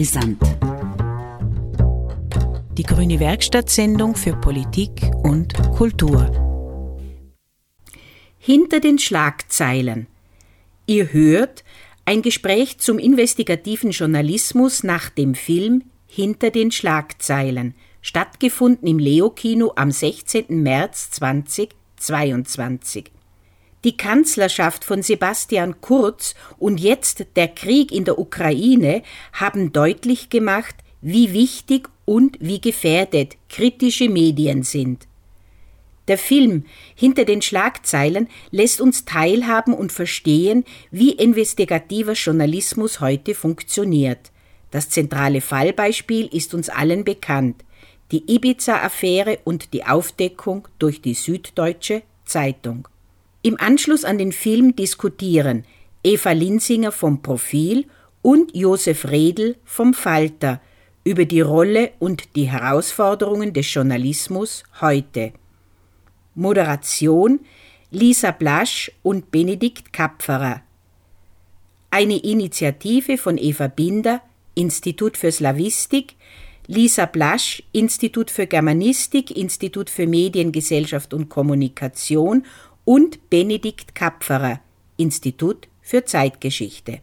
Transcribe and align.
Brisant. 0.00 0.40
Die 2.78 2.84
Grüne 2.84 3.20
Werkstattsendung 3.20 4.14
für 4.14 4.34
Politik 4.34 5.02
und 5.22 5.52
Kultur. 5.76 6.32
Hinter 8.38 8.80
den 8.80 8.98
Schlagzeilen. 8.98 10.06
Ihr 10.86 11.12
hört 11.12 11.64
ein 12.06 12.22
Gespräch 12.22 12.78
zum 12.78 12.98
investigativen 12.98 13.90
Journalismus 13.90 14.84
nach 14.84 15.10
dem 15.10 15.34
Film 15.34 15.82
Hinter 16.06 16.48
den 16.48 16.72
Schlagzeilen, 16.72 17.74
stattgefunden 18.00 18.88
im 18.88 18.98
Leo-Kino 18.98 19.74
am 19.76 19.90
16. 19.90 20.62
März 20.62 21.10
2022. 21.10 23.10
Die 23.82 23.96
Kanzlerschaft 23.96 24.84
von 24.84 25.02
Sebastian 25.02 25.80
Kurz 25.80 26.34
und 26.58 26.80
jetzt 26.80 27.24
der 27.36 27.48
Krieg 27.48 27.92
in 27.92 28.04
der 28.04 28.18
Ukraine 28.18 29.02
haben 29.32 29.72
deutlich 29.72 30.28
gemacht, 30.28 30.74
wie 31.00 31.32
wichtig 31.32 31.88
und 32.04 32.36
wie 32.40 32.60
gefährdet 32.60 33.36
kritische 33.48 34.10
Medien 34.10 34.64
sind. 34.64 35.06
Der 36.08 36.18
Film 36.18 36.64
Hinter 36.94 37.24
den 37.24 37.40
Schlagzeilen 37.40 38.28
lässt 38.50 38.82
uns 38.82 39.06
teilhaben 39.06 39.72
und 39.72 39.92
verstehen, 39.92 40.64
wie 40.90 41.12
investigativer 41.12 42.12
Journalismus 42.12 43.00
heute 43.00 43.34
funktioniert. 43.34 44.30
Das 44.70 44.90
zentrale 44.90 45.40
Fallbeispiel 45.40 46.26
ist 46.26 46.52
uns 46.52 46.68
allen 46.68 47.04
bekannt, 47.04 47.64
die 48.12 48.30
Ibiza-Affäre 48.30 49.38
und 49.44 49.72
die 49.72 49.86
Aufdeckung 49.86 50.68
durch 50.78 51.00
die 51.00 51.14
Süddeutsche 51.14 52.02
Zeitung. 52.24 52.88
Im 53.42 53.58
Anschluss 53.58 54.04
an 54.04 54.18
den 54.18 54.32
Film 54.32 54.76
diskutieren 54.76 55.64
Eva 56.04 56.32
Linsinger 56.32 56.92
vom 56.92 57.22
Profil 57.22 57.86
und 58.20 58.54
Josef 58.54 59.06
Redl 59.08 59.56
vom 59.64 59.94
Falter 59.94 60.60
über 61.04 61.24
die 61.24 61.40
Rolle 61.40 61.92
und 61.98 62.36
die 62.36 62.50
Herausforderungen 62.50 63.54
des 63.54 63.72
Journalismus 63.72 64.62
heute. 64.82 65.32
Moderation 66.34 67.40
Lisa 67.90 68.30
Blasch 68.30 68.92
und 69.02 69.30
Benedikt 69.30 69.92
Kapferer. 69.92 70.60
Eine 71.90 72.18
Initiative 72.18 73.16
von 73.16 73.38
Eva 73.38 73.68
Binder, 73.68 74.20
Institut 74.54 75.16
für 75.16 75.32
Slavistik, 75.32 76.14
Lisa 76.66 77.06
Blasch, 77.06 77.64
Institut 77.72 78.30
für 78.30 78.46
Germanistik, 78.46 79.36
Institut 79.36 79.90
für 79.90 80.06
Medien, 80.06 80.52
Gesellschaft 80.52 81.12
und 81.12 81.28
Kommunikation 81.28 82.44
und 82.84 83.30
Benedikt 83.30 83.94
Kapferer, 83.94 84.60
Institut 84.96 85.68
für 85.82 86.04
Zeitgeschichte. 86.04 87.00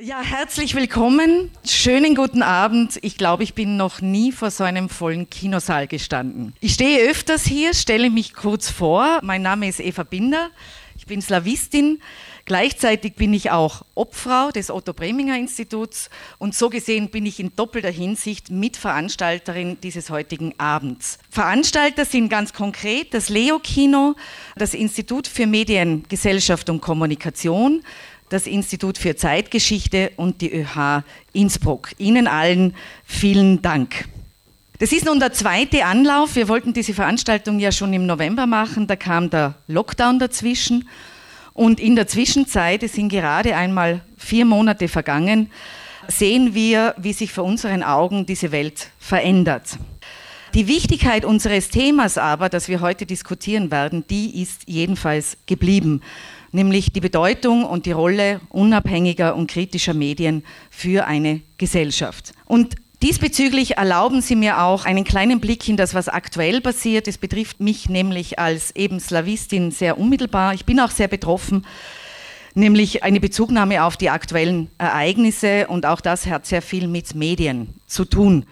Ja, 0.00 0.20
herzlich 0.20 0.74
willkommen. 0.74 1.50
Schönen 1.64 2.16
guten 2.16 2.42
Abend. 2.42 2.98
Ich 3.02 3.16
glaube, 3.16 3.44
ich 3.44 3.54
bin 3.54 3.76
noch 3.76 4.00
nie 4.00 4.32
vor 4.32 4.50
so 4.50 4.64
einem 4.64 4.88
vollen 4.88 5.30
Kinosaal 5.30 5.86
gestanden. 5.86 6.54
Ich 6.60 6.74
stehe 6.74 7.08
öfters 7.08 7.44
hier, 7.44 7.72
stelle 7.72 8.10
mich 8.10 8.34
kurz 8.34 8.68
vor. 8.68 9.20
Mein 9.22 9.42
Name 9.42 9.68
ist 9.68 9.78
Eva 9.78 10.02
Binder. 10.02 10.50
Ich 10.96 11.06
bin 11.06 11.22
Slawistin. 11.22 12.00
Gleichzeitig 12.52 13.14
bin 13.14 13.32
ich 13.32 13.50
auch 13.50 13.80
Obfrau 13.94 14.50
des 14.50 14.70
Otto 14.70 14.92
Breminger 14.92 15.38
Instituts 15.38 16.10
und 16.36 16.54
so 16.54 16.68
gesehen 16.68 17.08
bin 17.08 17.24
ich 17.24 17.40
in 17.40 17.56
doppelter 17.56 17.88
Hinsicht 17.88 18.50
Mitveranstalterin 18.50 19.78
dieses 19.82 20.10
heutigen 20.10 20.52
Abends. 20.58 21.18
Veranstalter 21.30 22.04
sind 22.04 22.28
ganz 22.28 22.52
konkret 22.52 23.14
das 23.14 23.30
Leo 23.30 23.58
Kino, 23.58 24.16
das 24.54 24.74
Institut 24.74 25.28
für 25.28 25.46
Medien, 25.46 26.04
Gesellschaft 26.10 26.68
und 26.68 26.82
Kommunikation, 26.82 27.82
das 28.28 28.46
Institut 28.46 28.98
für 28.98 29.16
Zeitgeschichte 29.16 30.12
und 30.16 30.42
die 30.42 30.52
ÖH 30.52 31.04
Innsbruck. 31.32 31.92
Ihnen 31.96 32.26
allen 32.26 32.74
vielen 33.06 33.62
Dank. 33.62 34.10
Das 34.78 34.92
ist 34.92 35.06
nun 35.06 35.20
der 35.20 35.32
zweite 35.32 35.86
Anlauf. 35.86 36.36
Wir 36.36 36.48
wollten 36.48 36.74
diese 36.74 36.92
Veranstaltung 36.92 37.60
ja 37.60 37.72
schon 37.72 37.94
im 37.94 38.04
November 38.04 38.46
machen, 38.46 38.86
da 38.86 38.96
kam 38.96 39.30
der 39.30 39.54
Lockdown 39.68 40.18
dazwischen 40.18 40.86
und 41.54 41.80
in 41.80 41.96
der 41.96 42.06
Zwischenzeit, 42.06 42.82
es 42.82 42.94
sind 42.94 43.08
gerade 43.08 43.56
einmal 43.56 44.00
vier 44.16 44.44
Monate 44.44 44.88
vergangen, 44.88 45.50
sehen 46.08 46.54
wir, 46.54 46.94
wie 46.98 47.12
sich 47.12 47.32
vor 47.32 47.44
unseren 47.44 47.82
Augen 47.82 48.26
diese 48.26 48.52
Welt 48.52 48.90
verändert. 48.98 49.78
Die 50.54 50.68
Wichtigkeit 50.68 51.24
unseres 51.24 51.70
Themas 51.70 52.18
aber, 52.18 52.50
das 52.50 52.68
wir 52.68 52.80
heute 52.80 53.06
diskutieren 53.06 53.70
werden, 53.70 54.04
die 54.10 54.42
ist 54.42 54.62
jedenfalls 54.66 55.38
geblieben, 55.46 56.02
nämlich 56.50 56.92
die 56.92 57.00
Bedeutung 57.00 57.64
und 57.64 57.86
die 57.86 57.92
Rolle 57.92 58.40
unabhängiger 58.50 59.34
und 59.34 59.50
kritischer 59.50 59.94
Medien 59.94 60.44
für 60.70 61.06
eine 61.06 61.40
Gesellschaft. 61.56 62.34
Und 62.44 62.76
Diesbezüglich 63.02 63.78
erlauben 63.78 64.22
Sie 64.22 64.36
mir 64.36 64.62
auch 64.62 64.84
einen 64.84 65.02
kleinen 65.02 65.40
Blick 65.40 65.68
in 65.68 65.76
das, 65.76 65.92
was 65.92 66.08
aktuell 66.08 66.60
passiert. 66.60 67.08
Es 67.08 67.18
betrifft 67.18 67.58
mich 67.58 67.88
nämlich 67.88 68.38
als 68.38 68.76
eben 68.76 69.00
Slawistin 69.00 69.72
sehr 69.72 69.98
unmittelbar. 69.98 70.54
Ich 70.54 70.64
bin 70.66 70.78
auch 70.78 70.92
sehr 70.92 71.08
betroffen, 71.08 71.66
nämlich 72.54 73.02
eine 73.02 73.18
Bezugnahme 73.18 73.82
auf 73.82 73.96
die 73.96 74.08
aktuellen 74.08 74.70
Ereignisse 74.78 75.66
und 75.66 75.84
auch 75.84 76.00
das 76.00 76.26
hat 76.26 76.46
sehr 76.46 76.62
viel 76.62 76.86
mit 76.86 77.16
Medien 77.16 77.74
zu 77.88 78.04
tun. 78.04 78.46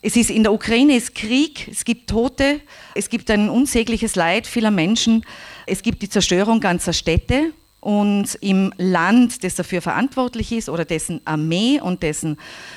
Es 0.00 0.16
ist 0.16 0.30
in 0.30 0.42
der 0.42 0.54
Ukraine 0.54 0.96
ist 0.96 1.14
Krieg, 1.14 1.68
es 1.68 1.84
gibt 1.84 2.08
Tote, 2.08 2.60
es 2.94 3.10
gibt 3.10 3.30
ein 3.30 3.50
unsägliches 3.50 4.16
Leid 4.16 4.46
vieler 4.46 4.70
Menschen, 4.70 5.22
es 5.66 5.82
gibt 5.82 6.00
die 6.00 6.08
Zerstörung 6.08 6.60
ganzer 6.60 6.94
Städte 6.94 7.52
und 7.80 8.36
im 8.40 8.72
Land, 8.78 9.44
das 9.44 9.54
dafür 9.54 9.80
verantwortlich 9.80 10.50
ist 10.52 10.68
oder 10.68 10.84
dessen 10.84 11.20
Armee 11.24 11.80
und 11.80 12.02
dessen 12.02 12.36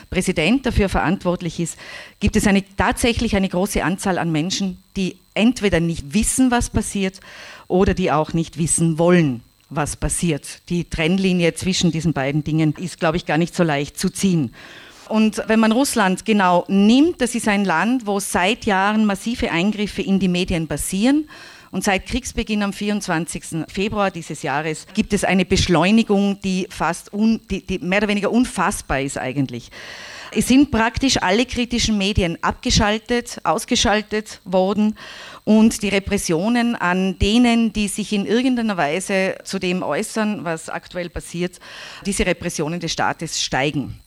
Präsident 0.10 0.66
dafür 0.66 0.90
verantwortlich 0.90 1.60
ist, 1.60 1.78
gibt 2.20 2.36
es 2.36 2.46
eine, 2.46 2.64
tatsächlich 2.76 3.36
eine 3.36 3.50
große 3.50 3.84
Anzahl 3.84 4.18
an 4.18 4.32
Menschen, 4.32 4.78
die 4.96 5.18
entweder 5.34 5.80
nicht 5.80 6.14
wissen, 6.14 6.52
was 6.52 6.70
passiert, 6.70 7.20
oder 7.68 7.94
die 7.94 8.12
auch 8.12 8.34
nicht 8.34 8.58
wissen 8.58 8.98
wollen, 9.00 9.42
was 9.70 9.96
passiert. 9.96 10.62
Die 10.70 10.84
Trennlinie 10.84 11.54
zwischen 11.54 11.92
diesen 11.92 12.14
beiden 12.14 12.44
Dingen 12.44 12.74
ist, 12.78 13.00
glaube 13.00 13.18
ich, 13.18 13.26
gar 13.26 13.38
nicht 13.38 13.56
so 13.56 13.64
leicht 13.64 13.98
zu 13.98 14.10
ziehen. 14.10 14.54
Und 15.08 15.42
wenn 15.48 15.60
man 15.60 15.72
Russland 15.72 16.24
genau 16.26 16.66
nimmt, 16.68 17.20
das 17.22 17.34
ist 17.34 17.48
ein 17.48 17.66
Land, 17.66 18.06
wo 18.06 18.20
seit 18.20 18.66
Jahren 18.66 19.06
massive 19.06 19.52
Eingriffe 19.52 20.04
in 20.04 20.20
die 20.20 20.28
Medien 20.28 20.68
passieren 20.68 21.28
und 21.72 21.84
seit 21.84 22.06
Kriegsbeginn 22.06 22.64
am 22.64 22.74
24. 22.74 23.66
Februar 23.68 24.12
dieses 24.12 24.42
Jahres 24.42 24.88
gibt 24.94 25.14
es 25.14 25.24
eine 25.24 25.46
Beschleunigung, 25.46 26.40
die 26.42 26.68
fast 26.70 27.14
un, 27.14 27.42
die, 27.50 27.66
die 27.66 27.80
mehr 27.80 28.00
oder 28.00 28.08
weniger 28.08 28.32
unfassbar 28.32 29.02
ist 29.02 29.18
eigentlich. 29.18 29.70
Es 30.32 30.48
sind 30.48 30.70
praktisch 30.70 31.18
alle 31.18 31.46
kritischen 31.46 31.98
Medien 31.98 32.38
abgeschaltet, 32.44 33.40
ausgeschaltet 33.44 34.42
worden 34.46 34.96
und 35.44 35.82
die 35.82 35.90
Repressionen 35.90 36.76
an 36.76 37.18
denen, 37.18 37.74
die 37.74 37.88
sich 37.88 38.14
in 38.14 38.26
irgendeiner 38.26 38.78
Weise 38.78 39.38
zu 39.44 39.58
dem 39.58 39.82
äußern, 39.82 40.46
was 40.46 40.70
aktuell 40.70 41.10
passiert, 41.10 41.60
diese 42.06 42.26
Repressionen 42.26 42.80
des 42.80 42.92
Staates 42.92 43.42
steigen. 43.42 44.00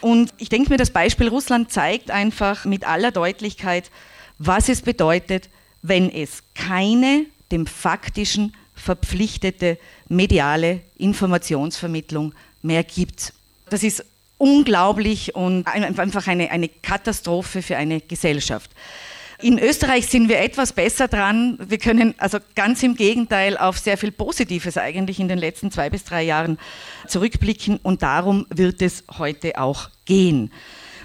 Und 0.00 0.32
ich 0.38 0.48
denke 0.48 0.70
mir, 0.70 0.78
das 0.78 0.90
Beispiel 0.90 1.28
Russland 1.28 1.70
zeigt 1.70 2.10
einfach 2.10 2.64
mit 2.64 2.86
aller 2.86 3.10
Deutlichkeit, 3.10 3.90
was 4.38 4.68
es 4.68 4.82
bedeutet, 4.82 5.50
wenn 5.82 6.10
es 6.10 6.42
keine 6.54 7.26
dem 7.50 7.66
faktischen 7.66 8.54
verpflichtete 8.74 9.78
mediale 10.08 10.80
Informationsvermittlung 10.96 12.34
mehr 12.62 12.84
gibt. 12.84 13.32
Das 13.70 13.82
ist 13.82 14.04
unglaublich 14.38 15.34
und 15.34 15.66
einfach 15.66 16.26
eine, 16.26 16.50
eine 16.50 16.68
Katastrophe 16.68 17.60
für 17.62 17.76
eine 17.76 18.00
Gesellschaft. 18.00 18.70
In 19.40 19.58
Österreich 19.58 20.06
sind 20.08 20.28
wir 20.28 20.40
etwas 20.40 20.72
besser 20.72 21.06
dran. 21.06 21.58
Wir 21.60 21.78
können 21.78 22.14
also 22.18 22.38
ganz 22.56 22.82
im 22.82 22.96
Gegenteil 22.96 23.56
auf 23.56 23.78
sehr 23.78 23.96
viel 23.96 24.10
Positives 24.10 24.76
eigentlich 24.76 25.20
in 25.20 25.28
den 25.28 25.38
letzten 25.38 25.70
zwei 25.70 25.90
bis 25.90 26.02
drei 26.04 26.24
Jahren 26.24 26.58
zurückblicken 27.06 27.78
und 27.82 28.02
darum 28.02 28.46
wird 28.50 28.82
es 28.82 29.04
heute 29.16 29.56
auch 29.60 29.90
gehen. 30.06 30.50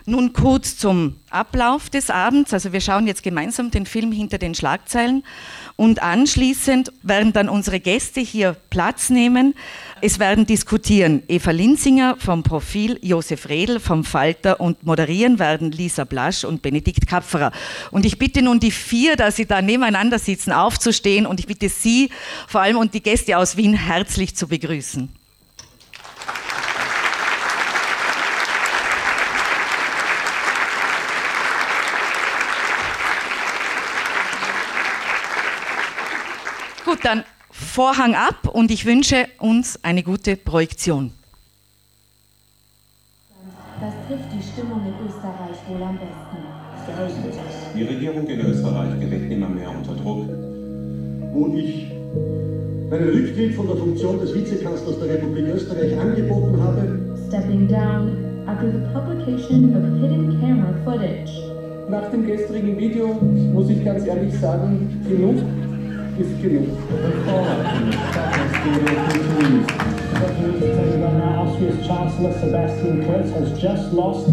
Nun 0.06 0.34
kurz 0.34 0.76
zum 0.76 1.16
Ablauf 1.30 1.90
des 1.90 2.10
Abends. 2.10 2.54
Also 2.54 2.74
wir 2.74 2.82
schauen 2.82 3.08
jetzt 3.08 3.24
gemeinsam 3.24 3.72
den 3.72 3.86
Film 3.86 4.12
hinter 4.12 4.38
den 4.38 4.54
Schlagzeilen 4.54 5.24
und 5.78 6.04
anschließend 6.04 6.92
werden 7.04 7.32
dann 7.32 7.48
unsere 7.48 7.80
Gäste 7.80 8.20
hier 8.20 8.58
Platz 8.70 9.10
nehmen. 9.10 9.56
Es 10.02 10.20
werden 10.20 10.46
diskutieren 10.46 11.24
Eva 11.30 11.52
Linsinger 11.52 12.18
vom 12.20 12.44
Profil, 12.44 13.00
Josef 13.02 13.48
Redl 13.48 13.80
vom 13.80 14.04
Falter 14.04 14.60
und 14.60 14.84
moderieren 14.84 15.40
werden 15.40 15.72
Lisa 15.72 16.04
Blasch 16.04 16.44
und 16.44 16.62
Benedikt 16.62 17.08
Kapferer. 17.08 17.54
Und 17.90 18.06
ich 18.06 18.20
bitte 18.20 18.42
nun 18.42 18.60
die 18.60 18.72
vier, 18.72 19.16
dass 19.16 19.38
sie 19.38 19.46
da 19.46 19.62
nebeneinander 19.62 20.20
sitzen, 20.20 20.52
aufzustehen 20.52 21.26
und 21.26 21.40
ich 21.40 21.48
bitte 21.48 21.70
Sie 21.70 22.10
vor 22.48 22.60
allem 22.60 22.76
und 22.76 22.94
die 22.94 23.02
Gäste 23.02 23.38
aus 23.38 23.56
Wien 23.56 23.74
herzlich 23.74 24.36
zu 24.36 24.50
begrüßen. 24.50 25.23
Gut, 36.94 37.06
dann 37.06 37.24
Vorhang 37.50 38.14
ab 38.14 38.50
und 38.54 38.70
ich 38.70 38.86
wünsche 38.86 39.26
uns 39.40 39.84
eine 39.84 40.04
gute 40.04 40.36
Projektion. 40.36 41.12
Das 43.82 43.94
trifft 44.08 44.30
die 44.32 44.44
Stimmung 44.44 44.82
in 44.86 44.94
Österreich 45.08 45.58
wohl 45.68 45.82
am 45.82 45.98
besten? 45.98 46.38
Die 47.76 47.84
Regierung 47.84 48.28
in 48.28 48.40
Österreich 48.42 49.00
gerät 49.00 49.32
immer 49.32 49.50
mehr 49.50 49.72
unter 49.72 49.96
Druck. 49.96 50.30
Wo 51.34 51.56
ich 51.58 51.90
meinen 52.92 53.10
Rücktritt 53.10 53.56
von 53.56 53.66
der 53.66 53.78
Funktion 53.78 54.20
des 54.20 54.36
Vizekanzlers 54.36 55.00
der 55.00 55.16
Republik 55.16 55.48
Österreich 55.48 56.00
angeboten 56.00 56.62
habe. 56.62 57.16
Stepping 57.28 57.68
down 57.68 58.46
after 58.46 58.72
the 58.72 58.86
publication 58.94 59.76
of 59.76 59.82
hidden 60.00 60.40
camera 60.40 60.76
footage. 60.86 61.32
Nach 61.90 62.12
dem 62.12 62.28
gestrigen 62.28 62.78
Video 62.78 63.08
muss 63.08 63.68
ich 63.72 63.84
ganz 63.84 64.06
ehrlich 64.06 64.34
sagen, 64.40 65.04
genug 65.10 65.42
genug. 66.18 66.68
Austria's 71.44 71.86
Chancellor 71.86 72.34
Sebastian 72.40 73.06
Kurz 73.06 73.32
has 73.32 73.60
just 73.60 73.94
lost 73.94 74.28
a 74.28 74.32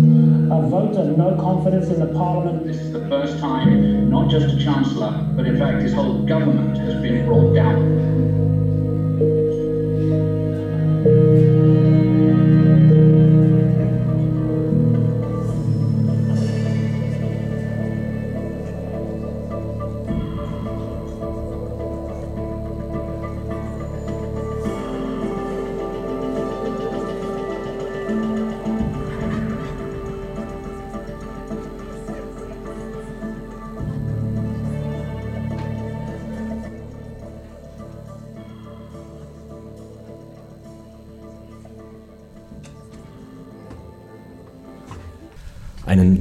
vote 0.69 0.97
of 0.97 1.17
no 1.17 1.37
confidence 1.37 1.89
in 1.89 2.01
the 2.01 2.07
parliament. 2.15 2.67
This 2.67 2.79
is 2.81 2.93
the 2.93 3.07
first 3.09 3.39
time 3.41 4.11
not 4.11 4.31
just 4.31 4.55
a 4.55 4.59
Chancellor, 4.59 5.13
but 5.35 5.47
in 5.47 5.59
fact 5.59 5.83
his 5.83 5.93
whole 5.93 6.23
government 6.25 6.79
has 6.79 7.01
been 7.03 7.27
brought 7.27 7.55
down. 7.55 8.01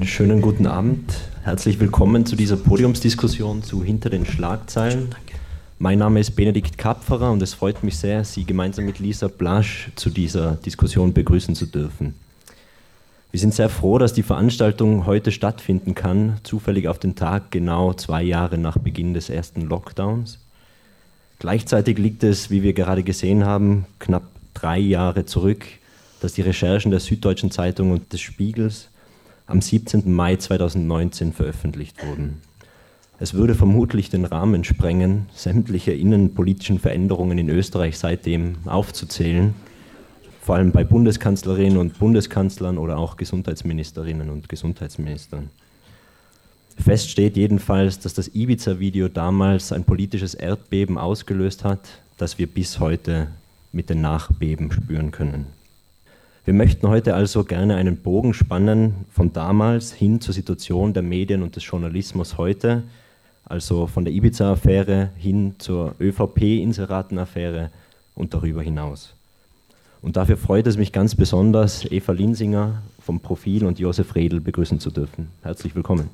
Schönen 0.10 0.42
guten 0.42 0.66
Abend. 0.66 1.14
Herzlich 1.44 1.80
willkommen 1.80 2.26
zu 2.26 2.36
dieser 2.36 2.58
Podiumsdiskussion 2.58 3.62
zu 3.62 3.84
Hinter 3.84 4.10
den 4.10 4.26
Schlagzeilen. 4.26 5.14
Mein 5.78 6.00
Name 6.00 6.20
ist 6.20 6.32
Benedikt 6.32 6.80
Kapferer 6.80 7.32
und 7.32 7.42
es 7.44 7.54
freut 7.54 7.84
mich 7.84 7.98
sehr, 8.00 8.26
Sie 8.26 8.44
gemeinsam 8.44 8.86
mit 8.86 8.98
Lisa 8.98 9.28
Blasch 9.28 9.92
zu 9.96 10.10
dieser 10.10 10.56
Diskussion 10.56 11.14
begrüßen 11.14 11.54
zu 11.54 11.68
dürfen. 11.68 12.16
Wir 13.32 13.40
sind 13.40 13.54
sehr 13.54 13.70
froh, 13.70 14.00
dass 14.00 14.14
die 14.14 14.24
Veranstaltung 14.24 15.06
heute 15.06 15.32
stattfinden 15.32 15.94
kann, 15.94 16.40
zufällig 16.44 16.88
auf 16.88 16.98
den 16.98 17.16
Tag 17.16 17.52
genau 17.52 17.94
zwei 17.94 18.24
Jahre 18.24 18.58
nach 18.58 18.80
Beginn 18.80 19.14
des 19.14 19.30
ersten 19.30 19.62
Lockdowns. 19.62 20.40
Gleichzeitig 21.38 22.00
liegt 22.00 22.24
es, 22.24 22.50
wie 22.50 22.64
wir 22.64 22.74
gerade 22.74 23.04
gesehen 23.04 23.46
haben, 23.46 23.86
knapp 24.00 24.24
drei 24.56 24.80
Jahre 24.80 25.26
zurück, 25.26 25.66
dass 26.20 26.34
die 26.34 26.42
Recherchen 26.42 26.90
der 26.90 27.00
Süddeutschen 27.00 27.52
Zeitung 27.52 27.92
und 27.92 28.12
des 28.12 28.22
Spiegels 28.22 28.90
am 29.50 29.62
17. 29.62 30.14
Mai 30.14 30.36
2019 30.36 31.34
veröffentlicht 31.34 32.06
wurden. 32.06 32.42
Es 33.20 33.34
würde 33.34 33.56
vermutlich 33.56 34.10
den 34.10 34.24
Rahmen 34.24 34.64
sprengen, 34.64 35.26
sämtliche 35.34 35.92
innenpolitischen 35.92 36.80
Veränderungen 36.80 37.38
in 37.38 37.50
Österreich 37.50 37.98
seitdem 37.98 38.56
aufzuzählen, 38.66 39.56
vor 40.42 40.56
allem 40.56 40.72
bei 40.72 40.84
Bundeskanzlerinnen 40.84 41.78
und 41.78 42.00
Bundeskanzlern 42.00 42.78
oder 42.78 42.98
auch 42.98 43.18
Gesundheitsministerinnen 43.18 44.30
und 44.30 44.48
Gesundheitsministern. 44.48 45.50
Fest 46.78 47.10
steht 47.10 47.36
jedenfalls, 47.36 48.00
dass 48.00 48.14
das 48.14 48.34
Ibiza-Video 48.34 49.10
damals 49.10 49.74
ein 49.74 49.84
politisches 49.84 50.34
Erdbeben 50.34 50.98
ausgelöst 50.98 51.66
hat, 51.66 51.90
das 52.18 52.38
wir 52.38 52.48
bis 52.48 52.80
heute 52.80 53.28
mit 53.74 53.90
den 53.90 54.02
Nachbeben 54.02 54.72
spüren 54.72 55.12
können. 55.12 55.59
Wir 56.46 56.54
möchten 56.54 56.88
heute 56.88 57.16
also 57.16 57.44
gerne 57.44 57.76
einen 57.76 57.98
Bogen 57.98 58.34
spannen 58.34 59.06
von 59.12 59.34
damals 59.34 59.92
hin 59.92 60.22
zur 60.22 60.34
Situation 60.34 60.94
der 60.94 61.04
Medien 61.04 61.44
und 61.44 61.56
des 61.56 61.66
Journalismus 61.66 62.38
heute, 62.38 62.84
also 63.46 63.88
von 63.88 64.06
der 64.06 64.14
Ibiza-Affäre 64.14 65.10
hin 65.18 65.56
zur 65.58 65.96
ÖVP-Inseraten-Affäre 66.00 67.72
und 68.16 68.34
darüber 68.34 68.62
hinaus. 68.62 69.14
Und 70.02 70.16
dafür 70.16 70.38
freut 70.38 70.66
es 70.68 70.78
mich 70.78 70.94
ganz 70.94 71.14
besonders, 71.14 71.86
Eva 71.92 72.14
Linsinger 72.14 72.84
vom 73.02 73.20
Profil 73.20 73.66
und 73.66 73.80
Josef 73.80 74.16
Redl 74.16 74.40
begrüßen 74.40 74.80
zu 74.80 74.92
dürfen. 74.92 75.28
Herzlich 75.42 75.76
willkommen. 75.76 76.10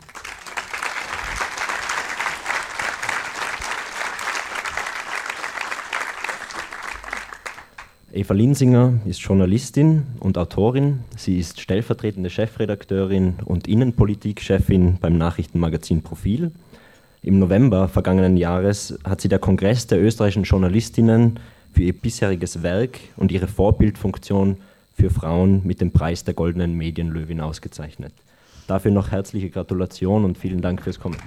Eva 8.16 8.34
Linsinger 8.34 8.94
ist 9.06 9.20
Journalistin 9.20 10.04
und 10.22 10.38
Autorin. 10.38 11.02
Sie 11.18 11.38
ist 11.38 11.60
stellvertretende 11.60 12.30
Chefredakteurin 12.30 13.36
und 13.44 13.68
Innenpolitikchefin 13.68 15.00
beim 15.02 15.18
Nachrichtenmagazin 15.18 16.02
Profil. 16.02 16.54
Im 17.22 17.40
November 17.40 17.90
vergangenen 17.90 18.38
Jahres 18.38 18.98
hat 19.04 19.20
sie 19.20 19.28
der 19.28 19.40
Kongress 19.40 19.88
der 19.88 20.02
österreichischen 20.02 20.46
Journalistinnen 20.46 21.42
für 21.74 21.84
ihr 21.84 21.92
bisheriges 21.92 22.64
Werk 22.64 23.00
und 23.18 23.34
ihre 23.34 23.48
Vorbildfunktion 23.48 24.60
für 24.94 25.10
Frauen 25.10 25.68
mit 25.68 25.82
dem 25.82 25.92
Preis 25.92 26.24
der 26.24 26.36
Goldenen 26.36 26.74
Medienlöwin 26.74 27.42
ausgezeichnet. 27.42 28.14
Dafür 28.66 28.92
noch 28.92 29.12
herzliche 29.12 29.50
Gratulation 29.50 30.24
und 30.24 30.38
vielen 30.38 30.62
Dank 30.62 30.82
fürs 30.82 31.02
Kommen. 31.02 31.18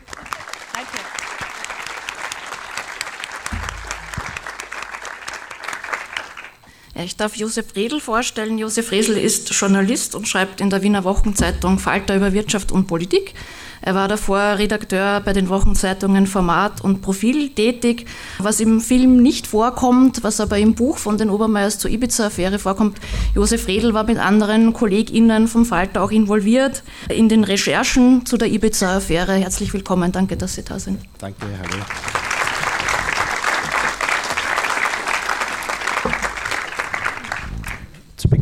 Ich 7.04 7.16
darf 7.16 7.36
Josef 7.36 7.76
Redl 7.76 8.00
vorstellen. 8.00 8.58
Josef 8.58 8.90
Redl 8.90 9.16
ist 9.16 9.52
Journalist 9.54 10.16
und 10.16 10.26
schreibt 10.26 10.60
in 10.60 10.68
der 10.68 10.82
Wiener 10.82 11.04
Wochenzeitung 11.04 11.78
Falter 11.78 12.16
über 12.16 12.32
Wirtschaft 12.32 12.72
und 12.72 12.88
Politik. 12.88 13.34
Er 13.80 13.94
war 13.94 14.08
davor 14.08 14.58
Redakteur 14.58 15.20
bei 15.20 15.32
den 15.32 15.48
Wochenzeitungen 15.48 16.26
Format 16.26 16.80
und 16.80 17.00
Profil 17.00 17.50
tätig. 17.50 18.06
Was 18.38 18.58
im 18.58 18.80
Film 18.80 19.22
nicht 19.22 19.46
vorkommt, 19.46 20.24
was 20.24 20.40
aber 20.40 20.58
im 20.58 20.74
Buch 20.74 20.98
von 20.98 21.16
den 21.16 21.30
Obermeiers 21.30 21.78
zur 21.78 21.92
Ibiza-Affäre 21.92 22.58
vorkommt, 22.58 22.98
Josef 23.32 23.68
Redl 23.68 23.94
war 23.94 24.02
mit 24.02 24.18
anderen 24.18 24.72
KollegInnen 24.72 25.46
vom 25.46 25.64
Falter 25.64 26.02
auch 26.02 26.10
involviert 26.10 26.82
in 27.08 27.28
den 27.28 27.44
Recherchen 27.44 28.26
zu 28.26 28.36
der 28.36 28.48
Ibiza-Affäre. 28.48 29.34
Herzlich 29.34 29.72
willkommen, 29.72 30.10
danke, 30.10 30.36
dass 30.36 30.54
Sie 30.54 30.64
da 30.64 30.80
sind. 30.80 30.98
Danke, 31.18 31.46
hallo. 31.46 31.84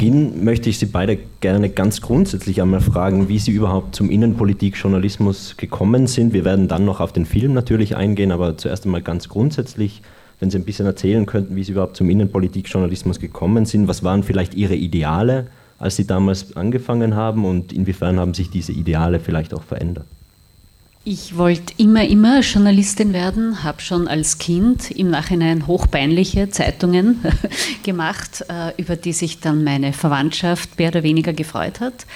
Beginn 0.06 0.44
möchte 0.44 0.70
ich 0.70 0.78
Sie 0.78 0.86
beide 0.86 1.18
gerne 1.40 1.68
ganz 1.68 2.00
grundsätzlich 2.00 2.62
einmal 2.62 2.80
fragen, 2.80 3.28
wie 3.28 3.40
Sie 3.40 3.50
überhaupt 3.50 3.96
zum 3.96 4.08
Innenpolitikjournalismus 4.08 5.56
gekommen 5.56 6.06
sind. 6.06 6.32
Wir 6.32 6.44
werden 6.44 6.68
dann 6.68 6.84
noch 6.84 7.00
auf 7.00 7.12
den 7.12 7.26
Film 7.26 7.54
natürlich 7.54 7.96
eingehen, 7.96 8.30
aber 8.30 8.56
zuerst 8.56 8.84
einmal 8.84 9.02
ganz 9.02 9.28
grundsätzlich, 9.28 10.02
wenn 10.38 10.48
Sie 10.48 10.58
ein 10.58 10.64
bisschen 10.64 10.86
erzählen 10.86 11.26
könnten, 11.26 11.56
wie 11.56 11.64
Sie 11.64 11.72
überhaupt 11.72 11.96
zum 11.96 12.08
Innenpolitikjournalismus 12.08 13.18
gekommen 13.18 13.66
sind. 13.66 13.88
Was 13.88 14.04
waren 14.04 14.22
vielleicht 14.22 14.54
Ihre 14.54 14.76
Ideale, 14.76 15.48
als 15.80 15.96
Sie 15.96 16.06
damals 16.06 16.56
angefangen 16.56 17.16
haben 17.16 17.44
und 17.44 17.72
inwiefern 17.72 18.20
haben 18.20 18.32
sich 18.32 18.48
diese 18.48 18.70
Ideale 18.70 19.18
vielleicht 19.18 19.54
auch 19.54 19.64
verändert? 19.64 20.06
Ich 21.08 21.36
wollte 21.36 21.72
immer, 21.76 22.04
immer 22.08 22.40
Journalistin 22.40 23.12
werden, 23.12 23.62
habe 23.62 23.80
schon 23.80 24.08
als 24.08 24.38
Kind 24.38 24.90
im 24.90 25.08
Nachhinein 25.08 25.68
hochpeinliche 25.68 26.50
Zeitungen 26.50 27.24
gemacht, 27.84 28.44
äh, 28.48 28.72
über 28.76 28.96
die 28.96 29.12
sich 29.12 29.38
dann 29.38 29.62
meine 29.62 29.92
Verwandtschaft 29.92 30.80
mehr 30.80 30.88
oder 30.88 31.04
weniger 31.04 31.32
gefreut 31.32 31.78
hat. 31.78 32.06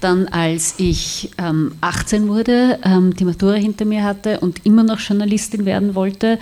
Dann, 0.00 0.26
als 0.26 0.74
ich 0.78 1.30
18 1.36 2.22
ähm, 2.22 2.28
wurde, 2.28 2.80
ähm, 2.84 3.14
die 3.14 3.24
Matura 3.24 3.54
hinter 3.54 3.84
mir 3.84 4.02
hatte 4.02 4.40
und 4.40 4.66
immer 4.66 4.82
noch 4.82 4.98
Journalistin 4.98 5.64
werden 5.64 5.94
wollte, 5.94 6.40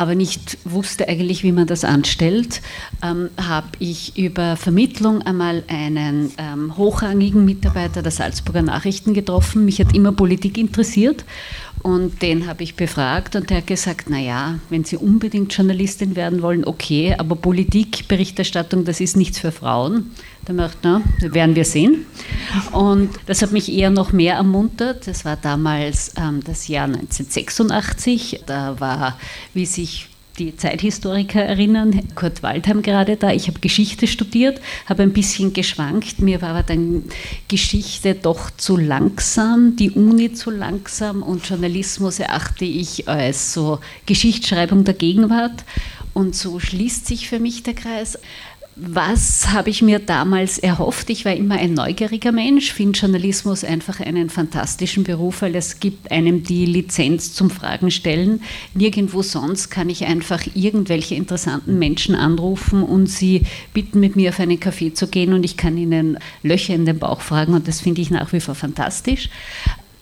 aber 0.00 0.14
nicht 0.14 0.56
wusste 0.64 1.08
eigentlich, 1.08 1.42
wie 1.42 1.52
man 1.52 1.66
das 1.66 1.84
anstellt, 1.84 2.62
ähm, 3.02 3.28
habe 3.38 3.68
ich 3.80 4.16
über 4.16 4.56
Vermittlung 4.56 5.20
einmal 5.20 5.62
einen 5.68 6.32
ähm, 6.38 6.74
hochrangigen 6.78 7.44
Mitarbeiter 7.44 8.00
der 8.00 8.10
Salzburger 8.10 8.62
Nachrichten 8.62 9.12
getroffen. 9.12 9.66
Mich 9.66 9.78
hat 9.78 9.94
immer 9.94 10.12
Politik 10.12 10.56
interessiert 10.56 11.26
und 11.82 12.20
den 12.20 12.46
habe 12.46 12.62
ich 12.62 12.74
befragt 12.74 13.36
und 13.36 13.48
der 13.48 13.58
hat 13.58 13.66
gesagt, 13.66 14.10
naja, 14.10 14.58
wenn 14.68 14.84
Sie 14.84 14.96
unbedingt 14.96 15.54
Journalistin 15.54 16.14
werden 16.14 16.42
wollen, 16.42 16.64
okay, 16.64 17.14
aber 17.16 17.36
Politikberichterstattung, 17.36 18.84
das 18.84 19.00
ist 19.00 19.16
nichts 19.16 19.38
für 19.38 19.50
Frauen. 19.50 20.10
Da 20.44 20.52
dachte 20.52 20.76
na, 20.82 21.02
werden 21.20 21.54
wir 21.54 21.64
sehen. 21.64 22.06
Und 22.72 23.10
das 23.26 23.40
hat 23.40 23.52
mich 23.52 23.72
eher 23.72 23.90
noch 23.90 24.12
mehr 24.12 24.34
ermuntert. 24.34 25.06
Das 25.06 25.24
war 25.24 25.36
damals 25.36 26.12
ähm, 26.16 26.40
das 26.44 26.68
Jahr 26.68 26.84
1986. 26.84 28.42
Da 28.46 28.78
war, 28.78 29.18
wie 29.54 29.66
sich 29.66 30.09
die 30.40 30.56
Zeithistoriker 30.56 31.42
erinnern. 31.42 32.00
Kurt 32.14 32.42
Waldheim 32.42 32.80
gerade 32.82 33.16
da. 33.16 33.30
Ich 33.30 33.46
habe 33.46 33.60
Geschichte 33.60 34.06
studiert, 34.06 34.60
habe 34.86 35.02
ein 35.02 35.12
bisschen 35.12 35.52
geschwankt. 35.52 36.20
Mir 36.20 36.40
war 36.40 36.50
aber 36.50 36.62
dann 36.62 37.04
Geschichte 37.48 38.14
doch 38.14 38.50
zu 38.50 38.76
langsam, 38.76 39.76
die 39.76 39.90
Uni 39.90 40.32
zu 40.32 40.50
langsam 40.50 41.22
und 41.22 41.46
Journalismus 41.46 42.18
erachte 42.18 42.64
ich 42.64 43.06
als 43.06 43.52
so 43.52 43.80
Geschichtsschreibung 44.06 44.84
der 44.84 44.94
Gegenwart. 44.94 45.64
Und 46.12 46.34
so 46.34 46.58
schließt 46.58 47.06
sich 47.06 47.28
für 47.28 47.38
mich 47.38 47.62
der 47.62 47.74
Kreis. 47.74 48.18
Was 48.76 49.52
habe 49.52 49.68
ich 49.68 49.82
mir 49.82 49.98
damals 49.98 50.58
erhofft? 50.58 51.10
Ich 51.10 51.24
war 51.24 51.34
immer 51.34 51.56
ein 51.56 51.74
neugieriger 51.74 52.32
Mensch, 52.32 52.72
finde 52.72 52.98
Journalismus 52.98 53.64
einfach 53.64 54.00
einen 54.00 54.30
fantastischen 54.30 55.04
Beruf, 55.04 55.42
weil 55.42 55.56
es 55.56 55.80
gibt 55.80 56.10
einem 56.10 56.44
die 56.44 56.66
Lizenz 56.66 57.34
zum 57.34 57.50
Fragen 57.50 57.90
stellen. 57.90 58.42
Nirgendwo 58.72 59.22
sonst 59.22 59.70
kann 59.70 59.90
ich 59.90 60.06
einfach 60.06 60.42
irgendwelche 60.54 61.16
interessanten 61.16 61.78
Menschen 61.78 62.14
anrufen 62.14 62.82
und 62.82 63.08
sie 63.08 63.42
bitten, 63.74 64.00
mit 64.00 64.16
mir 64.16 64.30
auf 64.30 64.40
einen 64.40 64.60
Kaffee 64.60 64.94
zu 64.94 65.08
gehen 65.08 65.32
und 65.32 65.44
ich 65.44 65.56
kann 65.56 65.76
ihnen 65.76 66.18
Löcher 66.42 66.74
in 66.74 66.86
den 66.86 66.98
Bauch 66.98 67.20
fragen 67.20 67.54
und 67.54 67.66
das 67.66 67.80
finde 67.80 68.00
ich 68.00 68.10
nach 68.10 68.32
wie 68.32 68.40
vor 68.40 68.54
fantastisch. 68.54 69.28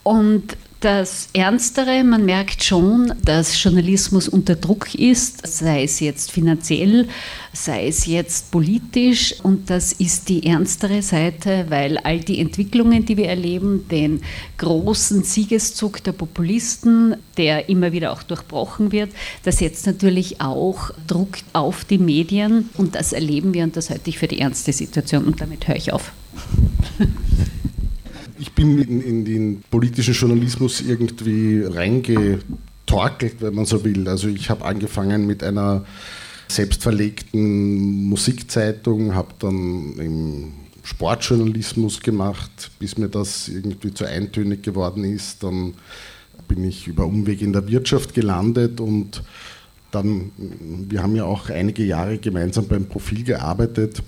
Und 0.03 0.57
das 0.81 1.29
Ernstere, 1.33 2.05
man 2.05 2.25
merkt 2.25 2.63
schon, 2.63 3.13
dass 3.25 3.61
Journalismus 3.61 4.29
unter 4.29 4.55
Druck 4.55 4.95
ist, 4.95 5.45
sei 5.45 5.83
es 5.83 5.99
jetzt 5.99 6.31
finanziell, 6.31 7.09
sei 7.53 7.89
es 7.89 8.07
jetzt 8.07 8.53
politisch. 8.53 9.35
Und 9.43 9.71
das 9.71 9.93
ist 9.93 10.29
die 10.29 10.47
ernstere 10.47 11.03
Seite, 11.03 11.67
weil 11.69 11.99
all 11.99 12.21
die 12.21 12.39
Entwicklungen, 12.39 13.05
die 13.05 13.17
wir 13.17 13.27
erleben, 13.27 13.89
den 13.89 14.21
großen 14.59 15.25
Siegeszug 15.25 16.05
der 16.05 16.13
Populisten, 16.13 17.17
der 17.37 17.69
immer 17.69 17.91
wieder 17.91 18.13
auch 18.13 18.23
durchbrochen 18.23 18.93
wird, 18.93 19.11
das 19.43 19.59
setzt 19.59 19.85
natürlich 19.87 20.41
auch 20.41 20.93
Druck 21.09 21.39
auf 21.55 21.85
die 21.85 21.99
Medien. 21.99 22.71
Und 22.77 22.95
das 22.95 23.13
erleben 23.13 23.53
wir 23.53 23.65
und 23.65 23.77
das 23.77 23.91
halte 23.91 24.11
ich 24.11 24.19
für 24.19 24.29
die 24.29 24.39
ernste 24.39 24.73
Situation. 24.73 25.25
Und 25.25 25.41
damit 25.41 25.67
höre 25.67 25.77
ich 25.77 25.93
auf. 25.93 26.13
ich 28.39 28.53
bin 28.53 28.79
in, 28.79 29.01
in, 29.01 29.25
den 29.25 29.63
politischen 29.71 30.15
Journalismus 30.15 30.81
irgendwie 30.81 31.63
reingetorkelt, 31.63 33.41
wenn 33.41 33.55
man 33.55 33.65
so 33.65 33.85
will. 33.85 34.09
Also 34.09 34.29
ich 34.29 34.51
habe 34.51 34.65
angefangen 34.65 35.27
mit 35.27 35.43
einer 35.43 35.85
selbstverlegten 36.49 38.05
Musikzeitung, 38.09 39.15
habe 39.15 39.35
dann 39.39 39.99
im 39.99 40.53
Sportjournalismus 40.83 42.01
gemacht, 42.01 42.71
bis 42.79 42.97
mir 42.97 43.09
das 43.09 43.49
irgendwie 43.49 43.93
zu 43.93 44.07
eintönig 44.07 44.63
geworden 44.63 45.05
ist. 45.05 45.43
Dann 45.43 45.75
bin 46.47 46.65
ich 46.65 46.87
über 46.87 47.05
Umweg 47.05 47.43
in 47.43 47.53
der 47.53 47.69
Wirtschaft 47.69 48.15
gelandet 48.15 48.81
und 48.81 49.23
dann, 49.91 50.33
wir 50.37 51.03
haben 51.03 51.17
ja 51.17 51.25
auch 51.25 51.49
einige 51.51 51.85
Jahre 51.85 52.19
gemeinsam 52.19 52.69
beim 52.69 52.87
Profil 52.87 53.25
gearbeitet 53.25 54.03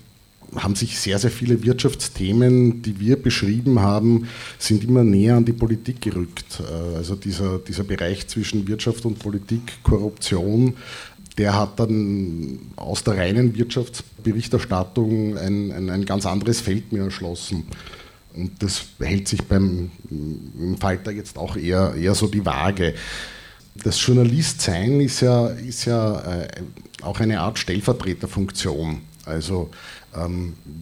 haben 0.56 0.74
sich 0.74 0.98
sehr, 0.98 1.18
sehr 1.18 1.30
viele 1.30 1.62
Wirtschaftsthemen, 1.62 2.82
die 2.82 2.98
wir 2.98 3.20
beschrieben 3.20 3.80
haben, 3.80 4.28
sind 4.58 4.84
immer 4.84 5.04
näher 5.04 5.36
an 5.36 5.44
die 5.44 5.52
Politik 5.52 6.00
gerückt. 6.00 6.60
Äh, 6.60 6.96
also 6.96 7.14
dieser, 7.14 7.58
dieser 7.58 7.84
Bereich 7.84 8.26
zwischen 8.28 8.66
Wirtschaft 8.66 9.04
und 9.04 9.18
Politik, 9.18 9.82
Korruption, 9.82 10.76
der 11.38 11.56
hat 11.56 11.78
dann 11.80 12.58
aus 12.76 13.04
der 13.04 13.16
reinen 13.16 13.56
Wirtschaftsberichterstattung 13.56 15.38
ein, 15.38 15.72
ein, 15.72 15.90
ein 15.90 16.04
ganz 16.04 16.26
anderes 16.26 16.60
Feld 16.60 16.92
mir 16.92 17.04
erschlossen. 17.04 17.64
Und 18.34 18.62
das 18.62 18.84
hält 18.98 19.28
sich 19.28 19.42
beim 19.42 19.90
im 20.10 20.76
Falter 20.78 21.10
jetzt 21.10 21.38
auch 21.38 21.56
eher, 21.56 21.94
eher 21.94 22.14
so 22.14 22.26
die 22.26 22.44
Waage. 22.44 22.94
Das 23.82 24.04
Journalistsein 24.04 25.00
ist 25.00 25.20
ja, 25.20 25.48
ist 25.48 25.84
ja 25.84 26.20
äh, 26.20 26.48
auch 27.02 27.20
eine 27.20 27.40
Art 27.40 27.58
Stellvertreterfunktion. 27.58 29.00
Also 29.24 29.70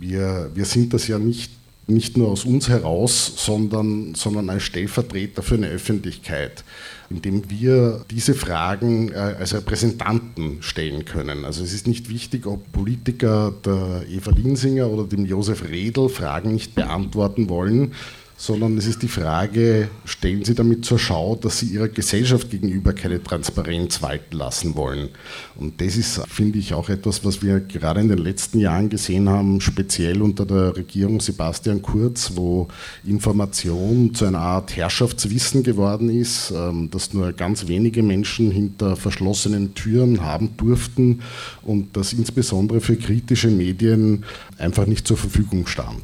wir, 0.00 0.50
wir 0.54 0.64
sind 0.64 0.94
das 0.94 1.08
ja 1.08 1.18
nicht, 1.18 1.52
nicht 1.87 2.16
nur 2.16 2.28
aus 2.28 2.44
uns 2.44 2.68
heraus, 2.68 3.32
sondern, 3.37 4.14
sondern 4.14 4.50
als 4.50 4.62
Stellvertreter 4.62 5.42
für 5.42 5.54
eine 5.54 5.68
Öffentlichkeit, 5.68 6.64
indem 7.08 7.49
wir 7.50 8.04
diese 8.11 8.35
Fragen 8.35 9.11
äh, 9.11 9.16
als 9.16 9.54
Repräsentanten 9.54 10.58
stellen 10.62 11.04
können. 11.04 11.44
Also 11.44 11.64
es 11.64 11.73
ist 11.73 11.87
nicht 11.87 12.11
wichtig, 12.11 12.47
ob 12.47 12.73
Politiker 12.73 13.54
der 13.64 14.04
Eva 14.11 14.30
Linsinger 14.32 14.88
oder 14.88 15.04
dem 15.04 15.25
Josef 15.25 15.68
Redl 15.68 16.08
Fragen 16.08 16.52
nicht 16.52 16.75
beantworten 16.75 17.49
wollen, 17.49 17.92
sondern 18.40 18.78
es 18.78 18.87
ist 18.87 19.02
die 19.02 19.09
Frage, 19.09 19.90
stellen 20.04 20.45
Sie 20.45 20.54
damit 20.54 20.85
zur 20.85 21.00
Schau, 21.00 21.35
dass 21.35 21.59
Sie 21.59 21.66
Ihrer 21.66 21.88
Gesellschaft 21.88 22.49
gegenüber 22.50 22.92
keine 22.92 23.21
Transparenz 23.21 24.00
walten 24.00 24.37
lassen 24.37 24.76
wollen. 24.76 25.09
Und 25.57 25.80
das 25.80 25.97
ist, 25.97 26.23
finde 26.28 26.61
ich, 26.61 26.73
auch 26.73 26.88
etwas, 26.88 27.25
was 27.25 27.42
wir 27.42 27.59
gerade 27.59 28.00
in 28.00 28.09
den 28.09 28.18
letzten 28.18 28.61
Jahren 28.61 28.90
gesehen 28.90 29.28
haben, 29.28 29.61
speziell 29.61 30.23
unter 30.23 30.47
der 30.47 30.76
Regierung 30.76 31.21
Sebastian 31.21 31.83
Kurz, 31.83 32.33
wo 32.37 32.68
Information 33.04 34.14
zu 34.14 34.25
einer 34.25 34.38
Art 34.38 34.76
Herrschaftswissen 34.76 35.64
geworden 35.64 36.09
ist, 36.09 36.52
ähm, 36.54 36.90
das 36.92 37.12
nur 37.12 37.33
ganz 37.33 37.66
wenige 37.66 38.04
Menschen 38.04 38.52
hinter 38.52 38.95
verschlossenen 38.95 39.75
Türen 39.75 40.23
haben 40.23 40.57
durften 40.57 41.23
und 41.62 41.97
das 41.97 42.12
insbesondere 42.12 42.80
für 42.80 42.95
kritische 42.95 43.49
Medien 43.49 44.25
einfach 44.59 44.87
nicht 44.87 45.09
zur 45.09 45.16
Verfügung 45.16 45.66
stand. 45.66 46.02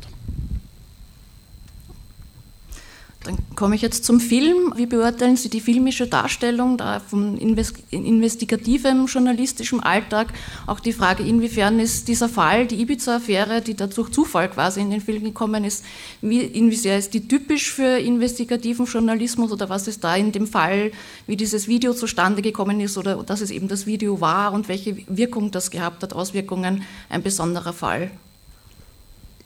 Dann 3.24 3.38
komme 3.56 3.74
ich 3.74 3.80
jetzt 3.80 4.04
zum 4.04 4.20
Film. 4.20 4.74
Wie 4.76 4.84
beurteilen 4.84 5.36
Sie 5.36 5.48
die 5.48 5.60
filmische 5.60 6.06
Darstellung 6.06 6.76
da 6.76 7.00
von 7.00 7.38
investigativem 7.38 9.06
journalistischem 9.06 9.80
Alltag? 9.80 10.28
Auch 10.66 10.78
die 10.78 10.92
Frage, 10.92 11.22
inwiefern 11.22 11.80
ist 11.80 12.06
dieser 12.08 12.28
Fall, 12.28 12.66
die 12.66 12.80
Ibiza-Affäre, 12.82 13.62
die 13.62 13.74
da 13.74 13.86
durch 13.86 14.10
Zufall 14.10 14.50
quasi 14.50 14.80
in 14.80 14.90
den 14.90 15.00
Film 15.00 15.24
gekommen 15.24 15.64
ist, 15.64 15.84
wie, 16.20 16.40
inwiefern 16.40 16.98
ist 16.98 17.14
die 17.14 17.26
typisch 17.26 17.70
für 17.70 17.98
investigativen 17.98 18.84
Journalismus 18.84 19.50
oder 19.52 19.70
was 19.70 19.88
ist 19.88 20.04
da 20.04 20.14
in 20.16 20.30
dem 20.30 20.46
Fall, 20.46 20.92
wie 21.26 21.36
dieses 21.36 21.66
Video 21.66 21.94
zustande 21.94 22.42
gekommen 22.42 22.80
ist 22.80 22.98
oder 22.98 23.22
dass 23.22 23.40
es 23.40 23.50
eben 23.50 23.68
das 23.68 23.86
Video 23.86 24.20
war 24.20 24.52
und 24.52 24.68
welche 24.68 24.98
Wirkung 25.08 25.50
das 25.50 25.70
gehabt 25.70 26.02
hat, 26.02 26.12
Auswirkungen, 26.12 26.82
ein 27.08 27.22
besonderer 27.22 27.72
Fall? 27.72 28.10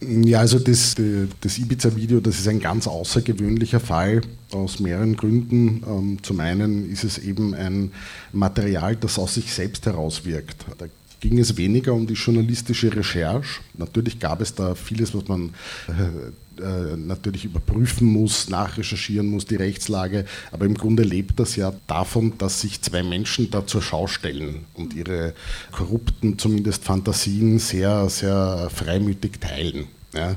Ja, 0.01 0.41
also 0.41 0.61
das, 0.61 0.95
das 1.41 1.59
Ibiza-Video, 1.59 2.21
das 2.21 2.39
ist 2.39 2.47
ein 2.47 2.61
ganz 2.61 2.87
außergewöhnlicher 2.87 3.81
Fall 3.81 4.21
aus 4.53 4.79
mehreren 4.79 5.17
Gründen. 5.17 5.83
Ähm, 5.87 6.19
zum 6.23 6.39
einen 6.39 6.89
ist 6.89 7.03
es 7.03 7.19
eben 7.19 7.53
ein 7.53 7.91
Material, 8.33 8.95
das 8.95 9.19
aus 9.19 9.35
sich 9.35 9.53
selbst 9.53 9.87
herauswirkt. 9.87 10.67
Da 10.79 10.87
ging 11.21 11.39
es 11.39 11.57
weniger 11.57 11.95
um 11.95 12.07
die 12.07 12.15
journalistische 12.15 12.95
Recherche. 12.95 13.61
Natürlich 13.75 14.19
gab 14.19 14.41
es 14.41 14.55
da 14.55 14.75
vieles, 14.75 15.15
was 15.15 15.27
man 15.29 15.51
äh, 15.89 16.63
äh, 16.63 16.97
natürlich 16.97 17.45
überprüfen 17.45 18.07
muss, 18.09 18.49
nachrecherchieren 18.49 19.29
muss, 19.29 19.47
die 19.47 19.57
Rechtslage. 19.57 20.25
Aber 20.53 20.67
im 20.67 20.75
Grunde 20.75 21.03
lebt 21.03 21.39
das 21.39 21.57
ja 21.57 21.73
davon, 21.87 22.39
dass 22.39 22.61
sich 22.61 22.83
zwei 22.83 23.03
Menschen 23.03 23.51
da 23.51 23.67
zur 23.67 23.83
Schau 23.83 24.07
stellen 24.07 24.65
und 24.75 24.95
ihre 24.95 25.35
korrupten, 25.73 26.39
zumindest 26.39 26.85
Fantasien, 26.85 27.59
sehr, 27.59 28.09
sehr 28.09 28.71
freimütig 28.75 29.41
teilen. 29.41 29.87
Ja. 30.15 30.37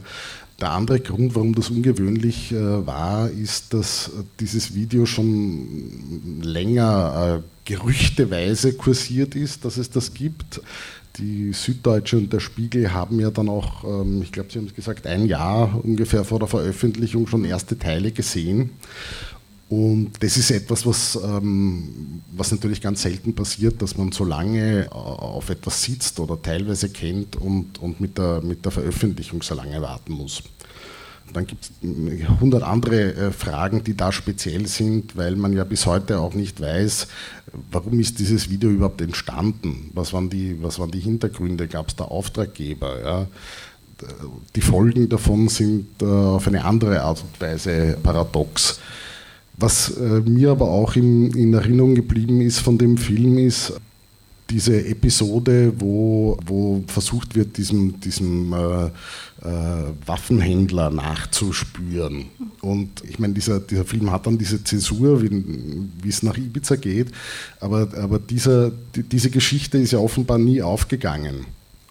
Der 0.59 0.71
andere 0.73 1.00
Grund, 1.00 1.33
warum 1.33 1.55
das 1.55 1.71
ungewöhnlich 1.71 2.51
äh, 2.51 2.85
war, 2.85 3.29
ist, 3.31 3.73
dass 3.73 4.11
dieses 4.39 4.75
Video 4.75 5.07
schon 5.07 6.41
länger 6.43 7.41
äh, 7.43 7.61
gerüchteweise 7.72 8.74
kursiert 8.74 9.36
ist, 9.36 9.63
dass 9.63 9.78
es 9.78 9.90
das 9.90 10.13
gibt. 10.13 10.62
Die 11.18 11.54
Süddeutsche 11.54 12.18
und 12.18 12.32
der 12.32 12.40
Spiegel 12.42 12.92
haben 12.94 13.20
ja 13.20 13.32
dann 13.32 13.48
auch, 13.48 13.84
ähm, 13.84 14.22
ich 14.22 14.32
glaube, 14.32 14.50
Sie 14.51 14.60
haben 14.60 14.68
es 14.68 14.75
gesagt, 14.75 15.08
ein 15.08 15.25
Jahr 15.25 15.80
ungefähr 15.84 16.24
vor 16.25 16.40
der 16.40 16.48
Veröffentlichung 16.48 17.28
schon 17.28 17.46
erste 17.46 17.78
Teile 17.78 18.12
gesehen. 18.12 18.72
Und 19.70 20.12
das 20.20 20.36
ist 20.36 20.51
etwas, 20.51 20.86
was, 20.86 21.18
ähm, 21.24 22.22
was 22.34 22.51
natürlich 22.51 22.82
ganz 22.82 23.04
selten 23.04 23.34
passiert, 23.34 23.82
dass 23.82 23.98
man 23.98 24.12
so 24.12 24.25
lange 24.25 24.86
äh, 24.86 24.90
auf 24.90 25.50
etwas 25.50 25.82
sitzt 25.82 26.20
oder 26.20 26.42
teilweise 26.42 26.90
kennt 26.90 27.38
und, 27.38 27.82
und 27.82 28.01
mit, 28.01 28.18
der, 28.18 28.42
mit 28.42 28.66
der 28.66 28.72
Veröffentlichung 28.74 29.42
so 29.42 29.56
lange 29.56 29.82
warten 29.82 30.12
muss. 30.12 30.44
Dann 31.33 31.47
gibt 31.47 31.65
es 31.65 31.71
100 31.81 32.63
andere 32.63 33.13
äh, 33.13 33.31
Fragen, 33.31 33.83
die 33.83 33.95
da 33.95 34.11
speziell 34.11 34.67
sind, 34.67 35.15
weil 35.15 35.35
man 35.35 35.53
ja 35.53 35.63
bis 35.63 35.85
heute 35.85 36.19
auch 36.19 36.33
nicht 36.33 36.61
weiß, 36.61 37.07
warum 37.71 38.00
ist 38.00 38.19
dieses 38.19 38.50
Video 38.50 38.69
überhaupt 38.69 39.01
entstanden? 39.01 39.91
Was 39.93 40.13
waren 40.13 40.29
die, 40.29 40.57
was 40.61 40.79
waren 40.79 40.91
die 40.91 41.00
Hintergründe? 41.00 41.67
Gab 41.67 41.89
es 41.89 41.95
da 41.95 42.05
Auftraggeber? 42.05 43.01
Ja? 43.01 43.27
Die 44.55 44.61
Folgen 44.61 45.09
davon 45.09 45.47
sind 45.47 46.01
äh, 46.01 46.05
auf 46.05 46.47
eine 46.47 46.65
andere 46.65 47.01
Art 47.01 47.21
und 47.21 47.39
Weise 47.39 47.97
paradox. 48.01 48.79
Was 49.57 49.95
äh, 49.97 50.21
mir 50.21 50.51
aber 50.51 50.69
auch 50.69 50.95
in, 50.95 51.31
in 51.31 51.53
Erinnerung 51.53 51.95
geblieben 51.95 52.41
ist 52.41 52.59
von 52.59 52.77
dem 52.77 52.97
Film 52.97 53.38
ist, 53.38 53.73
diese 54.51 54.86
Episode, 54.86 55.74
wo, 55.77 56.38
wo 56.46 56.84
versucht 56.88 57.36
wird, 57.36 57.58
diesem, 57.58 58.00
diesem 58.01 58.51
äh, 58.51 58.86
äh, 58.86 58.91
Waffenhändler 60.05 60.89
nachzuspüren. 60.89 62.25
Und 62.60 62.89
ich 63.08 63.17
meine, 63.17 63.34
dieser, 63.34 63.62
dieser 63.62 63.86
Film 63.86 64.12
hat 64.12 64.27
dann 64.27 64.38
diese 64.38 64.63
Zäsur, 64.63 65.22
wie, 65.24 66.10
es 66.10 66.22
nach 66.22 66.38
Ibiza 66.38 66.75
geht, 66.75 67.08
aber, 67.62 67.88
aber 67.98 68.20
dieser, 68.20 68.72
die, 68.93 69.03
diese 69.03 69.29
Geschichte 69.29 69.77
ist 69.77 69.91
ja 69.91 70.00
offenbar 70.00 70.38
nie 70.38 70.62
aufgegangen. 70.62 71.46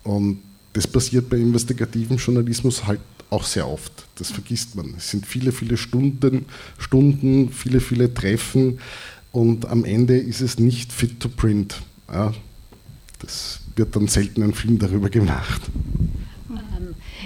Und 0.04 0.40
das 0.74 0.86
passiert 0.86 1.30
bei 1.30 1.38
investigativen 1.38 2.18
Journalismus 2.18 2.86
halt 2.86 3.00
auch 3.30 3.44
sehr 3.44 3.66
oft. 3.66 3.92
Das 4.16 4.30
vergisst 4.30 4.74
man. 4.76 4.94
Es 4.98 5.10
sind 5.10 5.26
viele, 5.26 5.52
viele 5.52 5.78
Stunden, 5.78 6.44
Stunden, 6.78 7.50
viele, 7.52 7.80
viele 7.80 8.12
Treffen 8.12 8.80
und 9.32 9.66
am 9.66 9.84
Ende 9.84 10.18
ist 10.18 10.40
es 10.40 10.58
nicht 10.58 10.92
fit 10.92 11.20
to 11.20 11.28
print. 11.28 11.80
Ja, 12.12 12.34
das 13.20 13.60
wird 13.76 13.94
dann 13.96 14.08
selten 14.08 14.42
ein 14.42 14.54
Film 14.54 14.78
darüber 14.78 15.08
gemacht. 15.08 15.62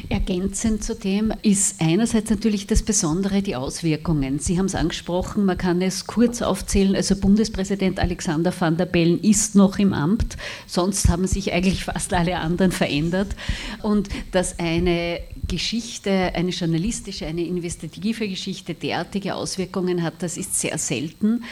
Ergänzend 0.09 0.85
zu 0.85 0.95
dem 0.95 1.33
ist 1.43 1.81
einerseits 1.81 2.29
natürlich 2.29 2.67
das 2.67 2.83
Besondere 2.83 3.41
die 3.41 3.57
Auswirkungen. 3.57 4.39
Sie 4.39 4.59
haben 4.59 4.67
es 4.67 4.75
angesprochen, 4.75 5.47
man 5.47 5.57
kann 5.57 5.81
es 5.81 6.07
kurz 6.07 6.43
aufzählen. 6.43 6.95
Also 6.95 7.17
Bundespräsident 7.17 7.99
Alexander 7.99 8.53
van 8.59 8.77
der 8.77 8.87
Bellen 8.87 9.21
ist 9.21 9.55
noch 9.55 9.79
im 9.79 9.95
Amt, 9.95 10.37
sonst 10.67 11.09
haben 11.09 11.27
sich 11.27 11.53
eigentlich 11.53 11.85
fast 11.85 12.13
alle 12.13 12.39
anderen 12.39 12.73
verändert. 12.73 13.35
Und 13.83 14.09
dass 14.33 14.59
eine 14.59 15.21
Geschichte, 15.49 16.11
eine 16.11 16.51
journalistische, 16.51 17.27
eine 17.27 17.43
investigative 17.43 18.29
Geschichte 18.29 18.75
derartige 18.75 19.35
Auswirkungen 19.35 20.03
hat, 20.03 20.15
das 20.23 20.37
ist 20.37 20.59
sehr 20.59 20.77
selten. 20.77 21.45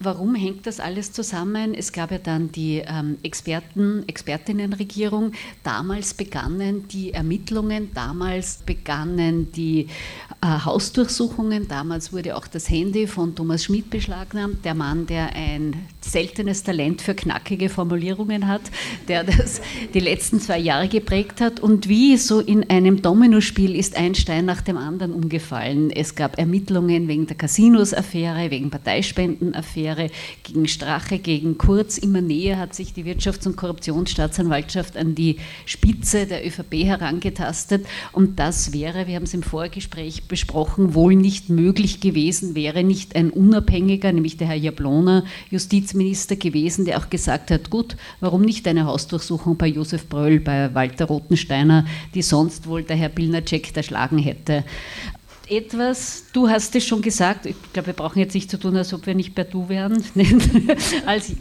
Warum 0.00 0.34
hängt 0.34 0.66
das 0.66 0.80
alles 0.80 1.12
zusammen? 1.12 1.72
Es 1.72 1.92
gab 1.92 2.10
ja 2.10 2.18
dann 2.18 2.50
die 2.50 2.82
ähm, 2.86 3.16
Experten, 3.22 4.02
Expertinnenregierung. 4.08 5.32
Damals 5.62 6.14
begannen 6.14 6.88
die 6.88 7.12
Ermittlungen, 7.12 7.92
damals 7.94 8.58
begannen 8.66 9.52
die 9.52 9.88
äh, 10.42 10.46
Hausdurchsuchungen, 10.46 11.68
damals 11.68 12.12
wurde 12.12 12.36
auch 12.36 12.46
das 12.48 12.68
Handy 12.68 13.06
von 13.06 13.34
Thomas 13.34 13.64
Schmidt 13.64 13.88
beschlagnahmt, 13.88 14.64
der 14.64 14.74
Mann, 14.74 15.06
der 15.06 15.34
ein 15.34 15.86
seltenes 16.10 16.62
Talent 16.62 17.02
für 17.02 17.14
knackige 17.14 17.68
Formulierungen 17.68 18.46
hat, 18.48 18.62
der 19.08 19.24
das 19.24 19.60
die 19.92 20.00
letzten 20.00 20.40
zwei 20.40 20.58
Jahre 20.58 20.88
geprägt 20.88 21.40
hat. 21.40 21.60
Und 21.60 21.88
wie 21.88 22.16
so 22.16 22.40
in 22.40 22.68
einem 22.70 23.02
Dominospiel 23.02 23.74
ist 23.74 23.96
ein 23.96 24.14
Stein 24.14 24.44
nach 24.44 24.60
dem 24.60 24.76
anderen 24.76 25.12
umgefallen. 25.12 25.90
Es 25.90 26.14
gab 26.14 26.38
Ermittlungen 26.38 27.08
wegen 27.08 27.26
der 27.26 27.36
Casinos-Affäre, 27.36 28.50
wegen 28.50 28.70
Parteispenden-Affäre. 28.70 29.64
Affäre 29.64 30.10
gegen 30.42 30.68
Strache, 30.68 31.18
gegen 31.18 31.58
Kurz. 31.58 31.98
Immer 31.98 32.20
näher 32.20 32.58
hat 32.58 32.74
sich 32.74 32.92
die 32.92 33.04
Wirtschafts- 33.04 33.46
und 33.46 33.56
Korruptionsstaatsanwaltschaft 33.56 34.96
an 34.96 35.14
die 35.14 35.36
Spitze 35.66 36.26
der 36.26 36.46
ÖVP 36.46 36.84
herangetastet. 36.84 37.86
Und 38.12 38.38
das 38.38 38.72
wäre, 38.72 39.06
wir 39.06 39.16
haben 39.16 39.24
es 39.24 39.34
im 39.34 39.42
Vorgespräch 39.42 40.24
besprochen, 40.24 40.94
wohl 40.94 41.16
nicht 41.16 41.48
möglich 41.48 42.00
gewesen, 42.00 42.54
wäre 42.54 42.84
nicht 42.84 43.16
ein 43.16 43.30
unabhängiger, 43.30 44.12
nämlich 44.12 44.36
der 44.36 44.48
Herr 44.48 44.56
Jablona, 44.56 45.24
Justizminister 45.94 46.36
gewesen, 46.36 46.84
der 46.84 46.98
auch 46.98 47.10
gesagt 47.10 47.50
hat, 47.50 47.70
gut, 47.70 47.96
warum 48.20 48.42
nicht 48.42 48.66
eine 48.66 48.86
Hausdurchsuchung 48.86 49.56
bei 49.56 49.68
Josef 49.68 50.08
Bröll, 50.08 50.40
bei 50.40 50.74
Walter 50.74 51.06
Rothensteiner, 51.06 51.86
die 52.14 52.22
sonst 52.22 52.66
wohl 52.66 52.82
der 52.82 52.96
Herr 52.96 53.08
Bilnacek 53.08 53.76
erschlagen 53.76 54.18
hätte 54.18 54.64
etwas, 55.46 56.24
du 56.32 56.48
hast 56.48 56.74
es 56.74 56.86
schon 56.86 57.02
gesagt, 57.02 57.44
ich 57.44 57.54
glaube, 57.74 57.88
wir 57.88 57.94
brauchen 57.94 58.18
jetzt 58.18 58.34
nicht 58.34 58.50
zu 58.50 58.58
tun, 58.58 58.76
als 58.76 58.94
ob 58.94 59.06
wir 59.06 59.14
nicht 59.14 59.34
per 59.34 59.44
Du 59.44 59.68
wären, 59.68 60.02
als 61.06 61.32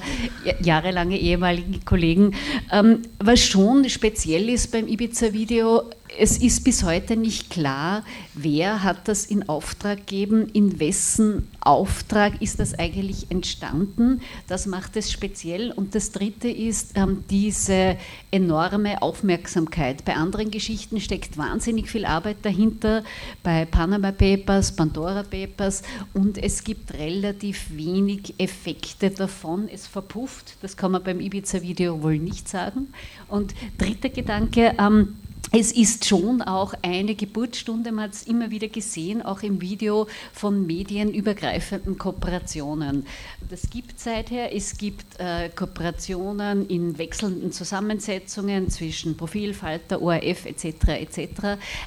jahrelange 0.61 1.17
ehemalige 1.17 1.79
Kollegen. 1.85 2.35
Ähm, 2.69 3.03
was 3.19 3.39
schon 3.39 3.87
speziell 3.89 4.49
ist 4.49 4.73
beim 4.73 4.87
Ibiza-Video, 4.87 5.83
es 6.17 6.37
ist 6.37 6.63
bis 6.63 6.83
heute 6.83 7.17
nicht 7.17 7.49
klar, 7.49 8.03
wer 8.33 8.83
hat 8.83 9.07
das 9.07 9.25
in 9.25 9.47
Auftrag 9.49 9.99
gegeben, 9.99 10.49
in 10.53 10.79
wessen 10.79 11.47
Auftrag 11.61 12.41
ist 12.41 12.59
das 12.59 12.77
eigentlich 12.77 13.31
entstanden. 13.31 14.21
Das 14.47 14.65
macht 14.65 14.97
es 14.97 15.11
speziell. 15.11 15.71
Und 15.71 15.95
das 15.95 16.11
Dritte 16.11 16.49
ist 16.49 16.91
ähm, 16.95 17.23
diese 17.29 17.97
enorme 18.31 19.01
Aufmerksamkeit. 19.01 20.03
Bei 20.05 20.15
anderen 20.15 20.51
Geschichten 20.51 20.99
steckt 20.99 21.37
wahnsinnig 21.37 21.89
viel 21.89 22.05
Arbeit 22.05 22.37
dahinter, 22.43 23.03
bei 23.43 23.65
Panama 23.65 24.11
Papers, 24.11 24.75
Pandora 24.75 25.23
Papers 25.23 25.83
und 26.13 26.37
es 26.37 26.63
gibt 26.63 26.93
relativ 26.93 27.67
wenig 27.71 28.35
Effekte 28.37 29.09
davon. 29.09 29.69
Es 29.69 29.87
verpufft, 29.87 30.55
das 30.61 30.75
kann 30.75 30.91
man 30.91 31.03
beim 31.03 31.19
Ibiza-Video 31.19 32.01
wohl 32.03 32.19
nicht 32.19 32.49
sagen. 32.49 32.93
Und 33.29 33.53
dritter 33.77 34.09
Gedanke, 34.09 34.75
ähm, 34.77 35.15
es 35.51 35.71
ist 35.71 36.05
schon 36.05 36.41
auch 36.41 36.73
eine 36.81 37.13
Geburtsstunde, 37.13 37.91
man 37.91 38.05
hat 38.05 38.13
es 38.13 38.23
immer 38.23 38.49
wieder 38.49 38.69
gesehen, 38.69 39.21
auch 39.21 39.43
im 39.43 39.61
Video 39.61 40.07
von 40.31 40.65
medienübergreifenden 40.65 41.97
Kooperationen. 41.97 43.05
Das 43.49 43.69
gibt 43.69 43.99
seither, 43.99 44.55
es 44.55 44.77
gibt 44.77 45.19
äh, 45.19 45.49
Kooperationen 45.49 46.67
in 46.67 46.97
wechselnden 46.97 47.51
Zusammensetzungen 47.51 48.69
zwischen 48.69 49.15
Profilfalter, 49.15 50.01
ORF 50.01 50.45
etc. 50.45 50.65
etc. 50.87 51.29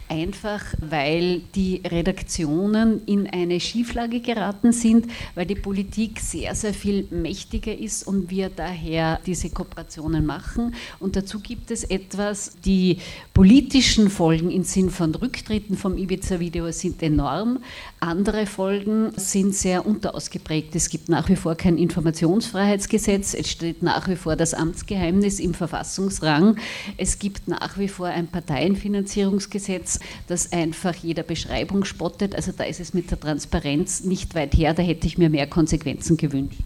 Einfach 0.08 0.62
weil 0.80 1.40
die 1.56 1.82
Redaktionen 1.84 3.04
in 3.06 3.26
eine 3.26 3.58
Schieflage 3.58 4.20
geraten 4.20 4.70
sind, 4.70 5.06
weil 5.34 5.46
die 5.46 5.56
Politik 5.56 6.20
sehr, 6.20 6.54
sehr 6.54 6.74
viel 6.74 7.08
mächtiger 7.10 7.76
ist 7.76 8.06
und 8.06 8.30
wir 8.30 8.48
daher 8.48 9.18
diese 9.26 9.50
Kooperationen 9.50 10.24
machen. 10.24 10.74
Und 11.00 11.16
dazu 11.16 11.40
gibt 11.40 11.72
es 11.72 11.82
etwas, 11.82 12.52
die 12.64 12.98
Politik 13.34 13.45
politischen 13.46 14.10
Folgen 14.10 14.50
im 14.50 14.64
Sinn 14.64 14.90
von 14.90 15.14
Rücktritten 15.14 15.76
vom 15.76 15.96
Ibiza-Video 15.96 16.72
sind 16.72 17.00
enorm. 17.00 17.60
Andere 18.00 18.44
Folgen 18.44 19.12
sind 19.14 19.54
sehr 19.54 19.86
unterausgeprägt. 19.86 20.74
Es 20.74 20.88
gibt 20.88 21.08
nach 21.08 21.28
wie 21.28 21.36
vor 21.36 21.54
kein 21.54 21.78
Informationsfreiheitsgesetz. 21.78 23.34
Es 23.34 23.48
steht 23.48 23.84
nach 23.84 24.08
wie 24.08 24.16
vor 24.16 24.34
das 24.34 24.52
Amtsgeheimnis 24.52 25.38
im 25.38 25.54
Verfassungsrang. 25.54 26.56
Es 26.96 27.20
gibt 27.20 27.46
nach 27.46 27.78
wie 27.78 27.86
vor 27.86 28.08
ein 28.08 28.26
Parteienfinanzierungsgesetz, 28.26 30.00
das 30.26 30.50
einfach 30.50 30.96
jeder 30.96 31.22
Beschreibung 31.22 31.84
spottet. 31.84 32.34
Also 32.34 32.50
da 32.50 32.64
ist 32.64 32.80
es 32.80 32.94
mit 32.94 33.12
der 33.12 33.20
Transparenz 33.20 34.02
nicht 34.02 34.34
weit 34.34 34.56
her. 34.56 34.74
Da 34.74 34.82
hätte 34.82 35.06
ich 35.06 35.18
mir 35.18 35.30
mehr 35.30 35.46
Konsequenzen 35.46 36.16
gewünscht. 36.16 36.58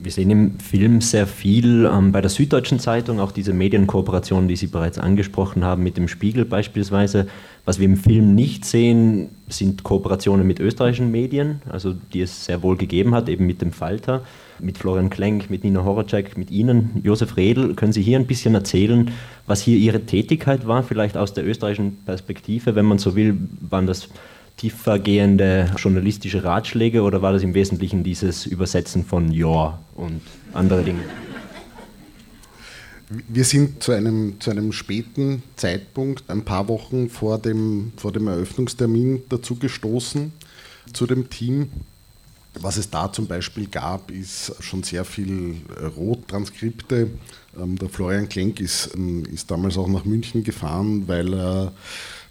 Wir 0.00 0.12
sehen 0.12 0.30
im 0.30 0.60
Film 0.60 1.00
sehr 1.00 1.26
viel 1.26 1.84
ähm, 1.92 2.12
bei 2.12 2.20
der 2.20 2.30
Süddeutschen 2.30 2.78
Zeitung, 2.78 3.18
auch 3.18 3.32
diese 3.32 3.52
Medienkooperation, 3.52 4.46
die 4.46 4.56
Sie 4.56 4.68
bereits 4.68 4.98
angesprochen 4.98 5.64
haben, 5.64 5.82
mit 5.82 5.96
dem 5.96 6.08
Spiegel 6.08 6.44
beispielsweise. 6.44 7.26
Was 7.64 7.78
wir 7.78 7.86
im 7.86 7.96
Film 7.96 8.34
nicht 8.34 8.64
sehen, 8.64 9.30
sind 9.48 9.82
Kooperationen 9.82 10.46
mit 10.46 10.60
österreichischen 10.60 11.10
Medien, 11.10 11.62
also 11.68 11.94
die 12.12 12.20
es 12.20 12.44
sehr 12.44 12.62
wohl 12.62 12.76
gegeben 12.76 13.14
hat, 13.14 13.28
eben 13.28 13.46
mit 13.46 13.60
dem 13.60 13.72
Falter, 13.72 14.22
mit 14.58 14.78
Florian 14.78 15.10
Klenk, 15.10 15.50
mit 15.50 15.64
Nina 15.64 15.84
Horacek, 15.84 16.38
mit 16.38 16.50
Ihnen, 16.50 17.00
Josef 17.02 17.36
Redl. 17.36 17.74
Können 17.74 17.92
Sie 17.92 18.02
hier 18.02 18.18
ein 18.18 18.26
bisschen 18.26 18.54
erzählen, 18.54 19.10
was 19.46 19.60
hier 19.60 19.76
Ihre 19.76 20.00
Tätigkeit 20.06 20.66
war, 20.66 20.82
vielleicht 20.82 21.16
aus 21.16 21.34
der 21.34 21.46
österreichischen 21.46 21.96
Perspektive, 22.04 22.74
wenn 22.74 22.86
man 22.86 22.98
so 22.98 23.16
will, 23.16 23.36
waren 23.60 23.86
das 23.86 24.08
tiefergehende 24.58 25.72
journalistische 25.78 26.44
Ratschläge 26.44 27.02
oder 27.02 27.22
war 27.22 27.32
das 27.32 27.42
im 27.42 27.54
Wesentlichen 27.54 28.04
dieses 28.04 28.44
Übersetzen 28.44 29.04
von 29.04 29.32
Ja 29.32 29.78
und 29.94 30.20
andere 30.52 30.82
Dinge? 30.82 31.00
Wir 33.26 33.44
sind 33.44 33.82
zu 33.82 33.92
einem, 33.92 34.38
zu 34.38 34.50
einem 34.50 34.72
späten 34.72 35.42
Zeitpunkt, 35.56 36.28
ein 36.28 36.44
paar 36.44 36.68
Wochen 36.68 37.08
vor 37.08 37.38
dem, 37.38 37.92
vor 37.96 38.12
dem 38.12 38.26
Eröffnungstermin, 38.26 39.22
dazu 39.30 39.54
gestoßen, 39.54 40.32
zu 40.92 41.06
dem 41.06 41.30
Team. 41.30 41.70
Was 42.60 42.76
es 42.76 42.90
da 42.90 43.10
zum 43.10 43.26
Beispiel 43.26 43.66
gab, 43.66 44.10
ist 44.10 44.52
schon 44.60 44.82
sehr 44.82 45.04
viel 45.04 45.56
Rottranskripte. 45.96 47.08
Ähm, 47.58 47.78
der 47.78 47.88
Florian 47.88 48.28
Klenk 48.28 48.60
ist, 48.60 48.90
ähm, 48.94 49.24
ist 49.32 49.50
damals 49.50 49.78
auch 49.78 49.88
nach 49.88 50.04
München 50.04 50.44
gefahren, 50.44 51.06
weil 51.06 51.32
er 51.32 51.72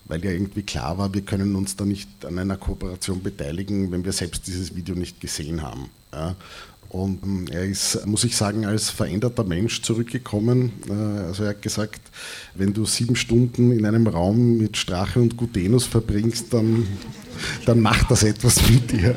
weil 0.08 0.24
ja 0.24 0.32
irgendwie 0.32 0.64
klar 0.64 0.98
war, 0.98 1.14
wir 1.14 1.22
können 1.22 1.56
uns 1.56 1.76
da 1.76 1.86
nicht 1.86 2.10
an 2.26 2.40
einer 2.40 2.58
Kooperation 2.58 3.22
beteiligen, 3.22 3.92
wenn 3.92 4.06
wir 4.06 4.14
selbst 4.14 4.48
dieses 4.48 4.76
Video 4.76 4.96
nicht 4.96 5.20
gesehen 5.20 5.62
haben. 5.62 5.90
Ja. 6.14 6.36
Und 6.90 7.24
ähm, 7.24 7.46
er 7.52 7.66
ist, 7.66 8.06
muss 8.06 8.24
ich 8.24 8.38
sagen, 8.38 8.66
als 8.66 8.90
veränderter 8.90 9.44
Mensch 9.44 9.82
zurückgekommen. 9.82 10.72
Äh, 10.90 10.94
also 10.94 11.44
er 11.44 11.50
hat 11.50 11.62
gesagt, 11.62 12.00
wenn 12.56 12.74
du 12.74 12.86
sieben 12.86 13.16
Stunden 13.16 13.72
in 13.72 13.86
einem 13.86 14.08
Raum 14.08 14.58
mit 14.58 14.78
Strache 14.78 15.20
und 15.20 15.36
Gutenus 15.36 15.86
verbringst, 15.86 16.54
dann, 16.54 16.88
dann 17.66 17.82
macht 17.82 18.10
das 18.10 18.24
etwas 18.24 18.70
mit 18.70 18.92
dir 18.92 19.16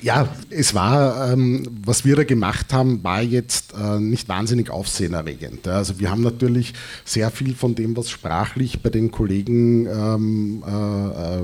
ja, 0.00 0.28
es 0.50 0.74
war, 0.74 1.32
ähm, 1.32 1.66
was 1.84 2.04
wir 2.04 2.16
da 2.16 2.24
gemacht 2.24 2.72
haben, 2.72 3.02
war 3.02 3.22
jetzt 3.22 3.74
äh, 3.74 3.98
nicht 3.98 4.28
wahnsinnig 4.28 4.70
aufsehenerregend. 4.70 5.66
Also 5.66 5.98
wir 5.98 6.10
haben 6.10 6.22
natürlich 6.22 6.74
sehr 7.04 7.30
viel 7.30 7.54
von 7.54 7.74
dem, 7.74 7.96
was 7.96 8.10
sprachlich 8.10 8.80
bei 8.82 8.90
den 8.90 9.10
Kollegen 9.10 9.86
ähm, 9.86 10.64
äh, 10.66 11.36
äh 11.36 11.42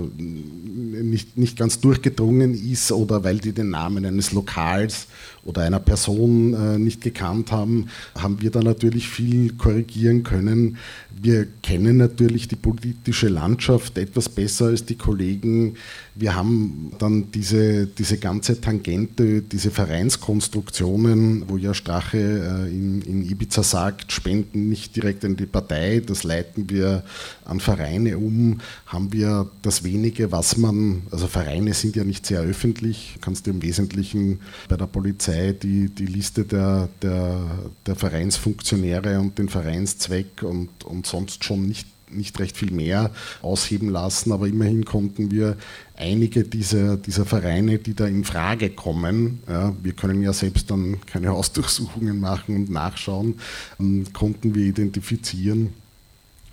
nicht, 1.03 1.37
nicht 1.37 1.57
ganz 1.57 1.81
durchgedrungen 1.81 2.55
ist 2.55 2.93
oder 2.93 3.25
weil 3.25 3.39
die 3.39 3.53
den 3.53 3.71
Namen 3.71 4.05
eines 4.05 4.33
Lokals 4.33 5.07
oder 5.45 5.63
einer 5.63 5.81
Person 5.81 6.55
äh, 6.55 6.79
nicht 6.79 7.03
gekannt 7.03 7.53
haben, 7.53 7.89
haben 8.19 8.41
wir 8.41 8.51
da 8.51 8.61
natürlich 8.61 9.09
viel 9.09 9.53
korrigieren 9.55 10.23
können. 10.23 10.79
Wir 11.11 11.47
kennen 11.63 11.99
natürlich 11.99 12.49
die 12.49 12.57
politische 12.57 13.29
Landschaft 13.29 13.99
etwas 13.99 14.29
besser 14.29 14.67
als 14.67 14.85
die 14.85 14.97
Kollegen. 14.97 15.75
Wir 16.15 16.35
haben 16.35 16.93
dann 16.99 17.31
diese, 17.33 17.87
diese 17.87 18.19
ganze 18.19 18.61
Tangente, 18.61 19.43
diese 19.43 19.71
Vereinskonstruktionen, 19.71 21.45
wo 21.49 21.57
ja 21.57 21.75
Strache 21.75 22.19
äh, 22.19 22.69
in, 22.71 23.03
in 23.03 23.29
Ibiza 23.29 23.63
sagt, 23.63 24.13
spenden 24.13 24.69
nicht 24.69 24.97
direkt 24.97 25.25
an 25.25 25.37
die 25.37 25.47
Partei, 25.47 26.01
das 26.05 26.25
leiten 26.25 26.71
wir 26.71 27.05
an 27.45 27.61
Vereine 27.61 28.17
um, 28.17 28.61
haben 28.87 29.13
wir 29.13 29.51
das 29.63 29.85
wenige, 29.85 30.33
was 30.33 30.57
man, 30.57 31.03
also 31.11 31.27
Vereine 31.27 31.75
sind 31.75 31.97
ja 31.97 32.05
nicht 32.05 32.25
sehr 32.25 32.41
öffentlich, 32.41 33.17
kannst 33.21 33.47
du 33.47 33.51
im 33.51 33.63
Wesentlichen 33.63 34.41
bei 34.69 34.77
der 34.77 34.87
Polizei 34.87 35.34
die, 35.53 35.89
die 35.89 36.07
Liste 36.07 36.45
der, 36.45 36.89
der, 37.03 37.41
der 37.87 37.97
Vereinsfunktionäre 37.97 39.19
und 39.21 39.39
den 39.39 39.49
Vereinszweck 39.49 40.43
und, 40.43 40.85
und 40.85 41.07
sonst 41.07 41.45
schon 41.45 41.67
nicht 41.67 41.89
nicht 42.11 42.39
recht 42.39 42.57
viel 42.57 42.71
mehr 42.71 43.11
ausheben 43.43 43.89
lassen, 43.89 44.33
aber 44.33 44.47
immerhin 44.47 44.85
konnten 44.85 45.31
wir 45.31 45.57
einige 45.97 46.45
dieser, 46.45 46.97
dieser 46.97 47.25
Vereine, 47.25 47.79
die 47.79 47.95
da 47.95 48.07
in 48.07 48.25
Frage 48.25 48.71
kommen, 48.71 49.43
ja, 49.49 49.75
wir 49.83 49.93
können 49.93 50.23
ja 50.23 50.33
selbst 50.33 50.71
dann 50.71 51.01
keine 51.07 51.29
Hausdurchsuchungen 51.29 52.21
machen 52.21 52.57
und 52.57 52.71
nachschauen, 52.71 53.41
ähm, 53.81 54.05
konnten 54.13 54.55
wir 54.55 54.67
identifizieren. 54.67 55.73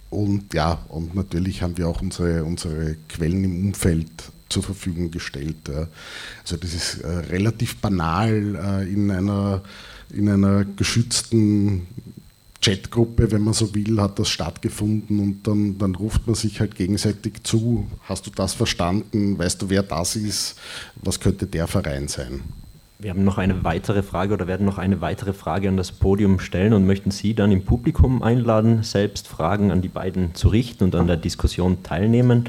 Und 0.09 0.53
ja, 0.53 0.79
und 0.89 1.15
natürlich 1.15 1.61
haben 1.61 1.77
wir 1.77 1.87
auch 1.87 2.01
unsere, 2.01 2.43
unsere 2.43 2.97
Quellen 3.07 3.43
im 3.45 3.67
Umfeld 3.67 4.09
zur 4.51 4.63
Verfügung 4.63 5.11
gestellt. 5.11 5.69
Also 6.43 6.57
das 6.57 6.73
ist 6.73 7.01
äh, 7.01 7.07
relativ 7.07 7.77
banal 7.77 8.83
äh, 8.83 8.91
in 8.91 9.09
einer, 9.09 9.61
in 10.13 10.29
einer 10.29 10.65
geschützten 10.65 11.87
Chatgruppe, 12.61 13.31
wenn 13.31 13.41
man 13.41 13.53
so 13.53 13.73
will, 13.73 13.99
hat 13.99 14.19
das 14.19 14.29
stattgefunden 14.29 15.19
und 15.19 15.47
dann, 15.47 15.77
dann 15.79 15.95
ruft 15.95 16.27
man 16.27 16.35
sich 16.35 16.59
halt 16.59 16.75
gegenseitig 16.75 17.43
zu, 17.43 17.87
hast 18.03 18.27
du 18.27 18.29
das 18.29 18.53
verstanden, 18.53 19.37
weißt 19.37 19.61
du, 19.61 19.69
wer 19.69 19.81
das 19.81 20.15
ist, 20.15 20.59
was 20.95 21.19
könnte 21.19 21.47
der 21.47 21.67
Verein 21.67 22.07
sein? 22.07 22.41
Wir 22.99 23.09
haben 23.09 23.23
noch 23.23 23.39
eine 23.39 23.63
weitere 23.63 24.03
Frage 24.03 24.35
oder 24.35 24.45
werden 24.45 24.67
noch 24.67 24.77
eine 24.77 25.01
weitere 25.01 25.33
Frage 25.33 25.67
an 25.69 25.75
das 25.75 25.91
Podium 25.91 26.39
stellen 26.39 26.73
und 26.73 26.85
möchten 26.85 27.09
Sie 27.09 27.33
dann 27.33 27.51
im 27.51 27.65
Publikum 27.65 28.21
einladen, 28.21 28.83
selbst 28.83 29.27
Fragen 29.27 29.71
an 29.71 29.81
die 29.81 29.87
beiden 29.87 30.35
zu 30.35 30.49
richten 30.49 30.83
und 30.83 30.93
an 30.93 31.07
der 31.07 31.17
Diskussion 31.17 31.81
teilnehmen. 31.81 32.43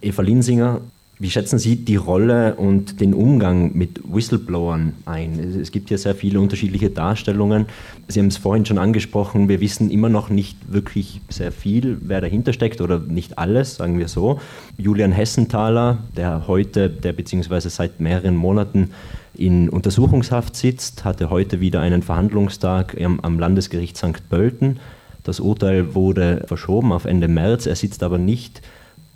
Eva 0.00 0.22
Linsinger, 0.22 0.80
wie 1.18 1.30
schätzen 1.30 1.58
Sie 1.58 1.76
die 1.76 1.96
Rolle 1.96 2.56
und 2.56 3.00
den 3.00 3.14
Umgang 3.14 3.74
mit 3.74 4.00
Whistleblowern 4.04 4.92
ein? 5.06 5.38
Es 5.58 5.72
gibt 5.72 5.88
ja 5.88 5.96
sehr 5.96 6.14
viele 6.14 6.40
unterschiedliche 6.40 6.90
Darstellungen. 6.90 7.66
Sie 8.06 8.20
haben 8.20 8.26
es 8.26 8.36
vorhin 8.36 8.66
schon 8.66 8.76
angesprochen, 8.76 9.48
wir 9.48 9.60
wissen 9.60 9.90
immer 9.90 10.10
noch 10.10 10.28
nicht 10.28 10.58
wirklich 10.70 11.22
sehr 11.30 11.52
viel, 11.52 11.96
wer 12.02 12.20
dahinter 12.20 12.52
steckt 12.52 12.82
oder 12.82 12.98
nicht 12.98 13.38
alles, 13.38 13.76
sagen 13.76 13.98
wir 13.98 14.08
so. 14.08 14.40
Julian 14.76 15.12
Hessenthaler, 15.12 15.98
der 16.14 16.46
heute, 16.48 16.90
der 16.90 17.14
beziehungsweise 17.14 17.70
seit 17.70 17.98
mehreren 17.98 18.36
Monaten 18.36 18.90
in 19.32 19.70
Untersuchungshaft 19.70 20.54
sitzt, 20.54 21.06
hatte 21.06 21.30
heute 21.30 21.60
wieder 21.60 21.80
einen 21.80 22.02
Verhandlungstag 22.02 22.94
am 23.00 23.38
Landesgericht 23.38 23.96
St. 23.96 24.28
Pölten. 24.28 24.80
Das 25.22 25.40
Urteil 25.40 25.94
wurde 25.94 26.44
verschoben 26.46 26.92
auf 26.92 27.06
Ende 27.06 27.26
März. 27.26 27.64
Er 27.64 27.74
sitzt 27.74 28.02
aber 28.02 28.18
nicht 28.18 28.60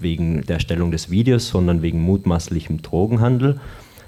wegen 0.03 0.43
der 0.43 0.57
Erstellung 0.57 0.91
des 0.91 1.11
Videos, 1.11 1.49
sondern 1.49 1.83
wegen 1.83 2.03
mutmaßlichem 2.03 2.83
Drogenhandel. 2.83 3.61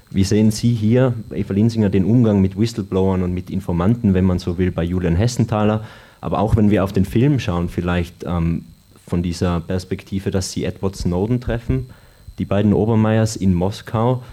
Wie 0.09 0.23
sehen 0.23 0.51
Sie 0.51 0.73
hier, 0.73 1.13
Eva 1.33 1.53
Linsinger, 1.53 1.89
den 1.89 2.05
Umgang 2.05 2.39
mit 2.41 2.59
Whistleblowern 2.59 3.23
und 3.23 3.33
mit 3.33 3.49
Informanten, 3.49 4.13
wenn 4.13 4.25
man 4.25 4.39
so 4.39 4.57
will, 4.57 4.71
bei 4.71 4.83
Julian 4.83 5.15
Hessenthaler? 5.15 5.83
Aber 6.21 6.39
auch 6.39 6.55
wenn 6.55 6.69
wir 6.69 6.83
auf 6.83 6.93
den 6.93 7.05
Film 7.05 7.39
schauen, 7.39 7.67
vielleicht 7.67 8.23
ähm, 8.23 8.65
von 9.07 9.23
dieser 9.23 9.59
Perspektive, 9.59 10.31
dass 10.31 10.51
Sie 10.51 10.65
Edward 10.65 10.95
Snowden 10.95 11.41
treffen, 11.41 11.89
die 12.37 12.45
beiden 12.45 12.73
Obermeiers 12.73 13.35
in 13.35 13.53
Moskau, 13.53 14.23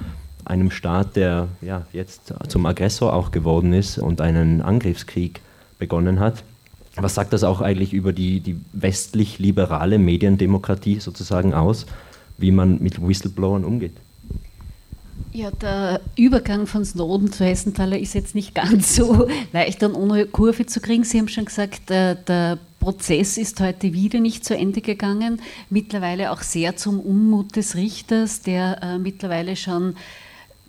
einem 0.44 0.70
Staat, 0.70 1.16
der 1.16 1.49
ja, 1.61 1.87
jetzt 1.92 2.35
zum 2.49 2.66
Aggressor 2.66 3.12
auch 3.12 3.31
geworden 3.31 3.73
ist 3.73 3.99
und 3.99 4.20
einen 4.20 4.62
Angriffskrieg 4.62 5.40
begonnen 5.79 6.20
hat. 6.20 6.44
Was 6.96 7.14
sagt 7.14 7.33
das 7.33 7.44
auch 7.44 7.61
eigentlich 7.61 7.92
über 7.92 8.12
die, 8.12 8.40
die 8.40 8.59
westlich-liberale 8.72 9.98
Mediendemokratie 9.98 10.98
sozusagen 11.00 11.55
aus, 11.55 11.87
wie 12.37 12.50
man 12.50 12.83
mit 12.83 13.07
Whistleblowern 13.07 13.64
umgeht? 13.64 13.92
Ja, 15.33 15.53
der 15.53 16.00
Übergang 16.16 16.66
von 16.66 16.85
Snowden 16.85 17.31
zu 17.31 17.44
Hessenthaler 17.44 17.98
ist 17.98 18.14
jetzt 18.14 18.35
nicht 18.35 18.55
ganz 18.55 18.96
so 18.96 19.29
leicht 19.53 19.83
und 19.85 19.94
ohne 19.94 20.26
Kurve 20.26 20.66
zu 20.66 20.81
kriegen. 20.81 21.05
Sie 21.05 21.18
haben 21.18 21.29
schon 21.29 21.44
gesagt, 21.44 21.88
der, 21.88 22.16
der 22.16 22.59
Prozess 22.81 23.37
ist 23.37 23.61
heute 23.61 23.92
wieder 23.92 24.18
nicht 24.18 24.44
zu 24.44 24.57
Ende 24.57 24.81
gegangen. 24.81 25.40
Mittlerweile 25.68 26.33
auch 26.33 26.42
sehr 26.42 26.76
zum 26.76 26.98
Unmut 26.98 27.55
des 27.55 27.76
Richters, 27.76 28.40
der 28.40 28.83
äh, 28.83 28.98
mittlerweile 28.98 29.55
schon 29.55 29.94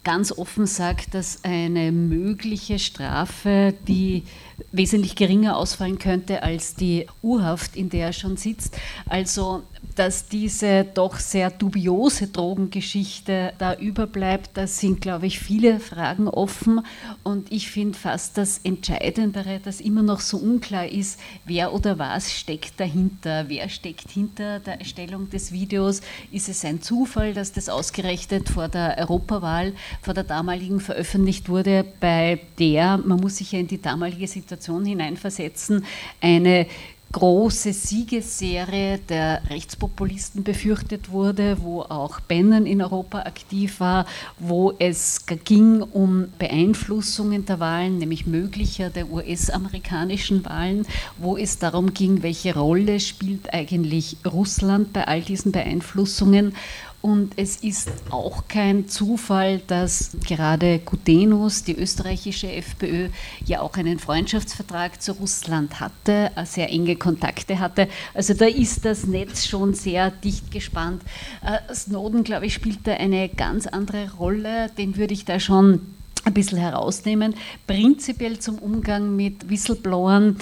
ganz 0.03 0.31
offen 0.31 0.65
sagt, 0.65 1.13
dass 1.13 1.43
eine 1.43 1.91
mögliche 1.91 2.79
Strafe, 2.79 3.73
die 3.87 4.23
wesentlich 4.71 5.15
geringer 5.15 5.57
ausfallen 5.57 5.99
könnte 5.99 6.43
als 6.43 6.75
die 6.75 7.07
Urhaft, 7.21 7.75
in 7.75 7.89
der 7.89 8.07
er 8.07 8.13
schon 8.13 8.37
sitzt. 8.37 8.77
Also 9.07 9.63
dass 9.95 10.27
diese 10.27 10.85
doch 10.85 11.17
sehr 11.17 11.49
dubiose 11.49 12.27
Drogengeschichte 12.27 13.53
da 13.57 13.73
überbleibt, 13.75 14.51
da 14.53 14.67
sind, 14.67 15.01
glaube 15.01 15.27
ich, 15.27 15.39
viele 15.39 15.79
Fragen 15.79 16.27
offen. 16.27 16.81
Und 17.23 17.51
ich 17.51 17.69
finde 17.69 17.97
fast 17.97 18.37
das 18.37 18.59
Entscheidendere, 18.63 19.59
dass 19.63 19.81
immer 19.81 20.03
noch 20.03 20.19
so 20.19 20.37
unklar 20.37 20.87
ist, 20.87 21.19
wer 21.45 21.73
oder 21.73 21.99
was 21.99 22.31
steckt 22.31 22.79
dahinter. 22.79 23.45
Wer 23.47 23.69
steckt 23.69 24.09
hinter 24.09 24.59
der 24.59 24.79
Erstellung 24.79 25.29
des 25.29 25.51
Videos? 25.51 26.01
Ist 26.31 26.49
es 26.49 26.63
ein 26.63 26.81
Zufall, 26.81 27.33
dass 27.33 27.51
das 27.51 27.69
ausgerechnet 27.69 28.49
vor 28.49 28.69
der 28.69 28.97
Europawahl, 28.97 29.73
vor 30.01 30.13
der 30.13 30.23
damaligen 30.23 30.79
veröffentlicht 30.79 31.49
wurde, 31.49 31.85
bei 31.99 32.39
der, 32.59 32.97
man 32.97 33.19
muss 33.19 33.37
sich 33.37 33.51
ja 33.51 33.59
in 33.59 33.67
die 33.67 33.81
damalige 33.81 34.27
Situation 34.27 34.50
hineinversetzen, 34.85 35.85
eine 36.19 36.67
große 37.11 37.73
Siegesserie 37.73 38.99
der 39.09 39.41
Rechtspopulisten 39.49 40.43
befürchtet 40.43 41.11
wurde, 41.11 41.57
wo 41.61 41.81
auch 41.81 42.19
Bannon 42.21 42.65
in 42.65 42.81
Europa 42.81 43.19
aktiv 43.19 43.79
war, 43.79 44.05
wo 44.39 44.73
es 44.79 45.25
ging 45.43 45.81
um 45.81 46.27
Beeinflussungen 46.39 47.45
der 47.45 47.59
Wahlen, 47.59 47.97
nämlich 47.97 48.27
möglicher 48.27 48.89
der 48.89 49.11
US-amerikanischen 49.11 50.45
Wahlen, 50.45 50.85
wo 51.17 51.37
es 51.37 51.59
darum 51.59 51.93
ging, 51.93 52.23
welche 52.23 52.55
Rolle 52.55 52.99
spielt 52.99 53.53
eigentlich 53.53 54.17
Russland 54.25 54.93
bei 54.93 55.07
all 55.07 55.21
diesen 55.21 55.51
Beeinflussungen 55.51 56.53
und 57.01 57.33
es 57.35 57.57
ist 57.57 57.89
auch 58.11 58.43
kein 58.47 58.87
Zufall, 58.87 59.61
dass 59.65 60.11
gerade 60.23 60.79
Gutenus, 60.79 61.63
die 61.63 61.75
österreichische 61.75 62.51
FPÖ, 62.51 63.09
ja 63.45 63.61
auch 63.61 63.73
einen 63.75 63.97
Freundschaftsvertrag 63.97 65.01
zu 65.01 65.13
Russland 65.13 65.79
hatte, 65.79 66.31
äh, 66.35 66.45
sehr 66.45 66.69
enge 66.69 66.95
Kontakte 66.95 67.59
hatte. 67.59 67.87
Also 68.13 68.33
da 68.35 68.45
ist 68.45 68.85
das 68.85 69.07
Netz 69.07 69.47
schon 69.47 69.73
sehr 69.73 70.11
dicht 70.11 70.51
gespannt. 70.51 71.01
Äh, 71.43 71.73
Snowden, 71.73 72.23
glaube 72.23 72.45
ich, 72.45 72.53
spielt 72.53 72.85
da 72.85 72.93
eine 72.93 73.29
ganz 73.29 73.65
andere 73.65 74.11
Rolle. 74.13 74.69
Den 74.77 74.95
würde 74.95 75.13
ich 75.13 75.25
da 75.25 75.39
schon 75.39 75.81
ein 76.23 76.33
bisschen 76.33 76.59
herausnehmen. 76.59 77.33
Prinzipiell 77.65 78.37
zum 78.39 78.59
Umgang 78.59 79.15
mit 79.15 79.49
Whistleblowern 79.49 80.37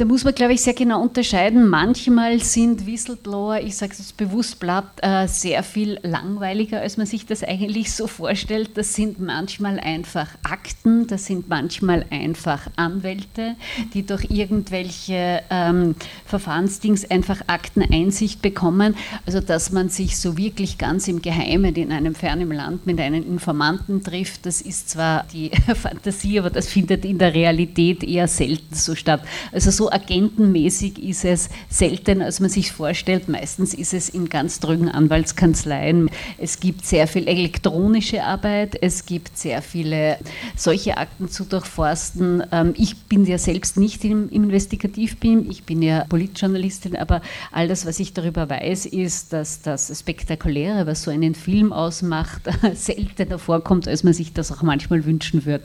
da 0.00 0.06
muss 0.06 0.24
man, 0.24 0.34
glaube 0.34 0.54
ich, 0.54 0.62
sehr 0.62 0.72
genau 0.72 1.02
unterscheiden. 1.02 1.68
Manchmal 1.68 2.40
sind 2.40 2.86
Whistleblower, 2.86 3.60
ich 3.60 3.76
sage 3.76 3.92
es 3.98 4.14
bewusst 4.14 4.58
platt, 4.58 4.86
äh, 5.02 5.28
sehr 5.28 5.62
viel 5.62 5.98
langweiliger, 6.02 6.80
als 6.80 6.96
man 6.96 7.06
sich 7.06 7.26
das 7.26 7.44
eigentlich 7.44 7.92
so 7.92 8.06
vorstellt. 8.06 8.78
Das 8.78 8.94
sind 8.94 9.20
manchmal 9.20 9.78
einfach 9.78 10.28
Akten, 10.42 11.06
das 11.06 11.26
sind 11.26 11.50
manchmal 11.50 12.06
einfach 12.08 12.62
Anwälte, 12.76 13.56
die 13.92 14.06
durch 14.06 14.24
irgendwelche 14.30 15.42
ähm, 15.50 15.94
Verfahrensdings 16.24 17.10
einfach 17.10 17.42
Akteneinsicht 17.48 18.40
bekommen. 18.40 18.96
Also, 19.26 19.40
dass 19.40 19.70
man 19.70 19.90
sich 19.90 20.16
so 20.16 20.38
wirklich 20.38 20.78
ganz 20.78 21.08
im 21.08 21.20
Geheimen 21.20 21.74
in 21.74 21.92
einem 21.92 22.14
fernen 22.14 22.50
Land 22.50 22.86
mit 22.86 22.98
einem 23.00 23.22
Informanten 23.22 24.02
trifft, 24.02 24.46
das 24.46 24.62
ist 24.62 24.88
zwar 24.88 25.26
die 25.30 25.50
Fantasie, 25.74 26.38
aber 26.38 26.48
das 26.48 26.68
findet 26.68 27.04
in 27.04 27.18
der 27.18 27.34
Realität 27.34 28.02
eher 28.02 28.28
selten 28.28 28.74
so 28.74 28.94
statt. 28.94 29.20
Also, 29.52 29.70
so 29.70 29.89
agentenmäßig 29.90 31.02
ist 31.02 31.24
es 31.24 31.48
selten, 31.68 32.22
als 32.22 32.40
man 32.40 32.50
sich 32.50 32.72
vorstellt. 32.72 33.28
Meistens 33.28 33.74
ist 33.74 33.94
es 33.94 34.08
in 34.08 34.28
ganz 34.28 34.60
drüben 34.60 34.88
Anwaltskanzleien. 34.88 36.10
Es 36.38 36.60
gibt 36.60 36.84
sehr 36.86 37.06
viel 37.06 37.26
elektronische 37.28 38.22
Arbeit, 38.22 38.76
es 38.80 39.06
gibt 39.06 39.36
sehr 39.36 39.62
viele 39.62 40.18
solche 40.56 40.96
Akten 40.96 41.28
zu 41.28 41.44
durchforsten. 41.44 42.42
Ähm, 42.52 42.74
ich 42.76 42.96
bin 43.04 43.24
ja 43.26 43.38
selbst 43.38 43.76
nicht 43.76 44.04
im 44.04 44.28
Investigativbeam, 44.28 45.50
ich 45.50 45.64
bin 45.64 45.82
ja 45.82 46.04
Politjournalistin, 46.08 46.96
aber 46.96 47.22
all 47.52 47.68
das, 47.68 47.86
was 47.86 48.00
ich 48.00 48.14
darüber 48.14 48.48
weiß, 48.48 48.86
ist, 48.86 49.32
dass 49.32 49.62
das 49.62 49.96
Spektakuläre, 49.98 50.86
was 50.86 51.02
so 51.02 51.10
einen 51.10 51.34
Film 51.34 51.72
ausmacht, 51.72 52.42
seltener 52.74 53.38
vorkommt, 53.38 53.88
als 53.88 54.04
man 54.04 54.12
sich 54.12 54.32
das 54.32 54.52
auch 54.52 54.62
manchmal 54.62 55.04
wünschen 55.04 55.44
würde. 55.46 55.64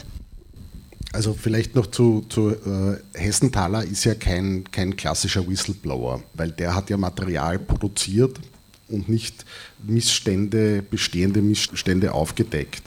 Also 1.15 1.33
vielleicht 1.33 1.75
noch 1.75 1.87
zu, 1.87 2.25
zu 2.27 2.49
äh, 2.49 2.97
Hessenthaler 3.13 3.85
ist 3.85 4.03
ja 4.03 4.15
kein, 4.15 4.65
kein 4.69 4.97
klassischer 4.97 5.47
Whistleblower, 5.47 6.21
weil 6.33 6.51
der 6.51 6.75
hat 6.75 6.89
ja 6.89 6.97
Material 6.97 7.57
produziert 7.57 8.37
und 8.89 9.07
nicht 9.07 9.45
Missstände, 9.81 10.83
bestehende 10.83 11.41
Missstände 11.41 12.11
aufgedeckt. 12.11 12.83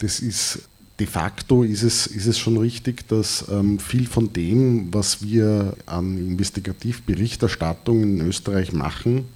Das 0.00 0.18
ist 0.18 0.62
de 0.98 1.06
facto 1.06 1.62
ist 1.62 1.82
es, 1.82 2.08
ist 2.08 2.26
es 2.26 2.38
schon 2.38 2.56
richtig, 2.56 3.06
dass 3.08 3.44
ähm, 3.50 3.78
viel 3.78 4.06
von 4.06 4.32
dem, 4.32 4.92
was 4.92 5.22
wir 5.22 5.76
an 5.86 6.18
Investigativberichterstattung 6.18 8.02
in 8.02 8.20
Österreich 8.20 8.72
machen, 8.72 9.26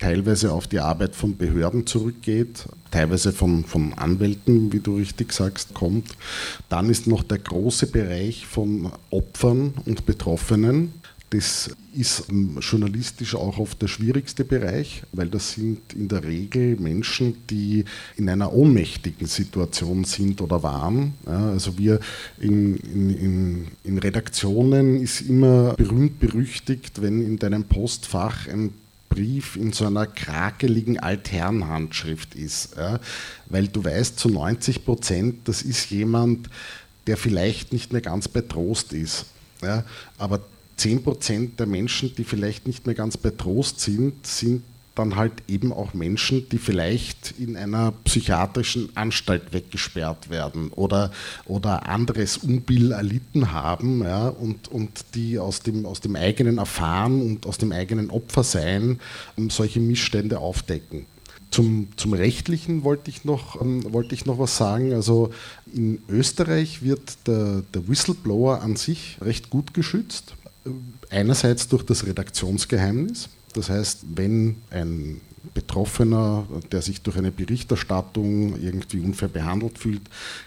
teilweise 0.00 0.52
auf 0.52 0.66
die 0.66 0.80
Arbeit 0.80 1.14
von 1.14 1.36
Behörden 1.36 1.86
zurückgeht, 1.86 2.64
teilweise 2.90 3.32
von, 3.32 3.64
von 3.64 3.92
Anwälten, 3.94 4.72
wie 4.72 4.80
du 4.80 4.96
richtig 4.96 5.32
sagst, 5.32 5.74
kommt. 5.74 6.16
Dann 6.68 6.90
ist 6.90 7.06
noch 7.06 7.22
der 7.22 7.38
große 7.38 7.86
Bereich 7.86 8.46
von 8.46 8.90
Opfern 9.10 9.74
und 9.84 10.06
Betroffenen, 10.06 10.92
das 11.30 11.70
ist 11.94 12.24
journalistisch 12.60 13.36
auch 13.36 13.58
oft 13.58 13.80
der 13.80 13.86
schwierigste 13.86 14.44
Bereich, 14.44 15.04
weil 15.12 15.28
das 15.28 15.52
sind 15.52 15.92
in 15.94 16.08
der 16.08 16.24
Regel 16.24 16.76
Menschen, 16.76 17.36
die 17.48 17.84
in 18.16 18.28
einer 18.28 18.52
ohnmächtigen 18.52 19.28
Situation 19.28 20.02
sind 20.02 20.40
oder 20.40 20.64
waren. 20.64 21.14
Also 21.26 21.78
wir 21.78 22.00
in, 22.40 22.76
in, 22.76 23.66
in, 23.84 23.98
Redaktionen 23.98 25.00
ist 25.00 25.20
immer 25.20 25.74
berühmt 25.74 26.18
berüchtigt, 26.18 27.00
wenn 27.00 27.24
in 27.24 27.38
deinem 27.38 27.62
Postfach 27.62 28.48
ein 28.48 28.70
Brief 29.10 29.56
in 29.56 29.72
so 29.72 29.86
einer 29.86 30.06
krakeligen 30.06 30.98
Altherrenhandschrift 30.98 32.34
ist. 32.34 32.76
Ja, 32.76 32.98
weil 33.46 33.68
du 33.68 33.84
weißt 33.84 34.18
zu 34.18 34.30
90 34.30 34.86
Prozent, 34.86 35.46
das 35.46 35.60
ist 35.60 35.90
jemand, 35.90 36.48
der 37.06 37.18
vielleicht 37.18 37.74
nicht 37.74 37.92
mehr 37.92 38.00
ganz 38.00 38.28
bei 38.28 38.40
Trost 38.40 38.94
ist. 38.94 39.26
Ja, 39.60 39.84
aber 40.16 40.40
10 40.76 41.02
Prozent 41.02 41.60
der 41.60 41.66
Menschen, 41.66 42.14
die 42.14 42.24
vielleicht 42.24 42.66
nicht 42.66 42.86
mehr 42.86 42.94
ganz 42.94 43.18
bei 43.18 43.30
Trost 43.30 43.80
sind, 43.80 44.26
sind 44.26 44.62
dann 45.00 45.16
halt 45.16 45.32
eben 45.48 45.72
auch 45.72 45.94
Menschen, 45.94 46.48
die 46.50 46.58
vielleicht 46.58 47.34
in 47.38 47.56
einer 47.56 47.92
psychiatrischen 48.04 48.94
Anstalt 48.94 49.52
weggesperrt 49.52 50.30
werden 50.30 50.68
oder, 50.70 51.10
oder 51.46 51.88
anderes 51.88 52.36
Unbill 52.36 52.92
erlitten 52.92 53.52
haben 53.52 54.02
ja, 54.02 54.28
und, 54.28 54.68
und 54.68 55.04
die 55.14 55.38
aus 55.38 55.60
dem, 55.60 55.86
aus 55.86 56.00
dem 56.00 56.16
eigenen 56.16 56.58
Erfahren 56.58 57.22
und 57.22 57.46
aus 57.46 57.58
dem 57.58 57.72
eigenen 57.72 58.10
Opfersein 58.10 59.00
solche 59.48 59.80
Missstände 59.80 60.38
aufdecken. 60.38 61.06
Zum, 61.50 61.88
zum 61.96 62.12
Rechtlichen 62.12 62.84
wollte 62.84 63.10
ich, 63.10 63.24
noch, 63.24 63.60
ähm, 63.60 63.82
wollte 63.92 64.14
ich 64.14 64.24
noch 64.24 64.38
was 64.38 64.56
sagen. 64.56 64.92
Also 64.92 65.30
in 65.74 66.00
Österreich 66.08 66.82
wird 66.82 67.26
der, 67.26 67.62
der 67.74 67.88
Whistleblower 67.88 68.60
an 68.60 68.76
sich 68.76 69.16
recht 69.20 69.50
gut 69.50 69.74
geschützt 69.74 70.34
einerseits 71.10 71.66
durch 71.68 71.82
das 71.84 72.06
Redaktionsgeheimnis. 72.06 73.28
Das 73.54 73.68
heißt, 73.68 74.04
wenn 74.14 74.56
ein 74.70 75.20
Betroffener, 75.54 76.46
der 76.70 76.82
sich 76.82 77.00
durch 77.00 77.16
eine 77.16 77.32
Berichterstattung 77.32 78.60
irgendwie 78.60 79.00
unfair 79.00 79.28
behandelt 79.28 79.78
fühlt, 79.78 80.02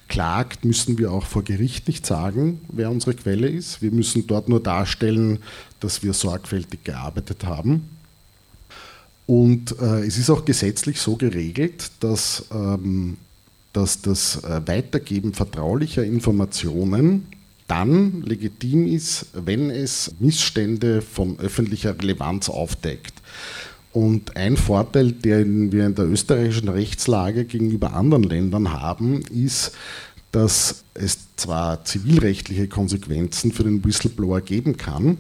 klagt, 0.08 0.66
müssen 0.66 0.98
wir 0.98 1.12
auch 1.12 1.26
vor 1.26 1.44
Gericht 1.44 1.88
nicht 1.88 2.06
sagen, 2.06 2.62
wer 2.70 2.92
unsere 2.92 3.16
Quelle 3.16 3.48
ist. 3.48 3.82
Wir 3.82 3.92
müssen 3.92 4.28
dort 4.28 4.50
nur 4.50 4.62
darstellen, 4.62 5.40
dass 5.80 6.04
wir 6.04 6.14
sorgfältig 6.14 6.84
gearbeitet 6.84 7.44
haben. 7.44 7.90
Und 9.26 9.80
äh, 9.80 10.06
es 10.06 10.18
ist 10.18 10.30
auch 10.30 10.46
gesetzlich 10.46 11.00
so 11.00 11.16
geregelt, 11.16 11.92
dass, 12.00 12.46
ähm, 12.54 13.18
dass 13.72 14.02
das 14.02 14.44
äh, 14.44 14.62
Weitergeben 14.68 15.34
vertraulicher 15.34 16.04
Informationen 16.04 17.26
dann 17.68 18.22
legitim 18.22 18.88
ist, 18.88 19.28
wenn 19.34 19.70
es 19.70 20.14
Missstände 20.20 21.02
von 21.02 21.40
öffentlicher 21.40 21.98
Relevanz 21.98 22.50
aufdeckt. 22.50 23.14
Und 23.92 24.36
ein 24.36 24.58
Vorteil, 24.58 25.12
den 25.12 25.72
wir 25.72 25.86
in 25.86 25.96
der 25.96 26.06
österreichischen 26.06 26.70
Rechtslage 26.70 27.46
gegenüber 27.46 27.94
anderen 27.94 28.24
Ländern 28.24 28.74
haben, 28.74 29.22
ist, 29.32 29.72
dass 30.32 30.84
es 30.96 31.20
zwar 31.36 31.86
zivilrechtliche 31.86 32.68
Konsequenzen 32.68 33.52
für 33.52 33.64
den 33.64 33.86
Whistleblower 33.86 34.42
geben 34.42 34.78
kann, 34.78 35.18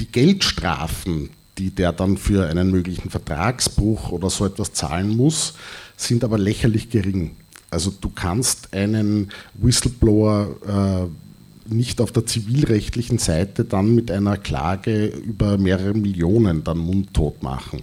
die 0.00 0.06
Geldstrafen, 0.06 1.28
die 1.58 1.70
der 1.70 1.92
dann 1.92 2.16
für 2.16 2.48
einen 2.48 2.70
möglichen 2.70 3.10
Vertragsbruch 3.10 4.12
oder 4.12 4.30
so 4.30 4.46
etwas 4.46 4.72
zahlen 4.72 5.14
muss, 5.14 5.54
sind 5.96 6.24
aber 6.24 6.38
lächerlich 6.38 6.88
gering. 6.88 7.32
Also 7.70 7.92
du 8.00 8.08
kannst 8.08 8.72
einen 8.72 9.30
Whistleblower 9.54 10.56
äh, 10.66 11.27
nicht 11.70 12.00
auf 12.00 12.12
der 12.12 12.26
zivilrechtlichen 12.26 13.18
Seite 13.18 13.64
dann 13.64 13.94
mit 13.94 14.10
einer 14.10 14.36
Klage 14.36 15.06
über 15.06 15.58
mehrere 15.58 15.94
Millionen 15.94 16.64
dann 16.64 16.78
mundtot 16.78 17.42
machen. 17.42 17.82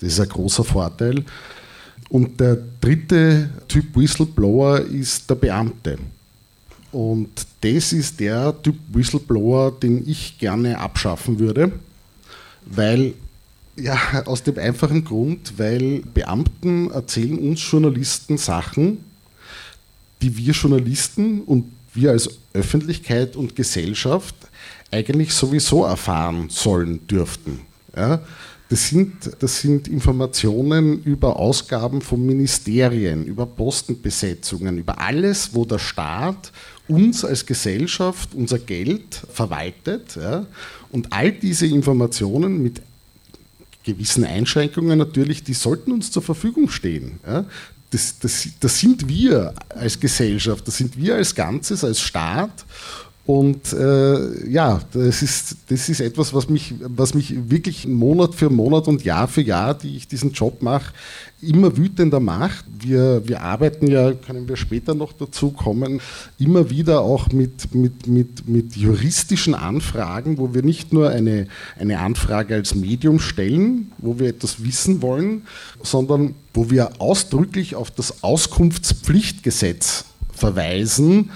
Das 0.00 0.12
ist 0.12 0.20
ein 0.20 0.28
großer 0.28 0.64
Vorteil. 0.64 1.24
Und 2.08 2.40
der 2.40 2.58
dritte 2.80 3.50
Typ 3.68 3.96
Whistleblower 3.96 4.80
ist 4.80 5.30
der 5.30 5.36
Beamte. 5.36 5.98
Und 6.92 7.28
das 7.60 7.92
ist 7.92 8.18
der 8.18 8.60
Typ 8.62 8.76
Whistleblower, 8.92 9.70
den 9.70 10.08
ich 10.08 10.38
gerne 10.38 10.78
abschaffen 10.78 11.38
würde, 11.38 11.70
weil, 12.66 13.14
ja, 13.76 13.96
aus 14.26 14.42
dem 14.42 14.58
einfachen 14.58 15.04
Grund, 15.04 15.54
weil 15.56 16.02
Beamten 16.12 16.90
erzählen 16.90 17.38
uns 17.38 17.62
Journalisten 17.70 18.38
Sachen, 18.38 19.04
die 20.20 20.36
wir 20.36 20.52
Journalisten 20.52 21.42
und 21.42 21.64
wir 21.94 22.10
als 22.10 22.30
Öffentlichkeit 22.52 23.36
und 23.36 23.56
Gesellschaft 23.56 24.34
eigentlich 24.90 25.32
sowieso 25.32 25.84
erfahren 25.84 26.48
sollen 26.48 27.06
dürften. 27.06 27.60
Ja? 27.96 28.20
Das 28.68 28.88
sind, 28.88 29.30
das 29.40 29.60
sind 29.60 29.88
Informationen 29.88 31.02
über 31.02 31.36
Ausgaben 31.36 32.00
von 32.00 32.24
Ministerien, 32.24 33.24
über 33.24 33.44
Postenbesetzungen, 33.44 34.78
über 34.78 35.00
alles, 35.00 35.54
wo 35.54 35.64
der 35.64 35.80
Staat 35.80 36.52
uns 36.86 37.24
als 37.24 37.46
Gesellschaft 37.46 38.30
unser 38.34 38.60
Geld 38.60 39.22
verwaltet. 39.32 40.16
Ja? 40.16 40.46
Und 40.90 41.12
all 41.12 41.32
diese 41.32 41.66
Informationen 41.66 42.62
mit 42.62 42.80
gewissen 43.82 44.24
Einschränkungen 44.24 44.98
natürlich, 44.98 45.42
die 45.42 45.54
sollten 45.54 45.90
uns 45.90 46.12
zur 46.12 46.22
Verfügung 46.22 46.68
stehen. 46.68 47.18
Ja? 47.26 47.46
Das, 47.90 48.18
das, 48.18 48.48
das 48.60 48.78
sind 48.78 49.08
wir 49.08 49.52
als 49.68 49.98
Gesellschaft, 49.98 50.66
das 50.66 50.76
sind 50.76 50.96
wir 50.96 51.16
als 51.16 51.34
Ganzes, 51.34 51.84
als 51.84 52.00
Staat. 52.00 52.64
Und 53.30 53.72
äh, 53.74 54.50
ja, 54.50 54.80
das 54.92 55.22
ist, 55.22 55.54
das 55.68 55.88
ist 55.88 56.00
etwas, 56.00 56.34
was 56.34 56.48
mich, 56.48 56.74
was 56.80 57.14
mich 57.14 57.48
wirklich 57.48 57.86
Monat 57.86 58.34
für 58.34 58.50
Monat 58.50 58.88
und 58.88 59.04
Jahr 59.04 59.28
für 59.28 59.40
Jahr, 59.40 59.74
die 59.74 59.96
ich 59.96 60.08
diesen 60.08 60.32
Job 60.32 60.62
mache, 60.62 60.92
immer 61.40 61.76
wütender 61.76 62.18
macht. 62.18 62.64
Wir, 62.80 63.22
wir 63.24 63.40
arbeiten 63.42 63.86
ja, 63.86 64.10
können 64.14 64.48
wir 64.48 64.56
später 64.56 64.96
noch 64.96 65.12
dazu 65.12 65.52
kommen, 65.52 66.00
immer 66.40 66.70
wieder 66.70 67.02
auch 67.02 67.28
mit, 67.28 67.72
mit, 67.72 68.08
mit, 68.08 68.48
mit 68.48 68.74
juristischen 68.74 69.54
Anfragen, 69.54 70.38
wo 70.38 70.52
wir 70.52 70.64
nicht 70.64 70.92
nur 70.92 71.10
eine, 71.10 71.46
eine 71.78 72.00
Anfrage 72.00 72.56
als 72.56 72.74
Medium 72.74 73.20
stellen, 73.20 73.92
wo 73.98 74.18
wir 74.18 74.30
etwas 74.30 74.64
wissen 74.64 75.02
wollen, 75.02 75.42
sondern 75.84 76.34
wo 76.52 76.68
wir 76.68 77.00
ausdrücklich 77.00 77.76
auf 77.76 77.92
das 77.92 78.24
Auskunftspflichtgesetz 78.24 80.06
verweisen 80.32 81.30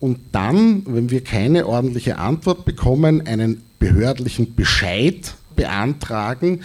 und 0.00 0.18
dann, 0.32 0.82
wenn 0.86 1.10
wir 1.10 1.22
keine 1.22 1.66
ordentliche 1.66 2.18
Antwort 2.18 2.64
bekommen, 2.64 3.26
einen 3.26 3.62
behördlichen 3.78 4.54
Bescheid 4.54 5.34
beantragen, 5.54 6.62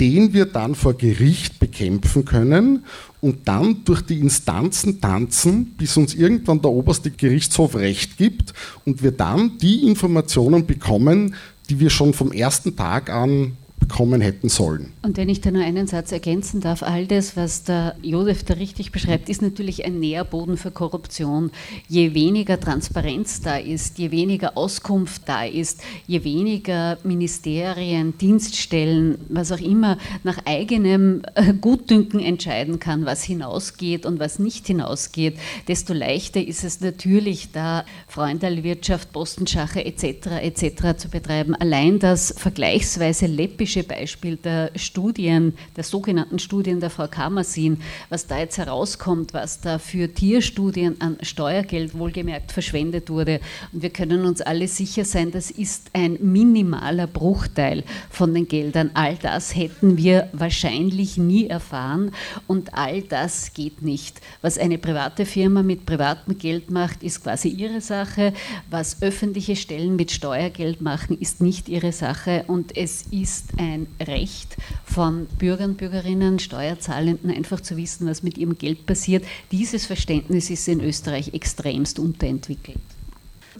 den 0.00 0.32
wir 0.32 0.46
dann 0.46 0.74
vor 0.74 0.94
Gericht 0.94 1.58
bekämpfen 1.58 2.24
können 2.24 2.84
und 3.20 3.48
dann 3.48 3.84
durch 3.84 4.00
die 4.02 4.20
Instanzen 4.20 5.00
tanzen, 5.00 5.74
bis 5.76 5.96
uns 5.96 6.14
irgendwann 6.14 6.62
der 6.62 6.70
oberste 6.70 7.10
Gerichtshof 7.10 7.74
Recht 7.74 8.16
gibt 8.16 8.54
und 8.84 9.02
wir 9.02 9.10
dann 9.10 9.58
die 9.58 9.86
Informationen 9.86 10.66
bekommen, 10.66 11.34
die 11.68 11.80
wir 11.80 11.90
schon 11.90 12.14
vom 12.14 12.32
ersten 12.32 12.76
Tag 12.76 13.10
an 13.10 13.56
bekommen 13.78 14.20
hätten 14.20 14.48
sollen. 14.48 14.92
Und 15.02 15.16
wenn 15.16 15.28
ich 15.28 15.40
da 15.40 15.50
nur 15.50 15.64
einen 15.64 15.86
Satz 15.86 16.12
ergänzen 16.12 16.60
darf, 16.60 16.82
all 16.82 17.06
das, 17.06 17.36
was 17.36 17.64
der 17.64 17.96
Josef 18.02 18.44
da 18.44 18.54
richtig 18.54 18.92
beschreibt, 18.92 19.28
ist 19.28 19.42
natürlich 19.42 19.84
ein 19.84 19.98
Nährboden 20.00 20.56
für 20.56 20.70
Korruption. 20.70 21.50
Je 21.88 22.14
weniger 22.14 22.60
Transparenz 22.60 23.40
da 23.40 23.56
ist, 23.56 23.98
je 23.98 24.10
weniger 24.10 24.56
Auskunft 24.56 25.22
da 25.26 25.44
ist, 25.44 25.80
je 26.06 26.24
weniger 26.24 26.98
Ministerien, 27.04 28.18
Dienststellen, 28.18 29.18
was 29.28 29.52
auch 29.52 29.60
immer, 29.60 29.98
nach 30.24 30.38
eigenem 30.44 31.22
äh, 31.34 31.54
Gutdünken 31.54 32.20
entscheiden 32.20 32.78
kann, 32.78 33.06
was 33.06 33.22
hinausgeht 33.22 34.06
und 34.06 34.18
was 34.18 34.38
nicht 34.38 34.66
hinausgeht, 34.66 35.38
desto 35.68 35.92
leichter 35.92 36.44
ist 36.44 36.64
es 36.64 36.80
natürlich, 36.80 37.52
da 37.52 37.84
Freundalwirtschaft, 38.08 39.12
Postenschache 39.12 39.84
etc. 39.84 40.42
etc. 40.42 40.96
zu 40.96 41.08
betreiben. 41.08 41.54
Allein 41.54 41.98
das 41.98 42.34
vergleichsweise 42.36 43.26
läppische 43.26 43.67
klassische 43.68 43.84
Beispiel 43.84 44.36
der 44.36 44.70
Studien, 44.76 45.52
der 45.76 45.84
sogenannten 45.84 46.38
Studien 46.38 46.80
der 46.80 46.88
Frau 46.88 47.06
Kammersin, 47.06 47.82
was 48.08 48.26
da 48.26 48.38
jetzt 48.38 48.56
herauskommt, 48.56 49.34
was 49.34 49.60
da 49.60 49.78
für 49.78 50.12
Tierstudien 50.12 51.00
an 51.00 51.18
Steuergeld 51.20 51.96
wohlgemerkt 51.98 52.50
verschwendet 52.50 53.10
wurde. 53.10 53.40
Und 53.72 53.82
wir 53.82 53.90
können 53.90 54.24
uns 54.24 54.40
alle 54.40 54.68
sicher 54.68 55.04
sein, 55.04 55.32
das 55.32 55.50
ist 55.50 55.90
ein 55.92 56.16
minimaler 56.20 57.06
Bruchteil 57.06 57.84
von 58.08 58.32
den 58.32 58.48
Geldern. 58.48 58.90
All 58.94 59.16
das 59.16 59.54
hätten 59.54 59.98
wir 59.98 60.30
wahrscheinlich 60.32 61.18
nie 61.18 61.46
erfahren 61.46 62.12
und 62.46 62.72
all 62.72 63.02
das 63.02 63.52
geht 63.52 63.82
nicht. 63.82 64.20
Was 64.40 64.56
eine 64.56 64.78
private 64.78 65.26
Firma 65.26 65.62
mit 65.62 65.84
privatem 65.84 66.38
Geld 66.38 66.70
macht, 66.70 67.02
ist 67.02 67.22
quasi 67.22 67.48
ihre 67.48 67.82
Sache. 67.82 68.32
Was 68.70 69.02
öffentliche 69.02 69.56
Stellen 69.56 69.96
mit 69.96 70.10
Steuergeld 70.10 70.80
machen, 70.80 71.18
ist 71.18 71.42
nicht 71.42 71.68
ihre 71.68 71.92
Sache 71.92 72.44
und 72.46 72.74
es 72.74 73.02
ist 73.10 73.57
ein 73.58 73.86
Recht 74.00 74.56
von 74.84 75.26
Bürgern, 75.38 75.74
Bürgerinnen, 75.74 76.38
Steuerzahlenden 76.38 77.30
einfach 77.30 77.60
zu 77.60 77.76
wissen, 77.76 78.06
was 78.08 78.22
mit 78.22 78.38
ihrem 78.38 78.56
Geld 78.56 78.86
passiert. 78.86 79.24
Dieses 79.52 79.86
Verständnis 79.86 80.50
ist 80.50 80.66
in 80.68 80.80
Österreich 80.80 81.34
extremst 81.34 81.98
unterentwickelt. 81.98 82.78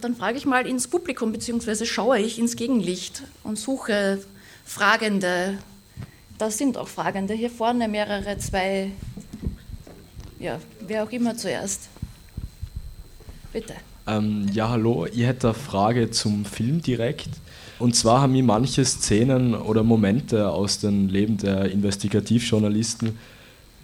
Dann 0.01 0.15
frage 0.15 0.37
ich 0.37 0.45
mal 0.45 0.65
ins 0.65 0.87
Publikum, 0.87 1.31
beziehungsweise 1.31 1.85
schaue 1.85 2.19
ich 2.19 2.39
ins 2.39 2.55
Gegenlicht 2.55 3.23
und 3.43 3.59
suche 3.59 4.19
Fragende. 4.65 5.57
Da 6.37 6.49
sind 6.49 6.77
auch 6.77 6.87
Fragende. 6.87 7.33
Hier 7.33 7.49
vorne 7.49 7.87
mehrere, 7.87 8.37
zwei, 8.37 8.91
ja, 10.39 10.59
wer 10.87 11.03
auch 11.03 11.11
immer 11.11 11.35
zuerst. 11.35 11.89
Bitte. 13.51 13.73
Ähm, 14.07 14.47
ja, 14.53 14.69
hallo, 14.69 15.05
ich 15.05 15.23
hätte 15.23 15.49
eine 15.49 15.53
Frage 15.53 16.11
zum 16.11 16.45
Film 16.45 16.81
direkt. 16.81 17.29
Und 17.79 17.95
zwar 17.95 18.21
haben 18.21 18.33
mich 18.33 18.43
manche 18.43 18.83
Szenen 18.83 19.55
oder 19.55 19.83
Momente 19.83 20.49
aus 20.49 20.79
dem 20.79 21.07
Leben 21.07 21.37
der 21.37 21.71
Investigativjournalisten 21.71 23.17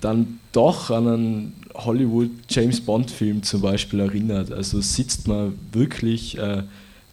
dann 0.01 0.39
doch 0.51 0.91
an 0.91 1.07
einen 1.07 1.53
Hollywood 1.73 2.29
James 2.49 2.81
Bond 2.81 3.09
Film 3.09 3.41
zum 3.43 3.61
Beispiel 3.61 4.01
erinnert. 4.01 4.51
Also 4.51 4.81
sitzt 4.81 5.27
man 5.27 5.57
wirklich 5.71 6.37
äh, 6.37 6.63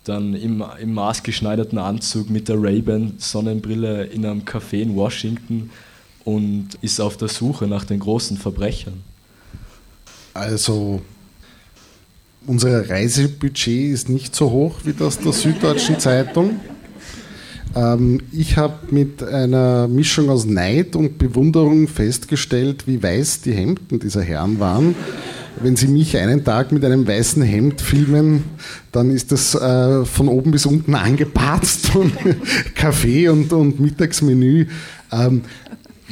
dann 0.04 0.34
im, 0.34 0.64
im 0.80 0.94
maßgeschneiderten 0.94 1.78
Anzug 1.78 2.28
mit 2.28 2.48
der 2.48 2.60
Ray-Ban 2.60 3.14
Sonnenbrille 3.18 4.04
in 4.04 4.26
einem 4.26 4.42
Café 4.42 4.82
in 4.82 4.96
Washington 4.96 5.70
und 6.24 6.70
ist 6.82 7.00
auf 7.00 7.16
der 7.16 7.28
Suche 7.28 7.66
nach 7.66 7.84
den 7.84 8.00
großen 8.00 8.36
Verbrechern. 8.36 9.02
Also 10.34 11.02
unser 12.46 12.88
Reisebudget 12.88 13.92
ist 13.92 14.08
nicht 14.08 14.34
so 14.34 14.50
hoch 14.50 14.80
wie 14.84 14.92
das 14.92 15.18
der 15.18 15.32
Süddeutschen 15.32 15.98
Zeitung. 15.98 16.60
Ähm, 17.74 18.20
ich 18.32 18.56
habe 18.56 18.74
mit 18.90 19.22
einer 19.22 19.88
Mischung 19.88 20.28
aus 20.28 20.44
Neid 20.44 20.96
und 20.96 21.18
Bewunderung 21.18 21.88
festgestellt, 21.88 22.86
wie 22.86 23.02
weiß 23.02 23.42
die 23.42 23.52
Hemden 23.52 23.98
dieser 23.98 24.22
Herren 24.22 24.60
waren. 24.60 24.94
Wenn 25.60 25.76
Sie 25.76 25.86
mich 25.86 26.16
einen 26.16 26.44
Tag 26.44 26.72
mit 26.72 26.84
einem 26.84 27.06
weißen 27.06 27.42
Hemd 27.42 27.80
filmen, 27.80 28.44
dann 28.90 29.10
ist 29.10 29.32
das 29.32 29.54
äh, 29.54 30.04
von 30.04 30.28
oben 30.28 30.50
bis 30.50 30.66
unten 30.66 30.94
angepatzt 30.94 31.90
und 31.94 32.12
Kaffee 32.74 33.28
und, 33.28 33.52
und 33.52 33.78
Mittagsmenü. 33.78 34.66
Ähm, 35.12 35.42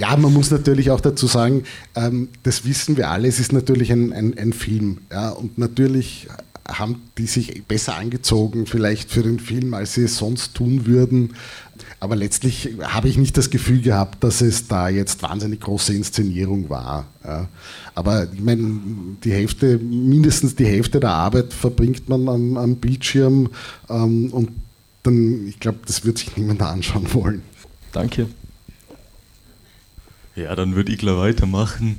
ja, 0.00 0.16
man 0.16 0.32
muss 0.32 0.50
natürlich 0.50 0.90
auch 0.90 1.00
dazu 1.00 1.26
sagen, 1.26 1.64
ähm, 1.94 2.28
das 2.42 2.64
wissen 2.64 2.96
wir 2.96 3.10
alle, 3.10 3.28
es 3.28 3.38
ist 3.38 3.52
natürlich 3.52 3.92
ein, 3.92 4.14
ein, 4.14 4.36
ein 4.38 4.54
Film. 4.54 4.98
Ja, 5.12 5.28
und 5.28 5.58
natürlich 5.58 6.26
haben 6.66 7.02
die 7.18 7.26
sich 7.26 7.64
besser 7.64 7.96
angezogen, 7.96 8.64
vielleicht 8.64 9.10
für 9.10 9.22
den 9.22 9.38
Film, 9.38 9.74
als 9.74 9.94
sie 9.94 10.04
es 10.04 10.16
sonst 10.16 10.54
tun 10.54 10.86
würden. 10.86 11.34
Aber 11.98 12.16
letztlich 12.16 12.76
habe 12.80 13.08
ich 13.08 13.18
nicht 13.18 13.36
das 13.36 13.50
Gefühl 13.50 13.82
gehabt, 13.82 14.24
dass 14.24 14.40
es 14.40 14.68
da 14.68 14.88
jetzt 14.88 15.22
wahnsinnig 15.22 15.60
große 15.60 15.92
Inszenierung 15.92 16.70
war. 16.70 17.06
Aber 17.94 18.28
ich 18.32 18.40
meine, 18.40 18.80
die 19.24 19.32
Hälfte, 19.32 19.78
mindestens 19.78 20.54
die 20.54 20.64
Hälfte 20.64 21.00
der 21.00 21.10
Arbeit 21.10 21.52
verbringt 21.52 22.08
man 22.08 22.28
am, 22.28 22.56
am 22.56 22.76
Bildschirm 22.76 23.50
ähm, 23.90 24.32
und 24.32 24.50
dann, 25.02 25.46
ich 25.48 25.58
glaube, 25.60 25.80
das 25.86 26.04
wird 26.04 26.18
sich 26.18 26.36
niemand 26.36 26.62
anschauen 26.62 27.12
wollen. 27.12 27.42
Danke. 27.92 28.28
Ja, 30.40 30.56
dann 30.56 30.74
würde 30.74 30.90
ich 30.92 30.98
gleich 30.98 31.16
weitermachen 31.16 31.98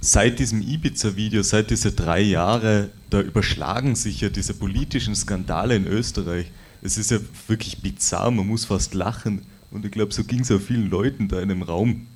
seit 0.00 0.38
diesem 0.38 0.62
Ibiza-Video, 0.62 1.42
seit 1.42 1.70
diese 1.70 1.92
drei 1.92 2.22
Jahre, 2.22 2.88
da 3.10 3.20
überschlagen 3.20 3.96
sich 3.96 4.22
ja 4.22 4.30
diese 4.30 4.54
politischen 4.54 5.14
Skandale 5.14 5.76
in 5.76 5.86
Österreich. 5.86 6.46
Es 6.80 6.96
ist 6.96 7.10
ja 7.10 7.18
wirklich 7.48 7.82
bizarr, 7.82 8.30
man 8.30 8.46
muss 8.46 8.64
fast 8.64 8.94
lachen. 8.94 9.42
Und 9.70 9.84
ich 9.84 9.92
glaube, 9.92 10.14
so 10.14 10.24
ging 10.24 10.40
es 10.40 10.50
auch 10.50 10.60
vielen 10.60 10.88
Leuten 10.88 11.28
da 11.28 11.38
in 11.40 11.50
dem 11.50 11.60
Raum. 11.60 12.06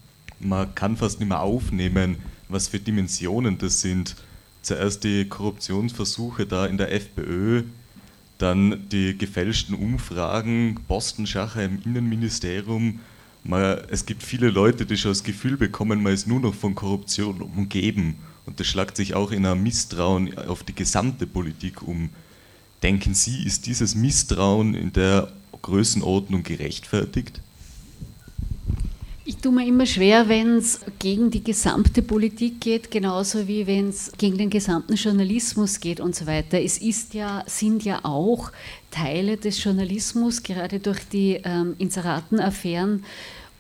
Man 0.40 0.74
kann 0.74 0.96
fast 0.96 1.20
nicht 1.20 1.28
mehr 1.28 1.40
aufnehmen, 1.40 2.16
was 2.48 2.68
für 2.68 2.78
Dimensionen 2.78 3.58
das 3.58 3.82
sind. 3.82 4.16
Zuerst 4.62 5.04
die 5.04 5.26
Korruptionsversuche 5.26 6.46
da 6.46 6.64
in 6.64 6.78
der 6.78 6.90
FPÖ, 6.90 7.64
dann 8.38 8.88
die 8.88 9.16
gefälschten 9.18 9.74
Umfragen, 9.74 10.80
Postenschacher 10.88 11.62
im 11.62 11.82
Innenministerium, 11.84 13.00
man, 13.44 13.78
es 13.88 14.06
gibt 14.06 14.22
viele 14.22 14.50
Leute, 14.50 14.86
die 14.86 14.96
schon 14.96 15.10
das 15.10 15.22
Gefühl 15.22 15.56
bekommen, 15.56 16.02
man 16.02 16.12
ist 16.12 16.26
nur 16.26 16.40
noch 16.40 16.54
von 16.54 16.74
Korruption 16.74 17.40
umgeben. 17.42 18.16
Und 18.46 18.58
das 18.58 18.66
schlagt 18.66 18.96
sich 18.96 19.14
auch 19.14 19.30
in 19.30 19.46
einem 19.46 19.62
Misstrauen 19.62 20.36
auf 20.36 20.64
die 20.64 20.74
gesamte 20.74 21.26
Politik 21.26 21.82
um. 21.82 22.10
Denken 22.82 23.14
Sie, 23.14 23.44
ist 23.44 23.66
dieses 23.66 23.94
Misstrauen 23.94 24.74
in 24.74 24.92
der 24.92 25.32
Größenordnung 25.62 26.42
gerechtfertigt? 26.42 27.40
Ich 29.26 29.38
tue 29.38 29.52
mir 29.52 29.66
immer 29.66 29.86
schwer, 29.86 30.28
wenn 30.28 30.58
es 30.58 30.80
gegen 30.98 31.30
die 31.30 31.42
gesamte 31.42 32.02
Politik 32.02 32.60
geht, 32.60 32.90
genauso 32.90 33.48
wie 33.48 33.66
wenn 33.66 33.88
es 33.88 34.12
gegen 34.18 34.36
den 34.36 34.50
gesamten 34.50 34.96
Journalismus 34.96 35.80
geht 35.80 35.98
und 35.98 36.14
so 36.14 36.26
weiter. 36.26 36.60
Es 36.60 36.76
ist 36.76 37.14
ja, 37.14 37.42
sind 37.46 37.84
ja 37.84 38.00
auch 38.02 38.52
Teile 38.90 39.38
des 39.38 39.64
Journalismus, 39.64 40.42
gerade 40.42 40.78
durch 40.78 41.08
die 41.08 41.40
ähm, 41.42 41.74
Inseratenaffären, 41.78 43.02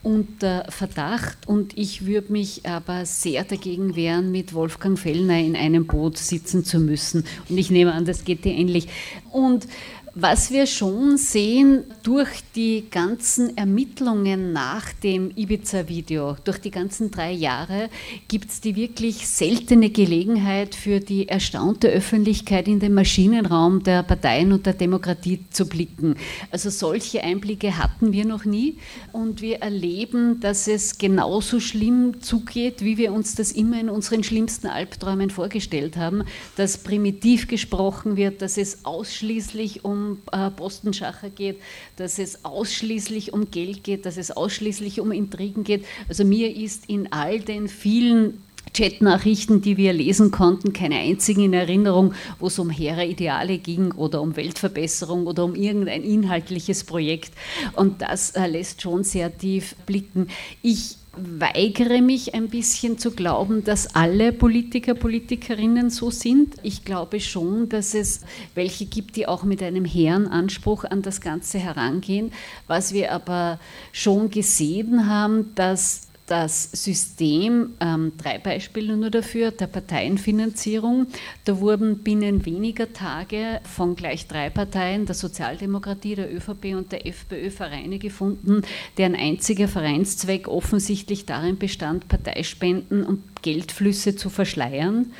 unter 0.02 0.66
Verdacht 0.68 1.48
und 1.48 1.78
ich 1.78 2.04
würde 2.04 2.30
mich 2.30 2.68
aber 2.68 3.06
sehr 3.06 3.42
dagegen 3.42 3.96
wehren, 3.96 4.30
mit 4.30 4.52
Wolfgang 4.52 4.98
Fellner 4.98 5.40
in 5.40 5.56
einem 5.56 5.86
Boot 5.86 6.18
sitzen 6.18 6.62
zu 6.62 6.78
müssen. 6.78 7.24
Und 7.48 7.56
ich 7.56 7.70
nehme 7.70 7.94
an, 7.94 8.04
das 8.04 8.24
geht 8.24 8.44
dir 8.44 8.52
ähnlich. 8.52 8.86
Und 9.32 9.66
was 10.16 10.52
wir 10.52 10.66
schon 10.66 11.16
sehen 11.16 11.84
durch 12.04 12.28
die 12.54 12.84
ganzen 12.88 13.56
Ermittlungen 13.56 14.52
nach 14.52 14.92
dem 14.92 15.32
Ibiza-Video, 15.34 16.36
durch 16.44 16.58
die 16.58 16.70
ganzen 16.70 17.10
drei 17.10 17.32
Jahre, 17.32 17.90
gibt 18.28 18.50
es 18.50 18.60
die 18.60 18.76
wirklich 18.76 19.26
seltene 19.26 19.90
Gelegenheit 19.90 20.76
für 20.76 21.00
die 21.00 21.28
erstaunte 21.28 21.88
Öffentlichkeit 21.88 22.68
in 22.68 22.78
den 22.78 22.94
Maschinenraum 22.94 23.82
der 23.82 24.04
Parteien 24.04 24.52
und 24.52 24.66
der 24.66 24.74
Demokratie 24.74 25.40
zu 25.50 25.66
blicken. 25.66 26.14
Also 26.52 26.70
solche 26.70 27.24
Einblicke 27.24 27.76
hatten 27.76 28.12
wir 28.12 28.24
noch 28.24 28.44
nie 28.44 28.78
und 29.10 29.42
wir 29.42 29.62
erleben, 29.62 30.38
dass 30.38 30.68
es 30.68 30.96
genauso 30.96 31.58
schlimm 31.58 32.20
zugeht, 32.20 32.84
wie 32.84 32.98
wir 32.98 33.12
uns 33.12 33.34
das 33.34 33.50
immer 33.50 33.80
in 33.80 33.90
unseren 33.90 34.22
schlimmsten 34.22 34.68
Albträumen 34.68 35.30
vorgestellt 35.30 35.96
haben, 35.96 36.22
dass 36.54 36.78
primitiv 36.78 37.48
gesprochen 37.48 38.16
wird, 38.16 38.42
dass 38.42 38.56
es 38.58 38.84
ausschließlich 38.84 39.84
um 39.84 40.03
äh, 40.32 40.50
Postenschacher 40.50 41.30
geht, 41.30 41.60
dass 41.96 42.18
es 42.18 42.44
ausschließlich 42.44 43.32
um 43.32 43.50
Geld 43.50 43.84
geht, 43.84 44.06
dass 44.06 44.16
es 44.16 44.30
ausschließlich 44.30 45.00
um 45.00 45.12
Intrigen 45.12 45.64
geht. 45.64 45.84
Also 46.08 46.24
mir 46.24 46.54
ist 46.54 46.88
in 46.88 47.12
all 47.12 47.40
den 47.40 47.68
vielen 47.68 48.42
Chatnachrichten, 48.72 49.60
die 49.60 49.76
wir 49.76 49.92
lesen 49.92 50.30
konnten, 50.30 50.72
keine 50.72 50.96
einzigen 50.96 51.44
in 51.44 51.52
Erinnerung, 51.52 52.14
wo 52.40 52.48
es 52.48 52.58
um 52.58 52.70
hehre 52.70 53.06
Ideale 53.06 53.58
ging 53.58 53.92
oder 53.92 54.20
um 54.20 54.36
Weltverbesserung 54.36 55.26
oder 55.26 55.44
um 55.44 55.54
irgendein 55.54 56.02
inhaltliches 56.02 56.84
Projekt. 56.84 57.32
Und 57.74 58.02
das 58.02 58.30
äh, 58.30 58.46
lässt 58.46 58.82
schon 58.82 59.04
sehr 59.04 59.36
tief 59.36 59.76
blicken. 59.86 60.28
Ich 60.62 60.96
weigere 61.16 62.00
mich 62.00 62.34
ein 62.34 62.48
bisschen 62.48 62.98
zu 62.98 63.10
glauben, 63.12 63.64
dass 63.64 63.94
alle 63.94 64.32
Politiker, 64.32 64.94
Politikerinnen 64.94 65.90
so 65.90 66.10
sind. 66.10 66.56
Ich 66.62 66.84
glaube 66.84 67.20
schon, 67.20 67.68
dass 67.68 67.94
es 67.94 68.20
welche 68.54 68.86
gibt, 68.86 69.16
die 69.16 69.26
auch 69.26 69.44
mit 69.44 69.62
einem 69.62 69.84
hehren 69.84 70.26
Anspruch 70.26 70.84
an 70.84 71.02
das 71.02 71.20
Ganze 71.20 71.58
herangehen. 71.58 72.32
Was 72.66 72.92
wir 72.92 73.12
aber 73.12 73.58
schon 73.92 74.30
gesehen 74.30 75.08
haben, 75.08 75.54
dass 75.54 76.08
das 76.26 76.70
System, 76.72 77.74
ähm, 77.80 78.12
drei 78.16 78.38
Beispiele 78.38 78.96
nur 78.96 79.10
dafür, 79.10 79.50
der 79.50 79.66
Parteienfinanzierung. 79.66 81.06
Da 81.44 81.60
wurden 81.60 81.98
binnen 81.98 82.46
weniger 82.46 82.92
Tage 82.92 83.60
von 83.64 83.94
gleich 83.94 84.26
drei 84.26 84.48
Parteien, 84.48 85.04
der 85.04 85.14
Sozialdemokratie, 85.14 86.14
der 86.14 86.34
ÖVP 86.34 86.74
und 86.74 86.92
der 86.92 87.06
FPÖ, 87.06 87.50
Vereine 87.50 87.98
gefunden, 87.98 88.62
deren 88.96 89.14
einziger 89.14 89.68
Vereinszweck 89.68 90.48
offensichtlich 90.48 91.26
darin 91.26 91.58
bestand, 91.58 92.08
Parteispenden 92.08 93.04
und 93.04 93.42
Geldflüsse 93.42 94.16
zu 94.16 94.30
verschleiern. 94.30 95.12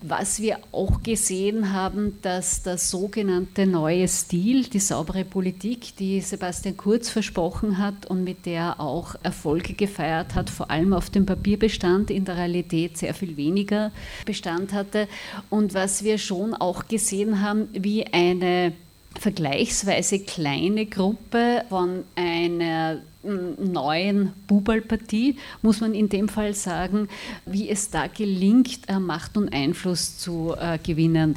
Was 0.00 0.40
wir 0.40 0.60
auch 0.70 1.02
gesehen 1.02 1.72
haben, 1.72 2.18
dass 2.22 2.62
der 2.62 2.78
sogenannte 2.78 3.66
neue 3.66 4.06
Stil, 4.06 4.62
die 4.62 4.78
saubere 4.78 5.24
Politik, 5.24 5.96
die 5.96 6.20
Sebastian 6.20 6.76
Kurz 6.76 7.10
versprochen 7.10 7.78
hat 7.78 8.06
und 8.06 8.22
mit 8.22 8.46
der 8.46 8.58
er 8.58 8.80
auch 8.80 9.16
Erfolge 9.24 9.72
gefeiert 9.72 10.36
hat, 10.36 10.50
vor 10.50 10.70
allem 10.70 10.92
auf 10.92 11.10
dem 11.10 11.26
Papierbestand, 11.26 12.12
in 12.12 12.24
der 12.24 12.36
Realität 12.36 12.96
sehr 12.96 13.12
viel 13.12 13.36
weniger 13.36 13.90
Bestand 14.24 14.72
hatte. 14.72 15.08
Und 15.50 15.74
was 15.74 16.04
wir 16.04 16.18
schon 16.18 16.54
auch 16.54 16.86
gesehen 16.86 17.42
haben, 17.42 17.68
wie 17.72 18.06
eine 18.06 18.74
vergleichsweise 19.18 20.20
kleine 20.20 20.86
Gruppe 20.86 21.64
von 21.68 22.04
einer 22.14 22.98
neuen 23.22 24.32
Bubalpartie, 24.46 25.36
muss 25.60 25.80
man 25.80 25.94
in 25.94 26.08
dem 26.08 26.28
Fall 26.28 26.54
sagen, 26.54 27.08
wie 27.44 27.68
es 27.68 27.90
da 27.90 28.06
gelingt, 28.06 28.88
äh, 28.88 28.98
Macht 28.98 29.36
und 29.36 29.52
Einfluss 29.52 30.18
zu 30.18 30.54
äh, 30.58 30.78
gewinnen. 30.78 31.36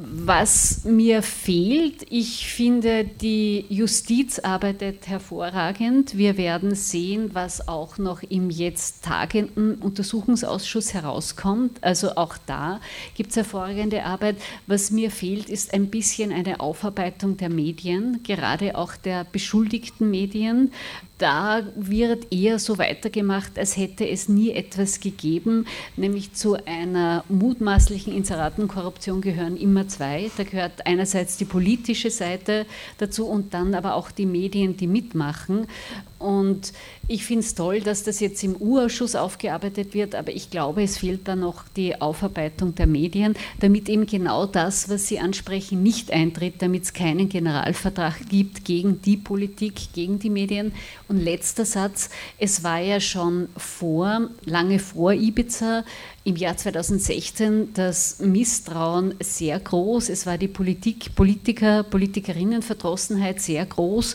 Was 0.00 0.84
mir 0.84 1.24
fehlt, 1.24 2.06
ich 2.08 2.46
finde, 2.46 3.04
die 3.04 3.64
Justiz 3.68 4.38
arbeitet 4.38 5.08
hervorragend. 5.08 6.16
Wir 6.16 6.36
werden 6.36 6.76
sehen, 6.76 7.30
was 7.32 7.66
auch 7.66 7.98
noch 7.98 8.22
im 8.22 8.48
jetzt 8.48 9.04
tagenden 9.04 9.74
Untersuchungsausschuss 9.74 10.94
herauskommt. 10.94 11.82
Also 11.82 12.14
auch 12.14 12.36
da 12.46 12.80
gibt 13.16 13.30
es 13.30 13.36
hervorragende 13.36 14.04
Arbeit. 14.04 14.36
Was 14.68 14.92
mir 14.92 15.10
fehlt, 15.10 15.50
ist 15.50 15.74
ein 15.74 15.90
bisschen 15.90 16.30
eine 16.30 16.60
Aufarbeitung 16.60 17.36
der 17.36 17.50
Medien, 17.50 18.22
gerade 18.22 18.76
auch 18.76 18.94
der 18.94 19.24
beschuldigten 19.24 20.12
Medien 20.12 20.70
da 21.18 21.62
wird 21.74 22.32
eher 22.32 22.58
so 22.58 22.78
weitergemacht, 22.78 23.58
als 23.58 23.76
hätte 23.76 24.08
es 24.08 24.28
nie 24.28 24.52
etwas 24.52 25.00
gegeben, 25.00 25.66
nämlich 25.96 26.32
zu 26.32 26.56
einer 26.64 27.24
mutmaßlichen 27.28 28.14
Inseratenkorruption 28.14 29.20
gehören 29.20 29.56
immer 29.56 29.88
zwei. 29.88 30.30
Da 30.36 30.44
gehört 30.44 30.86
einerseits 30.86 31.36
die 31.36 31.44
politische 31.44 32.10
Seite 32.10 32.66
dazu 32.98 33.26
und 33.26 33.52
dann 33.54 33.74
aber 33.74 33.94
auch 33.94 34.10
die 34.10 34.26
Medien, 34.26 34.76
die 34.76 34.86
mitmachen. 34.86 35.66
Und 36.18 36.72
ich 37.06 37.24
finde 37.24 37.44
es 37.44 37.54
toll, 37.54 37.80
dass 37.80 38.02
das 38.02 38.18
jetzt 38.18 38.42
im 38.42 38.56
U-Ausschuss 38.56 39.14
aufgearbeitet 39.14 39.94
wird, 39.94 40.16
aber 40.16 40.32
ich 40.32 40.50
glaube, 40.50 40.82
es 40.82 40.98
fehlt 40.98 41.28
da 41.28 41.36
noch 41.36 41.64
die 41.76 42.00
Aufarbeitung 42.00 42.74
der 42.74 42.88
Medien, 42.88 43.36
damit 43.60 43.88
eben 43.88 44.04
genau 44.04 44.44
das, 44.44 44.88
was 44.88 45.06
Sie 45.06 45.20
ansprechen, 45.20 45.82
nicht 45.82 46.10
eintritt, 46.10 46.60
damit 46.60 46.84
es 46.84 46.92
keinen 46.92 47.28
Generalvertrag 47.28 48.28
gibt 48.28 48.64
gegen 48.64 49.00
die 49.00 49.16
Politik, 49.16 49.92
gegen 49.94 50.18
die 50.18 50.30
Medien. 50.30 50.72
Und 51.06 51.20
letzter 51.20 51.64
Satz, 51.64 52.10
es 52.38 52.64
war 52.64 52.80
ja 52.80 53.00
schon 53.00 53.48
vor, 53.56 54.28
lange 54.44 54.80
vor 54.80 55.12
Ibiza, 55.12 55.84
im 56.24 56.36
Jahr 56.36 56.56
2016 56.56 57.72
das 57.74 58.18
Misstrauen 58.18 59.14
sehr 59.20 59.58
groß. 59.58 60.10
Es 60.10 60.26
war 60.26 60.36
die 60.36 60.48
Politik, 60.48 61.14
Politiker, 61.14 61.84
Politikerinnenverdrossenheit 61.84 63.40
sehr 63.40 63.64
groß. 63.64 64.14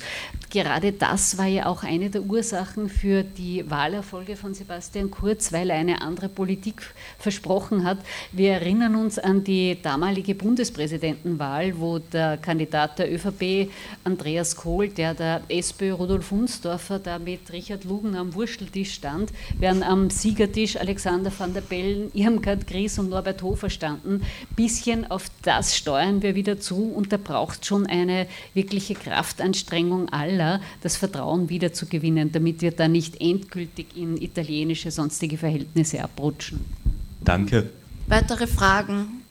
Gerade 0.51 0.91
das 0.91 1.39
war 1.39 1.47
ja 1.47 1.65
auch 1.65 1.81
eine 1.81 2.11
der 2.11 2.21
Ursachen 2.21 2.87
für 2.87 3.23
die 3.23 3.67
Wahlerfolge 3.67 4.35
von 4.35 4.53
Sebastian 4.53 5.09
Kurz, 5.09 5.51
weil 5.51 5.71
er 5.71 5.77
eine 5.77 6.01
andere 6.03 6.29
Politik 6.29 6.83
versprochen 7.17 7.83
hat. 7.83 7.97
Wir 8.31 8.51
erinnern 8.51 8.95
uns 8.95 9.17
an 9.17 9.43
die 9.43 9.81
damalige 9.81 10.35
Bundespräsidentenwahl, 10.35 11.79
wo 11.79 11.97
der 11.97 12.37
Kandidat 12.37 12.99
der 12.99 13.11
ÖVP, 13.11 13.71
Andreas 14.03 14.55
Kohl, 14.55 14.89
der 14.89 15.15
der 15.15 15.41
SPÖ 15.47 15.93
Rudolf 15.93 16.29
Hunsdorfer, 16.29 16.99
da 16.99 17.17
mit 17.17 17.51
Richard 17.51 17.85
Lugen 17.85 18.15
am 18.15 18.35
Wursteltisch 18.35 18.93
stand, 18.93 19.31
während 19.57 19.83
am 19.83 20.11
Siegertisch 20.11 20.77
Alexander 20.77 21.31
van 21.35 21.53
der 21.53 21.61
Bellen 21.61 22.02
Irmgard 22.13 22.67
Gries 22.67 22.99
und 22.99 23.09
Norbert 23.09 23.41
Hofer 23.41 23.69
standen. 23.69 24.21
Bisschen 24.55 25.09
auf 25.09 25.27
das 25.41 25.75
steuern 25.75 26.21
wir 26.21 26.35
wieder 26.35 26.59
zu 26.59 26.91
und 26.91 27.11
da 27.11 27.17
braucht 27.17 27.65
schon 27.65 27.85
eine 27.85 28.27
wirkliche 28.53 28.95
Kraftanstrengung 28.95 30.09
aller, 30.09 30.61
das 30.81 30.97
Vertrauen 30.97 31.49
wieder 31.49 31.73
zu 31.73 31.85
gewinnen, 31.85 32.31
damit 32.31 32.61
wir 32.61 32.71
da 32.71 32.87
nicht 32.87 33.21
endgültig 33.21 33.87
in 33.95 34.17
italienische 34.17 34.91
sonstige 34.91 35.37
Verhältnisse 35.37 36.03
abrutschen. 36.03 36.61
Danke. 37.21 37.69
Weitere 38.07 38.47
Fragen? 38.47 39.23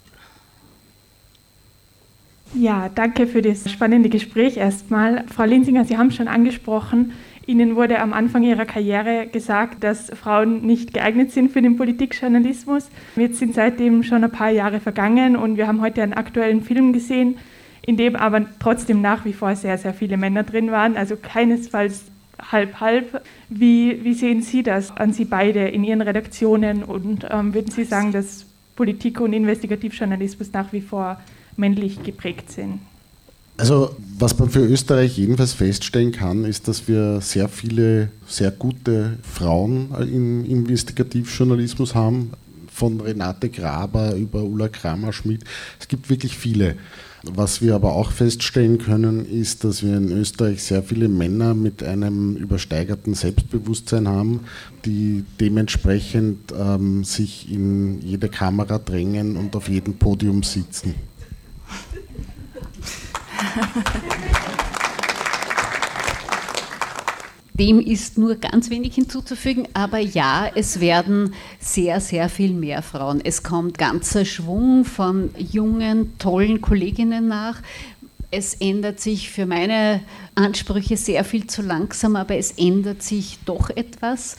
Ja, 2.54 2.90
danke 2.90 3.26
für 3.26 3.40
das 3.40 3.70
spannende 3.70 4.10
Gespräch 4.10 4.58
erstmal. 4.58 5.24
Frau 5.28 5.44
Linsinger, 5.44 5.86
Sie 5.86 5.96
haben 5.96 6.10
schon 6.10 6.28
angesprochen, 6.28 7.12
Ihnen 7.46 7.74
wurde 7.74 8.00
am 8.00 8.12
Anfang 8.12 8.44
Ihrer 8.44 8.66
Karriere 8.66 9.26
gesagt, 9.26 9.82
dass 9.82 10.10
Frauen 10.10 10.64
nicht 10.64 10.94
geeignet 10.94 11.32
sind 11.32 11.50
für 11.50 11.60
den 11.60 11.76
Politikjournalismus. 11.76 12.88
Jetzt 13.16 13.38
sind 13.38 13.54
seitdem 13.54 14.02
schon 14.04 14.22
ein 14.22 14.30
paar 14.30 14.50
Jahre 14.50 14.80
vergangen 14.80 15.36
und 15.36 15.56
wir 15.56 15.66
haben 15.66 15.80
heute 15.80 16.02
einen 16.02 16.12
aktuellen 16.12 16.62
Film 16.62 16.92
gesehen, 16.92 17.38
in 17.84 17.96
dem 17.96 18.14
aber 18.14 18.46
trotzdem 18.60 19.00
nach 19.00 19.24
wie 19.24 19.32
vor 19.32 19.56
sehr, 19.56 19.76
sehr 19.76 19.92
viele 19.92 20.16
Männer 20.16 20.44
drin 20.44 20.70
waren, 20.70 20.96
also 20.96 21.16
keinesfalls 21.16 22.04
halb 22.50 22.80
halb. 22.80 23.22
Wie, 23.48 24.04
wie 24.04 24.14
sehen 24.14 24.42
Sie 24.42 24.62
das 24.62 24.96
an 24.96 25.12
Sie 25.12 25.24
beide 25.24 25.68
in 25.68 25.84
Ihren 25.84 26.00
Redaktionen 26.00 26.84
und 26.84 27.26
ähm, 27.30 27.54
würden 27.54 27.70
Sie 27.70 27.84
sagen, 27.84 28.12
dass 28.12 28.46
Politik 28.76 29.20
und 29.20 29.32
Investigativjournalismus 29.32 30.52
nach 30.52 30.72
wie 30.72 30.80
vor 30.80 31.20
männlich 31.56 32.02
geprägt 32.02 32.50
sind? 32.50 32.80
Also 33.56 33.94
was 34.18 34.38
man 34.38 34.50
für 34.50 34.60
Österreich 34.60 35.18
jedenfalls 35.18 35.52
feststellen 35.52 36.12
kann, 36.12 36.44
ist, 36.44 36.68
dass 36.68 36.88
wir 36.88 37.20
sehr 37.20 37.48
viele 37.48 38.10
sehr 38.26 38.50
gute 38.50 39.18
Frauen 39.22 39.94
im 40.00 40.44
Investigativjournalismus 40.44 41.94
haben, 41.94 42.32
von 42.72 43.00
Renate 43.00 43.50
Graber 43.50 44.14
über 44.14 44.42
Ulla 44.42 44.68
Kramer-Schmidt. 44.68 45.44
Es 45.78 45.88
gibt 45.88 46.08
wirklich 46.08 46.36
viele. 46.36 46.76
Was 47.24 47.62
wir 47.62 47.76
aber 47.76 47.92
auch 47.92 48.10
feststellen 48.10 48.78
können, 48.78 49.24
ist, 49.24 49.62
dass 49.62 49.84
wir 49.84 49.96
in 49.96 50.10
Österreich 50.10 50.62
sehr 50.64 50.82
viele 50.82 51.08
Männer 51.08 51.54
mit 51.54 51.82
einem 51.84 52.34
übersteigerten 52.36 53.14
Selbstbewusstsein 53.14 54.08
haben, 54.08 54.40
die 54.84 55.24
dementsprechend 55.40 56.52
ähm, 56.58 57.04
sich 57.04 57.52
in 57.52 58.00
jede 58.00 58.28
Kamera 58.28 58.78
drängen 58.78 59.36
und 59.36 59.54
auf 59.54 59.68
jedem 59.68 59.94
Podium 59.94 60.42
sitzen. 60.42 60.94
Dem 67.54 67.80
ist 67.80 68.16
nur 68.18 68.36
ganz 68.36 68.70
wenig 68.70 68.94
hinzuzufügen, 68.94 69.68
aber 69.74 69.98
ja, 69.98 70.50
es 70.54 70.80
werden 70.80 71.34
sehr, 71.60 72.00
sehr 72.00 72.28
viel 72.28 72.54
mehr 72.54 72.82
Frauen. 72.82 73.20
Es 73.22 73.42
kommt 73.42 73.76
ganzer 73.76 74.24
Schwung 74.24 74.84
von 74.84 75.30
jungen, 75.36 76.18
tollen 76.18 76.62
Kolleginnen 76.62 77.28
nach. 77.28 77.60
Es 78.30 78.54
ändert 78.54 79.00
sich 79.00 79.30
für 79.30 79.44
meine 79.44 80.00
Ansprüche 80.34 80.96
sehr 80.96 81.24
viel 81.24 81.46
zu 81.46 81.60
langsam, 81.60 82.16
aber 82.16 82.36
es 82.36 82.52
ändert 82.52 83.02
sich 83.02 83.38
doch 83.44 83.68
etwas. 83.68 84.36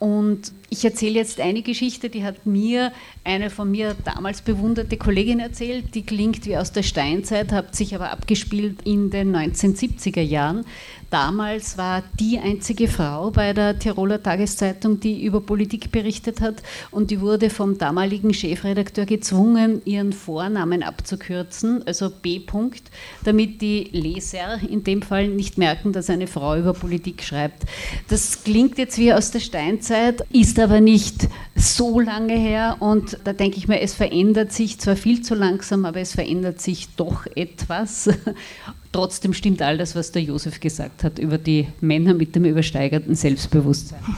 Und 0.00 0.52
ich 0.68 0.84
erzähle 0.84 1.14
jetzt 1.14 1.40
eine 1.40 1.62
Geschichte, 1.62 2.10
die 2.10 2.24
hat 2.24 2.44
mir 2.44 2.92
eine 3.24 3.50
von 3.50 3.70
mir 3.70 3.96
damals 4.04 4.42
bewunderte 4.42 4.96
Kollegin 4.96 5.40
erzählt. 5.40 5.94
Die 5.94 6.04
klingt 6.04 6.46
wie 6.46 6.56
aus 6.56 6.72
der 6.72 6.82
Steinzeit, 6.82 7.52
hat 7.52 7.74
sich 7.74 7.94
aber 7.94 8.10
abgespielt 8.10 8.82
in 8.84 9.10
den 9.10 9.34
1970er 9.34 10.20
Jahren. 10.20 10.64
Damals 11.10 11.78
war 11.78 12.02
die 12.18 12.38
einzige 12.38 12.88
Frau 12.88 13.30
bei 13.30 13.52
der 13.52 13.78
Tiroler 13.78 14.20
Tageszeitung, 14.20 14.98
die 14.98 15.24
über 15.24 15.40
Politik 15.40 15.92
berichtet 15.92 16.40
hat 16.40 16.56
und 16.90 17.12
die 17.12 17.20
wurde 17.20 17.48
vom 17.48 17.78
damaligen 17.78 18.34
Chefredakteur 18.34 19.06
gezwungen, 19.06 19.82
ihren 19.84 20.12
Vornamen 20.12 20.82
abzukürzen, 20.82 21.86
also 21.86 22.10
B. 22.10 22.40
-Punkt, 22.40 22.82
damit 23.22 23.62
die 23.62 23.88
Leser 23.92 24.58
in 24.68 24.82
dem 24.82 25.00
Fall 25.00 25.28
nicht 25.28 25.58
merken, 25.58 25.92
dass 25.92 26.10
eine 26.10 26.26
Frau 26.26 26.56
über 26.56 26.72
Politik 26.72 27.22
schreibt. 27.22 27.62
Das 28.08 28.42
klingt 28.42 28.76
jetzt 28.76 28.98
wie 28.98 29.12
aus 29.12 29.30
der 29.30 29.40
Steinzeit, 29.40 30.24
ist 30.32 30.58
aber 30.58 30.65
nicht 30.80 31.28
so 31.54 32.00
lange 32.00 32.34
her 32.34 32.76
und 32.80 33.18
da 33.24 33.32
denke 33.32 33.56
ich 33.58 33.68
mir, 33.68 33.80
es 33.80 33.94
verändert 33.94 34.52
sich 34.52 34.78
zwar 34.78 34.96
viel 34.96 35.22
zu 35.22 35.34
langsam, 35.34 35.84
aber 35.84 36.00
es 36.00 36.12
verändert 36.12 36.60
sich 36.60 36.94
doch 36.96 37.26
etwas. 37.34 38.10
Trotzdem 38.92 39.32
stimmt 39.34 39.62
all 39.62 39.78
das, 39.78 39.94
was 39.94 40.12
der 40.12 40.22
Josef 40.22 40.60
gesagt 40.60 41.04
hat 41.04 41.18
über 41.18 41.38
die 41.38 41.68
Männer 41.80 42.14
mit 42.14 42.34
dem 42.34 42.44
übersteigerten 42.44 43.14
Selbstbewusstsein. 43.14 44.00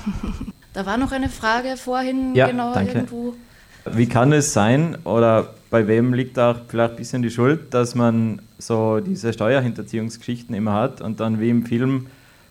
Da 0.74 0.86
war 0.86 0.96
noch 0.96 1.10
eine 1.10 1.28
Frage 1.28 1.76
vorhin 1.76 2.36
ja, 2.36 2.46
genau 2.46 2.72
danke. 2.72 2.92
irgendwo. 2.92 3.34
Wie 3.90 4.06
kann 4.06 4.32
es 4.32 4.52
sein 4.52 4.96
oder 5.02 5.54
bei 5.70 5.88
wem 5.88 6.14
liegt 6.14 6.38
auch 6.38 6.56
vielleicht 6.68 6.92
ein 6.92 6.96
bisschen 6.96 7.22
die 7.22 7.30
Schuld, 7.30 7.74
dass 7.74 7.96
man 7.96 8.42
so 8.58 9.00
diese 9.00 9.32
Steuerhinterziehungsgeschichten 9.32 10.54
immer 10.54 10.74
hat 10.74 11.00
und 11.00 11.18
dann 11.20 11.40
wie 11.40 11.50
im 11.50 11.66
Film 11.66 12.06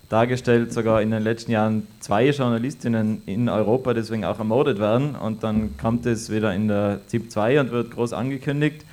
dargestellt, 0.09 0.71
sogar 0.71 1.01
in 1.01 1.11
den 1.11 1.23
letzten 1.23 1.51
Jahren 1.51 1.87
zwei 1.99 2.29
Journalistinnen 2.29 3.21
in 3.25 3.49
Europa 3.49 3.93
deswegen 3.93 4.23
auch 4.23 4.39
ermordet 4.39 4.79
werden 4.79 5.15
und 5.15 5.43
dann 5.43 5.77
kommt 5.77 6.05
es 6.05 6.31
wieder 6.31 6.53
in 6.53 6.67
der 6.67 7.01
ZIP 7.07 7.29
2 7.29 7.59
und 7.59 7.71
wird 7.71 7.91
groß 7.91 8.13
angekündigt 8.13 8.85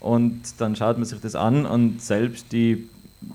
und 0.00 0.42
dann 0.58 0.74
schaut 0.74 0.96
man 0.98 1.04
sich 1.04 1.20
das 1.20 1.36
an 1.36 1.66
und 1.66 2.02
selbst 2.02 2.50
die, 2.52 2.88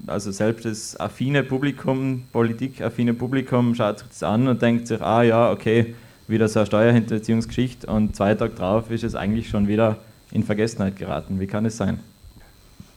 also 0.07 0.31
selbst 0.31 0.65
das 0.65 0.99
affine 0.99 1.43
Publikum, 1.43 2.23
politikaffine 2.33 3.13
Publikum 3.13 3.75
schaut 3.75 3.99
sich 3.99 4.07
das 4.09 4.23
an 4.23 4.47
und 4.47 4.61
denkt 4.61 4.87
sich, 4.87 5.01
ah 5.01 5.23
ja, 5.23 5.51
okay, 5.51 5.95
wieder 6.27 6.49
so 6.49 6.59
eine 6.59 6.65
Steuerhinterziehungsgeschichte 6.65 7.87
und 7.87 8.15
zwei 8.15 8.35
Tage 8.35 8.53
drauf 8.53 8.91
ist 8.91 9.03
es 9.03 9.15
eigentlich 9.15 9.49
schon 9.49 9.67
wieder 9.67 9.97
in 10.31 10.43
Vergessenheit 10.43 10.97
geraten. 10.97 11.39
Wie 11.39 11.47
kann 11.47 11.65
es 11.65 11.77
sein? 11.77 11.99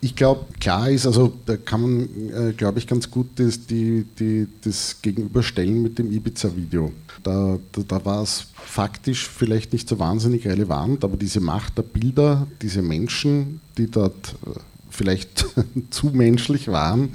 Ich 0.04 0.14
glaube, 0.14 0.44
klar 0.60 0.90
ist, 0.90 1.06
also 1.06 1.32
da 1.46 1.56
kann 1.56 1.80
man, 1.80 2.08
äh, 2.28 2.52
glaube 2.52 2.78
ich, 2.78 2.86
ganz 2.86 3.10
gut 3.10 3.26
das, 3.36 3.66
die, 3.66 4.04
die, 4.18 4.46
das 4.62 5.00
gegenüberstellen 5.00 5.82
mit 5.82 5.98
dem 5.98 6.12
Ibiza-Video. 6.12 6.92
Da, 7.22 7.58
da, 7.72 7.82
da 7.88 8.04
war 8.04 8.22
es 8.22 8.48
faktisch 8.54 9.26
vielleicht 9.26 9.72
nicht 9.72 9.88
so 9.88 9.98
wahnsinnig 9.98 10.46
relevant, 10.46 11.04
aber 11.04 11.16
diese 11.16 11.40
Macht 11.40 11.78
der 11.78 11.84
Bilder, 11.84 12.46
diese 12.60 12.82
Menschen, 12.82 13.62
die 13.78 13.90
dort 13.90 14.34
äh, 14.44 14.60
vielleicht 14.94 15.46
zu 15.90 16.06
menschlich 16.08 16.68
waren, 16.68 17.10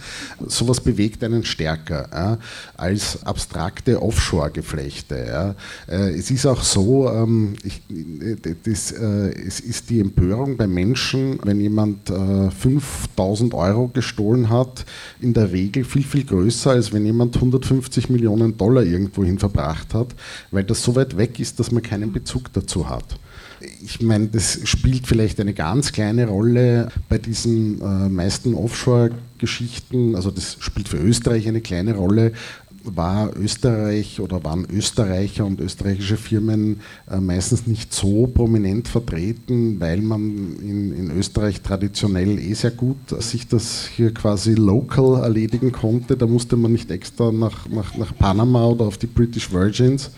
sowas 0.46 0.82
bewegt 0.82 1.24
einen 1.24 1.44
stärker 1.44 2.08
ja, 2.12 2.38
als 2.78 3.24
abstrakte 3.26 4.02
Offshore-Geflechte. 4.02 5.26
Ja. 5.28 5.56
Äh, 5.88 6.12
es 6.12 6.30
ist 6.32 6.46
auch 6.46 6.62
so, 6.62 7.10
ähm, 7.10 7.54
ich, 7.64 7.82
das, 8.64 8.92
äh, 8.92 9.32
es 9.46 9.60
ist 9.60 9.90
die 9.90 10.00
Empörung 10.00 10.58
bei 10.58 10.68
Menschen, 10.68 11.40
wenn 11.44 11.60
jemand 11.60 12.10
äh, 12.10 12.52
5000 12.52 13.54
Euro 13.54 13.88
gestohlen 13.88 14.50
hat, 14.50 14.86
in 15.22 15.34
der 15.34 15.52
Regel 15.52 15.84
viel, 15.84 16.04
viel 16.04 16.26
größer, 16.26 16.72
als 16.72 16.92
wenn 16.94 17.06
jemand 17.06 17.36
150 17.36 18.10
Millionen 18.10 18.58
Dollar 18.58 18.84
irgendwohin 18.84 19.40
verbracht 19.40 19.94
hat, 19.94 20.08
weil 20.52 20.64
das 20.64 20.84
so 20.84 20.96
weit 20.96 21.18
weg 21.18 21.40
ist, 21.40 21.60
dass 21.60 21.72
man 21.72 21.82
keinen 21.82 22.12
Bezug 22.12 22.52
dazu 22.54 22.90
hat 22.90 23.18
ich 23.84 24.02
meine, 24.02 24.28
das 24.28 24.60
spielt 24.64 25.08
vielleicht 25.08 25.40
eine 25.40 25.54
ganz 25.54 25.92
kleine 25.92 26.28
Rolle 26.28 26.90
bei 27.10 27.18
diesen 27.18 27.82
äh, 27.82 28.10
meisten 28.10 28.54
Offshore-Geschichten. 28.54 30.16
Also 30.16 30.32
das 30.32 30.58
spielt 30.60 30.90
für 30.90 30.98
Österreich 30.98 31.48
eine 31.48 31.62
kleine 31.62 31.96
Rolle. 31.96 32.34
War 32.84 33.36
Österreich 33.36 34.22
oder 34.22 34.44
waren 34.46 34.66
Österreicher 34.72 35.46
und 35.46 35.60
österreichische 35.60 36.16
Firmen 36.16 36.80
äh, 37.12 37.20
meistens 37.20 37.68
nicht 37.68 37.94
so 37.94 38.26
prominent 38.28 38.88
vertreten, 38.88 39.80
weil 39.82 40.02
man 40.02 40.56
in, 40.62 40.94
in 40.94 41.12
Österreich 41.12 41.62
traditionell 41.62 42.40
eh 42.40 42.54
sehr 42.54 42.72
gut 42.72 42.98
sich 43.20 43.48
das 43.48 43.90
hier 43.94 44.14
quasi 44.14 44.54
local 44.54 45.22
erledigen 45.22 45.74
konnte. 45.74 46.16
Da 46.16 46.26
musste 46.26 46.56
man 46.56 46.72
nicht 46.72 46.90
extra 46.90 47.32
nach, 47.34 47.68
nach, 47.68 47.98
nach 47.98 48.18
Panama 48.18 48.66
oder 48.66 48.86
auf 48.86 48.98
die 48.98 49.08
British 49.08 49.52
Virgins 49.52 50.12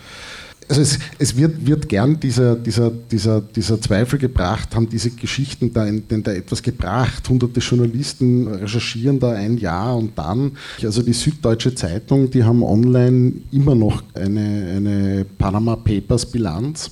also 0.68 0.80
es, 0.80 0.98
es, 1.18 1.36
wird, 1.36 1.66
wird 1.66 1.88
gern 1.88 2.18
dieser, 2.18 2.56
dieser, 2.56 2.90
dieser, 2.90 3.40
dieser 3.40 3.80
Zweifel 3.80 4.18
gebracht, 4.18 4.74
haben 4.74 4.88
diese 4.88 5.10
Geschichten 5.10 5.72
da, 5.72 5.86
in, 5.86 6.06
denn 6.08 6.22
da 6.22 6.32
etwas 6.32 6.62
gebracht, 6.62 7.28
hunderte 7.28 7.60
Journalisten 7.60 8.48
recherchieren 8.48 9.20
da 9.20 9.32
ein 9.32 9.58
Jahr 9.58 9.96
und 9.96 10.16
dann, 10.16 10.52
also 10.82 11.02
die 11.02 11.12
Süddeutsche 11.12 11.74
Zeitung, 11.74 12.30
die 12.30 12.44
haben 12.44 12.62
online 12.62 13.32
immer 13.50 13.74
noch 13.74 14.02
eine, 14.14 14.74
eine 14.76 15.26
Panama 15.38 15.76
Papers 15.76 16.26
Bilanz. 16.26 16.90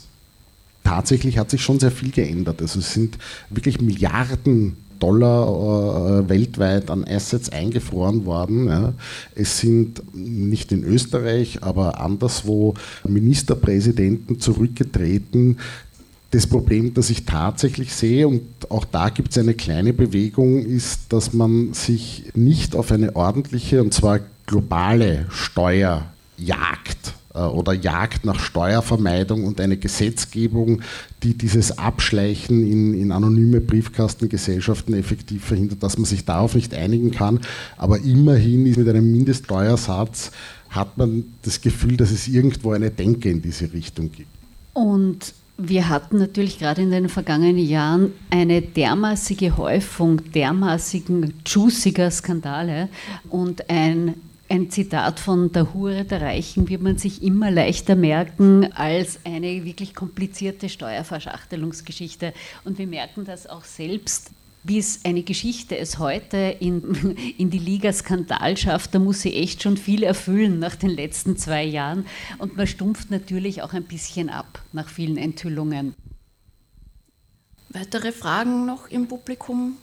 Tatsächlich 0.84 1.38
hat 1.38 1.50
sich 1.50 1.62
schon 1.62 1.78
sehr 1.78 1.90
viel 1.90 2.10
geändert. 2.10 2.60
Also 2.62 2.80
es 2.80 2.92
sind 2.92 3.18
wirklich 3.50 3.80
Milliarden 3.80 4.76
Dollar 5.00 6.20
äh, 6.20 6.28
weltweit 6.28 6.90
an 6.90 7.04
Assets 7.04 7.50
eingefroren 7.50 8.24
worden. 8.26 8.68
Ja. 8.68 8.92
Es 9.34 9.58
sind 9.58 10.02
nicht 10.14 10.70
in 10.70 10.84
Österreich, 10.84 11.62
aber 11.62 12.00
anderswo 12.00 12.74
Ministerpräsidenten 13.04 14.38
zurückgetreten. 14.38 15.58
Das 16.30 16.46
Problem, 16.46 16.94
das 16.94 17.10
ich 17.10 17.24
tatsächlich 17.24 17.92
sehe, 17.92 18.28
und 18.28 18.42
auch 18.68 18.84
da 18.84 19.08
gibt 19.08 19.32
es 19.32 19.38
eine 19.38 19.54
kleine 19.54 19.92
Bewegung, 19.92 20.64
ist, 20.64 21.12
dass 21.12 21.32
man 21.32 21.72
sich 21.72 22.30
nicht 22.34 22.76
auf 22.76 22.92
eine 22.92 23.16
ordentliche, 23.16 23.82
und 23.82 23.92
zwar 23.92 24.20
globale 24.46 25.26
Steuerjagd 25.30 26.04
äh, 26.46 27.19
oder 27.34 27.72
Jagd 27.72 28.24
nach 28.24 28.40
Steuervermeidung 28.40 29.44
und 29.44 29.60
eine 29.60 29.76
Gesetzgebung, 29.76 30.82
die 31.22 31.34
dieses 31.34 31.78
Abschleichen 31.78 32.66
in, 32.66 32.94
in, 32.94 33.12
anonyme 33.12 33.60
Briefkastengesellschaften 33.60 34.94
effektiv 34.94 35.44
verhindert, 35.44 35.82
dass 35.82 35.96
man 35.96 36.06
sich 36.06 36.24
darauf 36.24 36.54
nicht 36.54 36.74
einigen 36.74 37.12
kann. 37.12 37.40
Aber 37.76 37.98
immerhin 37.98 38.66
ist 38.66 38.78
mit 38.78 38.88
einem 38.88 39.12
Mindeststeuersatz 39.12 40.32
hat 40.70 40.98
man 40.98 41.24
das 41.42 41.60
Gefühl, 41.60 41.96
dass 41.96 42.10
es 42.10 42.26
irgendwo 42.26 42.72
eine 42.72 42.90
Denke 42.90 43.30
in 43.30 43.42
diese 43.42 43.72
Richtung 43.72 44.10
gibt. 44.10 44.28
Und 44.72 45.34
wir 45.56 45.88
hatten 45.88 46.18
natürlich 46.18 46.58
gerade 46.58 46.82
in 46.82 46.90
den 46.90 47.08
vergangenen 47.08 47.58
Jahren 47.58 48.12
eine 48.30 48.62
dermaßige 48.62 49.56
Häufung 49.56 50.32
dermaßigen 50.32 51.34
juiciger 51.46 52.10
Skandale 52.10 52.88
und 53.28 53.68
ein 53.68 54.14
ein 54.50 54.68
Zitat 54.68 55.20
von 55.20 55.52
Der 55.52 55.72
Hure 55.72 56.04
der 56.04 56.20
Reichen 56.22 56.68
wird 56.68 56.82
man 56.82 56.98
sich 56.98 57.22
immer 57.22 57.50
leichter 57.50 57.94
merken 57.94 58.72
als 58.72 59.20
eine 59.24 59.64
wirklich 59.64 59.94
komplizierte 59.94 60.68
Steuerverschachtelungsgeschichte. 60.68 62.34
Und 62.64 62.78
wir 62.78 62.88
merken 62.88 63.24
das 63.24 63.46
auch 63.46 63.64
selbst 63.64 64.32
bis 64.62 65.04
eine 65.04 65.22
Geschichte 65.22 65.78
es 65.78 65.98
heute 65.98 66.56
in, 66.60 67.16
in 67.38 67.48
die 67.50 67.58
Liga 67.58 67.92
Skandal 67.92 68.56
schafft, 68.56 68.94
da 68.94 68.98
muss 68.98 69.22
sie 69.22 69.34
echt 69.34 69.62
schon 69.62 69.76
viel 69.76 70.02
erfüllen 70.02 70.58
nach 70.58 70.76
den 70.76 70.90
letzten 70.90 71.36
zwei 71.36 71.64
Jahren. 71.64 72.04
Und 72.38 72.56
man 72.56 72.66
stumpft 72.66 73.10
natürlich 73.10 73.62
auch 73.62 73.72
ein 73.72 73.84
bisschen 73.84 74.28
ab 74.28 74.62
nach 74.72 74.88
vielen 74.88 75.16
Enthüllungen. 75.16 75.94
Weitere 77.70 78.10
Fragen 78.12 78.66
noch 78.66 78.88
im 78.88 79.06
Publikum? 79.06 79.76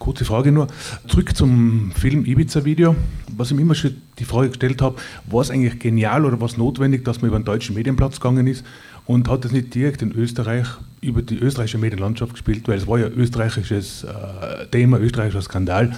Kurze 0.00 0.24
Frage 0.24 0.50
nur. 0.50 0.66
Zurück 1.08 1.36
zum 1.36 1.92
Film 1.92 2.24
Ibiza-Video. 2.24 2.96
Was 3.36 3.50
ich 3.50 3.56
mir 3.56 3.62
immer 3.62 3.74
schon 3.74 3.96
die 4.18 4.24
Frage 4.24 4.48
gestellt 4.48 4.80
habe, 4.80 4.96
war 5.26 5.42
es 5.42 5.50
eigentlich 5.50 5.78
genial 5.78 6.24
oder 6.24 6.40
war 6.40 6.46
es 6.46 6.56
notwendig, 6.56 7.04
dass 7.04 7.20
man 7.20 7.28
über 7.28 7.38
den 7.38 7.44
deutschen 7.44 7.74
Medienplatz 7.74 8.18
gegangen 8.18 8.46
ist 8.46 8.64
und 9.04 9.28
hat 9.28 9.44
es 9.44 9.52
nicht 9.52 9.74
direkt 9.74 10.00
in 10.00 10.12
Österreich 10.12 10.66
über 11.02 11.20
die 11.20 11.38
österreichische 11.38 11.76
Medienlandschaft 11.76 12.32
gespielt, 12.32 12.66
weil 12.66 12.78
es 12.78 12.86
war 12.86 12.98
ja 12.98 13.08
österreichisches 13.08 14.04
äh, 14.04 14.66
Thema, 14.68 14.98
österreichischer 14.98 15.42
Skandal. 15.42 15.94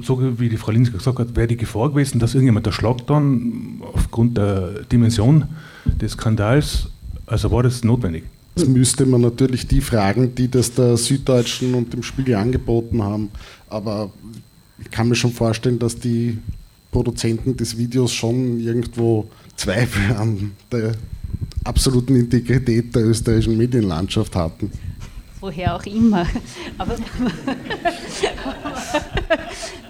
So 0.00 0.40
wie 0.40 0.48
die 0.48 0.56
Frau 0.56 0.72
Linsker 0.72 0.96
gesagt 0.96 1.18
hat, 1.18 1.36
wäre 1.36 1.46
die 1.46 1.58
Gefahr 1.58 1.90
gewesen, 1.90 2.20
dass 2.20 2.34
irgendjemand 2.34 2.66
erschlagt 2.66 3.10
dann 3.10 3.82
aufgrund 3.92 4.38
der 4.38 4.84
Dimension 4.90 5.44
des 5.84 6.12
Skandals. 6.12 6.88
Also 7.26 7.52
war 7.52 7.62
das 7.62 7.84
notwendig? 7.84 8.24
Das 8.54 8.68
müsste 8.68 9.04
man 9.04 9.20
natürlich 9.20 9.66
die 9.66 9.80
fragen, 9.80 10.34
die 10.34 10.48
das 10.48 10.72
der 10.72 10.96
Süddeutschen 10.96 11.74
und 11.74 11.92
dem 11.92 12.02
Spiegel 12.02 12.36
angeboten 12.36 13.02
haben. 13.02 13.30
Aber 13.68 14.12
ich 14.78 14.90
kann 14.90 15.08
mir 15.08 15.16
schon 15.16 15.32
vorstellen, 15.32 15.78
dass 15.78 15.98
die 15.98 16.38
Produzenten 16.92 17.56
des 17.56 17.76
Videos 17.76 18.12
schon 18.12 18.60
irgendwo 18.60 19.28
Zweifel 19.56 20.16
an 20.16 20.52
der 20.70 20.94
absoluten 21.64 22.14
Integrität 22.14 22.94
der 22.94 23.06
österreichischen 23.06 23.56
Medienlandschaft 23.56 24.36
hatten. 24.36 24.70
Woher 25.40 25.74
auch 25.74 25.86
immer. 25.86 26.26
Aber 26.78 26.96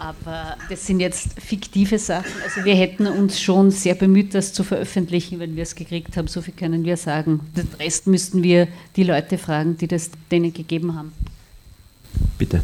aber 0.00 0.56
das 0.70 0.86
sind 0.86 1.00
jetzt 1.00 1.40
fiktive 1.40 1.98
Sachen. 1.98 2.32
Also 2.42 2.64
wir 2.64 2.74
hätten 2.74 3.06
uns 3.06 3.38
schon 3.38 3.70
sehr 3.70 3.94
bemüht, 3.94 4.34
das 4.34 4.52
zu 4.54 4.64
veröffentlichen, 4.64 5.38
wenn 5.38 5.56
wir 5.56 5.62
es 5.62 5.74
gekriegt 5.74 6.16
haben. 6.16 6.26
So 6.26 6.40
viel 6.40 6.54
können 6.54 6.84
wir 6.84 6.96
sagen. 6.96 7.40
Den 7.54 7.68
Rest 7.78 8.06
müssten 8.06 8.42
wir 8.42 8.66
die 8.96 9.02
Leute 9.02 9.36
fragen, 9.36 9.76
die 9.76 9.86
das 9.86 10.10
denen 10.30 10.54
gegeben 10.54 10.94
haben. 10.94 11.12
Bitte. 12.38 12.62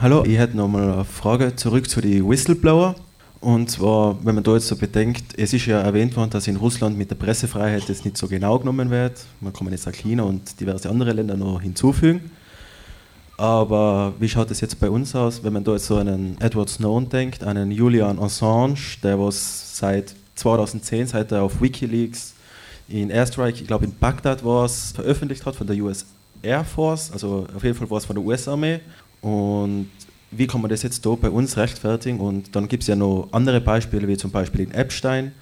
Hallo, 0.00 0.24
ich 0.24 0.36
hätte 0.36 0.56
nochmal 0.56 0.92
eine 0.92 1.04
Frage 1.04 1.54
zurück 1.54 1.88
zu 1.88 2.00
den 2.00 2.28
Whistleblower. 2.28 2.96
Und 3.40 3.70
zwar, 3.70 4.18
wenn 4.24 4.34
man 4.34 4.42
da 4.42 4.54
jetzt 4.54 4.66
so 4.66 4.76
bedenkt, 4.76 5.38
es 5.38 5.52
ist 5.52 5.66
ja 5.66 5.80
erwähnt 5.80 6.16
worden, 6.16 6.30
dass 6.30 6.48
in 6.48 6.56
Russland 6.56 6.98
mit 6.98 7.10
der 7.10 7.14
Pressefreiheit 7.16 7.88
das 7.88 8.04
nicht 8.04 8.16
so 8.16 8.26
genau 8.26 8.58
genommen 8.58 8.90
wird. 8.90 9.24
Man 9.40 9.52
kann 9.52 9.70
jetzt 9.70 9.86
auch 9.86 9.92
China 9.92 10.24
und 10.24 10.60
diverse 10.60 10.90
andere 10.90 11.12
Länder 11.12 11.36
noch 11.36 11.60
hinzufügen. 11.62 12.32
Aber 13.36 14.14
wie 14.18 14.28
schaut 14.28 14.50
es 14.50 14.60
jetzt 14.60 14.80
bei 14.80 14.88
uns 14.88 15.14
aus, 15.14 15.44
wenn 15.44 15.52
man 15.52 15.62
da 15.62 15.72
jetzt 15.72 15.86
so 15.86 15.96
einen 15.96 16.36
Edward 16.40 16.70
Snowden 16.70 17.08
denkt, 17.08 17.44
einen 17.44 17.70
Julian 17.70 18.18
Assange, 18.18 18.78
der 19.02 19.18
was 19.20 19.76
seit 19.76 20.14
2010, 20.36 21.08
seit 21.08 21.32
er 21.32 21.42
auf 21.42 21.60
Wikileaks 21.60 22.34
in 22.88 23.10
Airstrike, 23.10 23.60
ich 23.60 23.66
glaube 23.66 23.84
in 23.84 23.94
Bagdad 23.98 24.44
war 24.44 24.64
es, 24.64 24.92
veröffentlicht 24.92 25.44
hat 25.44 25.56
von 25.56 25.66
der 25.66 25.76
US 25.76 26.06
Air 26.42 26.64
Force, 26.64 27.10
also 27.12 27.46
auf 27.54 27.64
jeden 27.64 27.76
Fall 27.76 27.90
war 27.90 27.98
es 27.98 28.04
von 28.04 28.16
der 28.16 28.24
US-Armee. 28.24 28.80
Und 29.20 29.90
wie 30.30 30.46
kann 30.46 30.60
man 30.60 30.70
das 30.70 30.82
jetzt 30.82 31.04
da 31.04 31.10
bei 31.10 31.30
uns 31.30 31.56
rechtfertigen? 31.56 32.20
Und 32.20 32.54
dann 32.54 32.68
gibt 32.68 32.82
es 32.82 32.88
ja 32.88 32.96
noch 32.96 33.28
andere 33.32 33.60
Beispiele, 33.60 34.06
wie 34.08 34.16
zum 34.16 34.30
Beispiel 34.30 34.62
in 34.62 34.72
Epstein. 34.72 35.32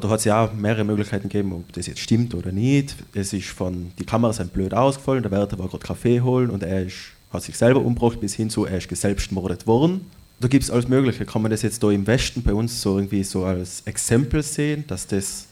Da 0.00 0.08
hat 0.08 0.20
es 0.20 0.24
ja 0.24 0.44
auch 0.44 0.52
mehrere 0.52 0.84
Möglichkeiten 0.84 1.28
gegeben, 1.28 1.52
ob 1.52 1.72
das 1.72 1.86
jetzt 1.86 2.00
stimmt 2.00 2.34
oder 2.34 2.52
nicht. 2.52 2.96
Es 3.14 3.32
ist 3.32 3.48
von, 3.48 3.92
die 3.98 4.04
Kameras 4.04 4.36
sind 4.36 4.52
blöd 4.52 4.72
ausgefallen, 4.72 5.22
der 5.22 5.30
Wärter 5.30 5.58
war 5.58 5.68
gerade 5.68 5.84
Kaffee 5.84 6.20
holen 6.20 6.50
und 6.50 6.62
er 6.62 6.86
ist 6.86 7.12
hat 7.32 7.42
sich 7.42 7.56
selber 7.56 7.80
umgebracht, 7.80 8.20
bis 8.20 8.34
hin 8.34 8.50
zu, 8.50 8.64
er 8.64 8.78
ist 8.78 8.88
geselbstmordet 8.88 9.66
worden. 9.66 10.06
Da 10.40 10.48
gibt 10.48 10.64
es 10.64 10.70
alles 10.70 10.88
Mögliche. 10.88 11.26
Kann 11.26 11.42
man 11.42 11.50
das 11.50 11.62
jetzt 11.62 11.82
da 11.82 11.90
im 11.90 12.06
Westen 12.06 12.42
bei 12.42 12.54
uns 12.54 12.80
so 12.80 12.96
irgendwie 12.98 13.24
so 13.24 13.44
als 13.44 13.82
Exempel 13.84 14.42
sehen, 14.42 14.84
dass 14.86 15.06
das 15.06 15.46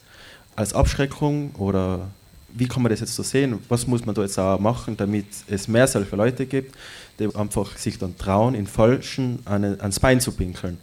als 0.56 0.72
Abschreckung 0.72 1.52
oder 1.56 2.08
wie 2.54 2.66
kann 2.66 2.82
man 2.82 2.90
das 2.90 3.00
jetzt 3.00 3.14
so 3.14 3.22
sehen? 3.22 3.58
Was 3.68 3.86
muss 3.86 4.06
man 4.06 4.14
da 4.14 4.22
jetzt 4.22 4.38
auch 4.38 4.58
machen, 4.58 4.96
damit 4.96 5.26
es 5.48 5.68
mehr 5.68 5.86
solche 5.86 6.16
Leute 6.16 6.46
gibt, 6.46 6.74
die 7.18 7.34
einfach 7.34 7.76
sich 7.76 7.98
dann 7.98 8.16
trauen, 8.16 8.54
in 8.54 8.66
Falschen 8.66 9.40
ans 9.44 10.00
Bein 10.00 10.20
zu 10.20 10.32
pinkeln? 10.32 10.78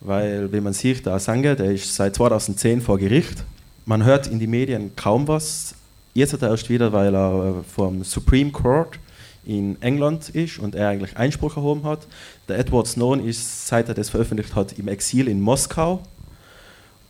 Weil, 0.00 0.50
wenn 0.50 0.62
man 0.62 0.72
sieht, 0.72 1.04
der 1.06 1.14
Assange, 1.14 1.54
der 1.54 1.72
ist 1.72 1.94
seit 1.94 2.16
2010 2.16 2.80
vor 2.80 2.98
Gericht 2.98 3.44
man 3.86 4.04
hört 4.04 4.26
in 4.26 4.38
den 4.38 4.50
Medien 4.50 4.90
kaum 4.96 5.26
was. 5.28 5.74
Jetzt 6.12 6.32
hat 6.32 6.42
er 6.42 6.50
erst 6.50 6.68
wieder, 6.68 6.92
weil 6.92 7.14
er 7.14 7.64
vom 7.74 8.02
Supreme 8.04 8.50
Court 8.50 8.98
in 9.46 9.80
England 9.80 10.28
ist 10.28 10.58
und 10.58 10.74
er 10.74 10.88
eigentlich 10.88 11.16
Einspruch 11.16 11.56
erhoben 11.56 11.84
hat. 11.84 12.06
Der 12.48 12.58
Edward 12.58 12.86
Snowden 12.86 13.26
ist, 13.26 13.68
seit 13.68 13.88
er 13.88 13.94
das 13.94 14.10
veröffentlicht 14.10 14.54
hat, 14.54 14.78
im 14.78 14.88
Exil 14.88 15.28
in 15.28 15.40
Moskau. 15.40 16.02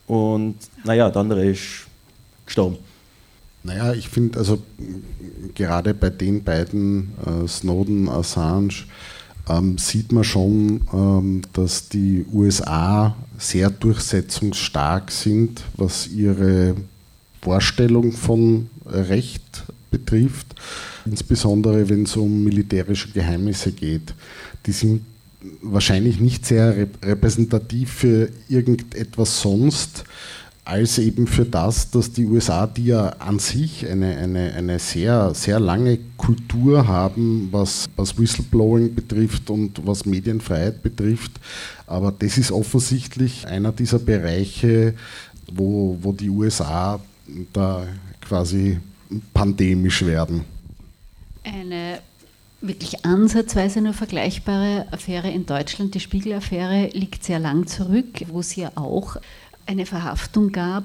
Und 0.07 0.57
naja, 0.85 1.11
der 1.11 1.21
andere 1.21 1.47
ist 1.47 1.87
gestorben. 2.45 2.77
Naja, 3.65 3.95
ich 3.95 4.09
finde, 4.09 4.39
also 4.39 4.63
gerade 5.55 5.93
bei 5.93 6.11
den 6.11 6.45
beiden, 6.45 7.13
äh, 7.27 7.49
Snowden, 7.49 8.09
Assange, 8.09 8.85
ähm, 9.49 9.79
sieht 9.79 10.13
man 10.13 10.25
schon, 10.25 10.83
ähm, 10.93 11.43
dass 11.53 11.89
die 11.89 12.25
USA 12.33 13.17
sehr 13.39 13.71
durchsetzungsstark 13.71 15.11
sind, 15.11 15.63
was 15.77 16.09
ihre 16.09 16.77
Vorstellung 17.43 18.13
von 18.13 18.71
Recht 18.85 19.65
betrifft, 19.91 20.55
insbesondere 21.05 21.89
wenn 21.89 22.05
es 22.05 22.17
um 22.17 22.45
militärische 22.45 23.11
Geheimnisse 23.11 23.73
geht. 23.73 24.15
Die 24.67 24.73
sind 24.73 25.03
wahrscheinlich 25.63 26.21
nicht 26.21 26.47
sehr 26.47 26.89
repräsentativ 27.03 27.91
für 27.91 28.29
irgendetwas 28.49 29.41
sonst, 29.41 30.05
als 30.67 30.99
eben 30.99 31.29
für 31.29 31.45
das, 31.45 31.91
dass 31.93 32.13
die 32.13 32.25
USA, 32.25 32.67
die 32.67 32.87
ja 32.87 33.11
an 33.21 33.39
sich 33.39 33.87
eine, 33.89 34.17
eine, 34.17 34.53
eine 34.55 34.81
sehr, 34.81 35.33
sehr 35.33 35.61
lange 35.61 35.99
Kultur 36.17 36.89
haben, 36.89 37.49
was, 37.53 37.89
was 37.95 38.19
Whistleblowing 38.19 38.93
betrifft 38.93 39.49
und 39.49 39.87
was 39.87 40.05
Medienfreiheit 40.05 40.83
betrifft, 40.83 41.33
aber 41.87 42.11
das 42.11 42.37
ist 42.37 42.51
offensichtlich 42.51 43.47
einer 43.47 43.71
dieser 43.71 44.01
Bereiche, 44.01 44.95
wo, 45.53 45.99
wo 46.03 46.13
die 46.13 46.31
USA 46.31 46.99
da 47.53 47.87
quasi 48.21 48.79
pandemisch 49.35 50.05
werden. 50.05 50.45
Eine 51.45 52.01
wirklich 52.61 53.05
ansatzweise 53.05 53.81
nur 53.81 53.93
vergleichbare 53.93 54.87
Affäre 54.91 55.31
in 55.31 55.47
Deutschland, 55.47 55.95
die 55.95 56.01
Spiegel-Affäre, 56.01 56.91
liegt 56.93 57.25
sehr 57.25 57.39
lang 57.39 57.67
zurück, 57.67 58.25
wo 58.29 58.41
es 58.41 58.57
ja 58.57 58.73
auch 58.75 59.17
eine 59.67 59.87
Verhaftung 59.87 60.53
gab. 60.53 60.85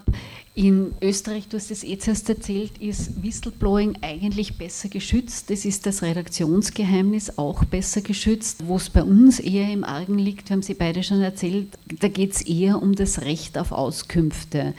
In 0.54 0.94
Österreich, 1.02 1.48
du 1.48 1.56
hast 1.56 1.72
es 1.72 1.82
eh 1.86 1.98
zuerst 1.98 2.28
erzählt, 2.28 2.78
ist 2.80 3.24
Whistleblowing 3.24 4.00
eigentlich 4.02 4.58
besser 4.58 4.90
geschützt. 4.90 5.50
Es 5.50 5.64
ist 5.64 5.86
das 5.86 6.02
Redaktionsgeheimnis 6.02 7.38
auch 7.38 7.64
besser 7.64 8.02
geschützt. 8.02 8.68
Wo 8.68 8.76
es 8.76 8.90
bei 8.90 9.02
uns 9.02 9.40
eher 9.40 9.72
im 9.72 9.86
Argen 9.86 10.20
liegt, 10.20 10.52
haben 10.52 10.62
Sie 10.62 10.74
beide 10.74 11.04
schon 11.04 11.22
erzählt, 11.22 11.70
da 12.02 12.10
geht 12.10 12.34
es 12.34 12.42
eher 12.42 12.82
um 12.82 12.96
das 12.96 13.22
Recht 13.22 13.58
auf 13.58 13.72
Auskünfte. 13.72 14.74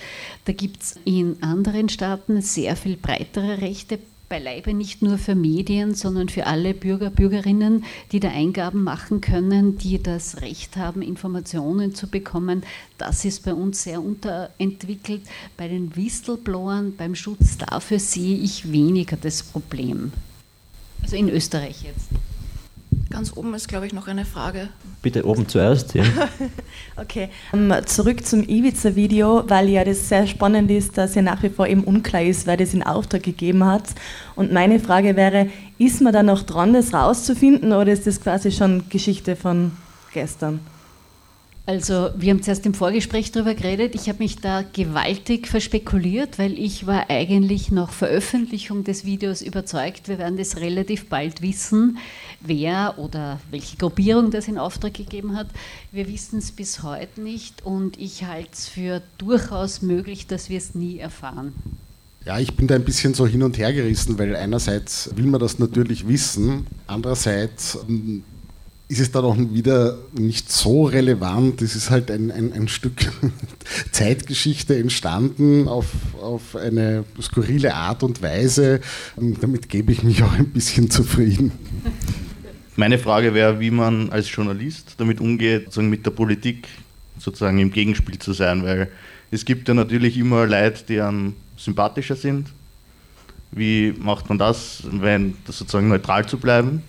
Da 0.44 0.52
gibt 0.52 0.82
es 0.82 0.96
in 1.06 1.42
anderen 1.42 1.88
Staaten 1.88 2.42
sehr 2.42 2.76
viel 2.76 2.98
breitere 2.98 3.62
Rechte 3.62 3.98
beileibe 4.32 4.72
nicht 4.72 5.02
nur 5.02 5.18
für 5.18 5.34
Medien, 5.34 5.94
sondern 5.94 6.30
für 6.30 6.46
alle 6.46 6.72
Bürger, 6.72 7.10
Bürgerinnen, 7.10 7.84
die 8.12 8.18
da 8.18 8.30
Eingaben 8.30 8.82
machen 8.82 9.20
können, 9.20 9.76
die 9.76 10.02
das 10.02 10.40
Recht 10.40 10.78
haben, 10.78 11.02
Informationen 11.02 11.94
zu 11.94 12.06
bekommen. 12.06 12.62
Das 12.96 13.26
ist 13.26 13.44
bei 13.44 13.52
uns 13.52 13.82
sehr 13.82 14.02
unterentwickelt. 14.02 15.20
Bei 15.58 15.68
den 15.68 15.94
Whistleblowern, 15.94 16.96
beim 16.96 17.14
Schutz 17.14 17.58
dafür 17.58 17.98
sehe 17.98 18.38
ich 18.38 18.72
weniger 18.72 19.18
das 19.18 19.42
Problem. 19.42 20.12
Also 21.02 21.16
in 21.16 21.28
Österreich 21.28 21.82
jetzt. 21.82 22.08
Ganz 23.12 23.36
oben 23.36 23.52
ist, 23.52 23.68
glaube 23.68 23.86
ich, 23.86 23.92
noch 23.92 24.08
eine 24.08 24.24
Frage. 24.24 24.70
Bitte 25.02 25.26
oben 25.26 25.46
zuerst. 25.46 25.92
Ja. 25.92 26.02
okay, 26.96 27.28
um, 27.52 27.70
ähm, 27.70 27.86
zurück 27.86 28.24
zum 28.24 28.42
Ibiza-Video, 28.42 29.44
weil 29.48 29.68
ja 29.68 29.84
das 29.84 30.08
sehr 30.08 30.26
spannend 30.26 30.70
ist, 30.70 30.96
dass 30.96 31.14
ja 31.14 31.20
nach 31.20 31.42
wie 31.42 31.50
vor 31.50 31.66
eben 31.66 31.84
unklar 31.84 32.22
ist, 32.22 32.46
wer 32.46 32.56
das 32.56 32.72
in 32.72 32.82
Auftrag 32.82 33.22
gegeben 33.22 33.66
hat. 33.66 33.90
Und 34.34 34.50
meine 34.50 34.80
Frage 34.80 35.14
wäre, 35.14 35.50
ist 35.76 36.00
man 36.00 36.14
da 36.14 36.22
noch 36.22 36.42
dran, 36.44 36.72
das 36.72 36.94
rauszufinden 36.94 37.74
oder 37.74 37.92
ist 37.92 38.06
das 38.06 38.18
quasi 38.18 38.50
schon 38.50 38.84
Geschichte 38.88 39.36
von 39.36 39.72
gestern? 40.14 40.60
Also 41.64 42.10
wir 42.16 42.32
haben 42.32 42.42
zuerst 42.42 42.66
im 42.66 42.74
Vorgespräch 42.74 43.30
darüber 43.30 43.54
geredet. 43.54 43.94
Ich 43.94 44.08
habe 44.08 44.18
mich 44.18 44.40
da 44.40 44.62
gewaltig 44.62 45.46
verspekuliert, 45.46 46.36
weil 46.40 46.58
ich 46.58 46.88
war 46.88 47.08
eigentlich 47.08 47.70
nach 47.70 47.92
Veröffentlichung 47.92 48.82
des 48.82 49.04
Videos 49.04 49.42
überzeugt, 49.42 50.08
wir 50.08 50.18
werden 50.18 50.36
das 50.36 50.56
relativ 50.56 51.08
bald 51.08 51.40
wissen, 51.40 51.98
wer 52.40 52.98
oder 52.98 53.38
welche 53.52 53.76
Gruppierung 53.76 54.32
das 54.32 54.48
in 54.48 54.58
Auftrag 54.58 54.94
gegeben 54.94 55.36
hat. 55.36 55.46
Wir 55.92 56.08
wissen 56.08 56.40
es 56.40 56.50
bis 56.50 56.82
heute 56.82 57.20
nicht 57.20 57.64
und 57.64 57.96
ich 57.96 58.24
halte 58.24 58.50
es 58.52 58.66
für 58.66 59.00
durchaus 59.18 59.82
möglich, 59.82 60.26
dass 60.26 60.50
wir 60.50 60.58
es 60.58 60.74
nie 60.74 60.98
erfahren. 60.98 61.54
Ja, 62.24 62.40
ich 62.40 62.56
bin 62.56 62.66
da 62.66 62.74
ein 62.74 62.84
bisschen 62.84 63.14
so 63.14 63.24
hin 63.24 63.42
und 63.42 63.58
her 63.58 63.72
gerissen, 63.72 64.18
weil 64.18 64.34
einerseits 64.34 65.10
will 65.14 65.26
man 65.26 65.40
das 65.40 65.60
natürlich 65.60 66.08
wissen, 66.08 66.66
andererseits 66.88 67.78
ist 68.92 69.00
es 69.00 69.10
dann 69.10 69.24
auch 69.24 69.38
wieder 69.38 69.96
nicht 70.12 70.52
so 70.52 70.84
relevant. 70.84 71.62
Es 71.62 71.74
ist 71.74 71.88
halt 71.88 72.10
ein, 72.10 72.30
ein, 72.30 72.52
ein 72.52 72.68
Stück 72.68 73.10
Zeitgeschichte 73.90 74.76
entstanden 74.76 75.66
auf, 75.66 75.86
auf 76.20 76.54
eine 76.56 77.04
skurrile 77.18 77.74
Art 77.74 78.02
und 78.02 78.20
Weise. 78.20 78.82
Und 79.16 79.42
damit 79.42 79.70
gebe 79.70 79.92
ich 79.92 80.02
mich 80.02 80.22
auch 80.22 80.32
ein 80.32 80.50
bisschen 80.50 80.90
zufrieden. 80.90 81.52
Meine 82.76 82.98
Frage 82.98 83.32
wäre, 83.32 83.60
wie 83.60 83.70
man 83.70 84.10
als 84.10 84.30
Journalist 84.30 84.96
damit 84.98 85.22
umgeht, 85.22 85.64
sozusagen 85.64 85.88
mit 85.88 86.04
der 86.04 86.10
Politik 86.10 86.68
sozusagen 87.18 87.60
im 87.60 87.70
Gegenspiel 87.70 88.18
zu 88.18 88.34
sein, 88.34 88.62
weil 88.62 88.90
es 89.30 89.46
gibt 89.46 89.68
ja 89.68 89.74
natürlich 89.74 90.18
immer 90.18 90.46
Leute, 90.46 90.84
die 90.86 91.00
einem 91.00 91.34
sympathischer 91.56 92.16
sind. 92.16 92.48
Wie 93.52 93.94
macht 93.98 94.28
man 94.28 94.36
das, 94.36 94.82
wenn 94.90 95.34
das 95.46 95.56
sozusagen 95.56 95.88
neutral 95.88 96.26
zu 96.26 96.36
bleiben? 96.36 96.82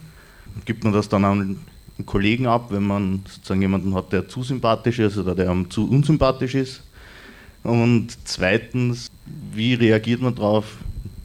Gibt 0.66 0.84
man 0.84 0.92
das 0.92 1.08
dann 1.08 1.24
an 1.24 1.60
einen 1.98 2.06
Kollegen 2.06 2.48
ab, 2.48 2.68
wenn 2.70 2.84
man 2.84 3.24
sozusagen 3.30 3.62
jemanden 3.62 3.94
hat, 3.94 4.12
der 4.12 4.28
zu 4.28 4.44
sympathisch 4.44 5.00
ist 5.00 5.18
oder 5.18 5.36
der 5.36 5.56
zu 5.70 5.90
unsympathisch 5.90 6.56
ist. 6.56 6.82
Und 7.64 8.10
zweitens, 8.26 9.10
wie 9.54 9.74
reagiert 9.74 10.22
man 10.22 10.36
darauf? 10.36 10.78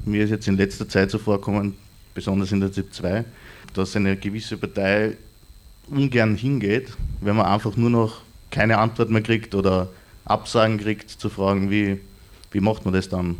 Mir 0.04 0.24
ist 0.24 0.30
jetzt 0.30 0.46
in 0.46 0.56
letzter 0.56 0.88
Zeit 0.88 1.10
so 1.10 1.18
vorkommen, 1.18 1.74
besonders 2.14 2.52
in 2.52 2.60
der 2.60 2.72
ZIP 2.72 2.92
2, 2.94 3.24
dass 3.74 3.96
eine 3.96 4.16
gewisse 4.16 4.56
Partei 4.56 5.16
ungern 5.88 6.36
hingeht, 6.36 6.92
wenn 7.20 7.36
man 7.36 7.46
einfach 7.46 7.76
nur 7.76 7.90
noch 7.90 8.20
keine 8.50 8.78
Antwort 8.78 9.10
mehr 9.10 9.22
kriegt 9.22 9.54
oder 9.54 9.88
Absagen 10.24 10.78
kriegt, 10.78 11.10
zu 11.10 11.28
fragen, 11.28 11.70
wie, 11.70 12.00
wie 12.50 12.60
macht 12.60 12.84
man 12.84 12.94
das 12.94 13.08
dann? 13.08 13.36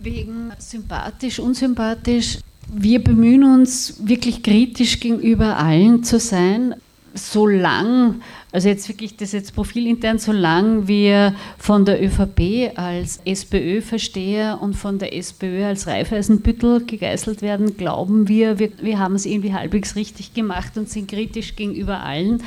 Wegen 0.00 0.52
sympathisch, 0.58 1.38
unsympathisch 1.38 2.38
wir 2.70 3.02
bemühen 3.02 3.44
uns 3.44 4.00
wirklich 4.04 4.42
kritisch 4.42 5.00
gegenüber 5.00 5.56
allen 5.56 6.04
zu 6.04 6.18
sein, 6.18 6.74
solange, 7.14 8.16
also 8.52 8.68
jetzt 8.68 8.88
wirklich 8.88 9.16
das 9.16 9.32
jetzt 9.32 9.54
profilintern, 9.54 10.18
solange 10.18 10.86
wir 10.86 11.34
von 11.58 11.84
der 11.84 12.02
ÖVP 12.02 12.76
als 12.76 13.20
SPÖ-Versteher 13.24 14.58
und 14.60 14.74
von 14.74 14.98
der 14.98 15.16
SPÖ 15.16 15.64
als 15.64 15.86
Raiffeisenbüttel 15.86 16.84
gegeißelt 16.84 17.42
werden, 17.42 17.76
glauben 17.76 18.28
wir, 18.28 18.58
wir, 18.58 18.70
wir 18.80 18.98
haben 18.98 19.14
es 19.14 19.26
irgendwie 19.26 19.54
halbwegs 19.54 19.96
richtig 19.96 20.34
gemacht 20.34 20.76
und 20.76 20.88
sind 20.88 21.08
kritisch 21.08 21.56
gegenüber 21.56 22.00
allen 22.00 22.42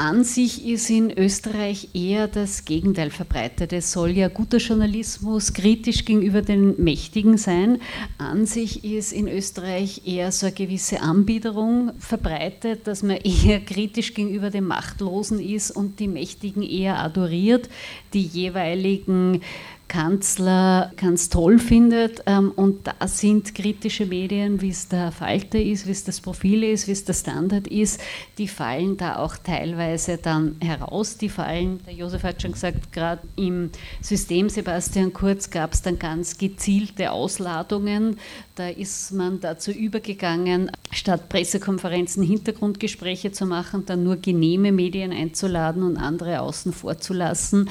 an 0.00 0.24
sich 0.24 0.66
ist 0.66 0.88
in 0.88 1.10
Österreich 1.10 1.90
eher 1.92 2.26
das 2.26 2.64
Gegenteil 2.64 3.10
verbreitet. 3.10 3.74
Es 3.74 3.92
soll 3.92 4.12
ja 4.12 4.28
guter 4.28 4.56
Journalismus 4.56 5.52
kritisch 5.52 6.06
gegenüber 6.06 6.40
den 6.40 6.82
Mächtigen 6.82 7.36
sein. 7.36 7.82
An 8.16 8.46
sich 8.46 8.82
ist 8.82 9.12
in 9.12 9.28
Österreich 9.28 10.06
eher 10.06 10.32
so 10.32 10.46
eine 10.46 10.54
gewisse 10.54 11.02
Anbiederung 11.02 11.92
verbreitet, 11.98 12.86
dass 12.86 13.02
man 13.02 13.16
eher 13.44 13.60
kritisch 13.60 14.14
gegenüber 14.14 14.48
den 14.48 14.64
Machtlosen 14.64 15.38
ist 15.38 15.70
und 15.70 16.00
die 16.00 16.08
Mächtigen 16.08 16.62
eher 16.62 16.98
adoriert. 16.98 17.68
Die 18.14 18.22
jeweiligen 18.22 19.42
Kanzler 19.90 20.92
ganz 20.96 21.30
toll 21.30 21.58
findet. 21.58 22.22
Ähm, 22.26 22.52
und 22.52 22.86
da 22.86 23.08
sind 23.08 23.56
kritische 23.56 24.06
Medien, 24.06 24.60
wie 24.62 24.68
es 24.68 24.86
der 24.86 25.10
Falter 25.10 25.58
ist, 25.60 25.88
wie 25.88 25.90
es 25.90 26.04
das 26.04 26.20
Profil 26.20 26.62
ist, 26.62 26.86
wie 26.86 26.92
es 26.92 27.04
der 27.04 27.12
Standard 27.12 27.66
ist, 27.66 28.00
die 28.38 28.46
fallen 28.46 28.96
da 28.96 29.16
auch 29.16 29.36
teilweise 29.36 30.16
dann 30.16 30.54
heraus. 30.60 31.16
Die 31.16 31.28
fallen, 31.28 31.80
der 31.86 31.94
Josef 31.94 32.22
hat 32.22 32.40
schon 32.40 32.52
gesagt, 32.52 32.92
gerade 32.92 33.22
im 33.34 33.70
System 34.00 34.48
Sebastian 34.48 35.12
Kurz 35.12 35.50
gab 35.50 35.72
es 35.72 35.82
dann 35.82 35.98
ganz 35.98 36.38
gezielte 36.38 37.10
Ausladungen. 37.10 38.16
Da 38.54 38.68
ist 38.68 39.10
man 39.10 39.40
dazu 39.40 39.72
übergegangen, 39.72 40.70
statt 40.92 41.28
Pressekonferenzen 41.28 42.22
Hintergrundgespräche 42.22 43.32
zu 43.32 43.44
machen, 43.44 43.86
dann 43.86 44.04
nur 44.04 44.16
genehme 44.16 44.70
Medien 44.70 45.12
einzuladen 45.12 45.82
und 45.82 45.96
andere 45.96 46.42
außen 46.42 46.72
vor 46.72 46.98
zu 46.98 47.12
lassen 47.12 47.68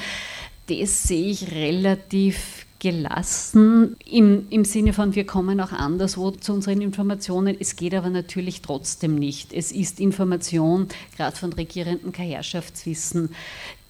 das 0.70 1.02
sehe 1.02 1.30
ich 1.30 1.50
relativ 1.50 2.66
gelassen 2.78 3.96
im, 4.10 4.46
im 4.50 4.64
Sinne 4.64 4.92
von, 4.92 5.14
wir 5.14 5.26
kommen 5.26 5.60
auch 5.60 5.72
anderswo 5.72 6.30
zu 6.30 6.54
unseren 6.54 6.80
Informationen. 6.80 7.56
Es 7.60 7.76
geht 7.76 7.94
aber 7.94 8.08
natürlich 8.08 8.62
trotzdem 8.62 9.16
nicht. 9.16 9.52
Es 9.52 9.70
ist 9.70 10.00
Information, 10.00 10.88
gerade 11.16 11.36
von 11.36 11.52
regierenden 11.52 12.12
Herrschaftswissen. 12.12 13.30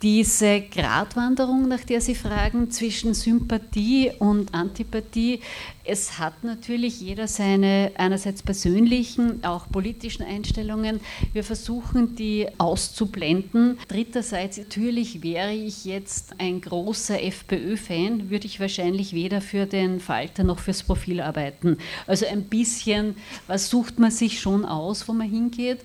Diese 0.02 0.62
Gratwanderung, 0.62 1.68
nach 1.68 1.84
der 1.84 2.00
Sie 2.00 2.14
fragen, 2.14 2.70
zwischen 2.70 3.12
Sympathie 3.12 4.10
und 4.18 4.54
Antipathie, 4.54 5.40
es 5.84 6.18
hat 6.18 6.44
natürlich 6.44 7.00
jeder 7.00 7.26
seine 7.26 7.90
einerseits 7.96 8.42
persönlichen, 8.42 9.44
auch 9.44 9.68
politischen 9.70 10.22
Einstellungen. 10.22 11.00
Wir 11.32 11.42
versuchen, 11.42 12.14
die 12.14 12.46
auszublenden. 12.58 13.78
Dritterseits, 13.88 14.58
natürlich 14.58 15.22
wäre 15.22 15.52
ich 15.52 15.84
jetzt 15.84 16.34
ein 16.38 16.60
großer 16.60 17.20
FPÖ-Fan, 17.22 18.30
würde 18.30 18.46
ich 18.46 18.60
wahrscheinlich 18.60 19.14
weder 19.14 19.40
für 19.40 19.66
den 19.66 20.00
Falter 20.00 20.44
noch 20.44 20.60
fürs 20.60 20.82
Profil 20.82 21.20
arbeiten. 21.20 21.76
Also 22.06 22.24
ein 22.26 22.44
bisschen, 22.44 23.16
was 23.48 23.68
sucht 23.68 23.98
man 23.98 24.10
sich 24.10 24.40
schon 24.40 24.64
aus, 24.64 25.08
wo 25.08 25.12
man 25.12 25.28
hingeht. 25.28 25.80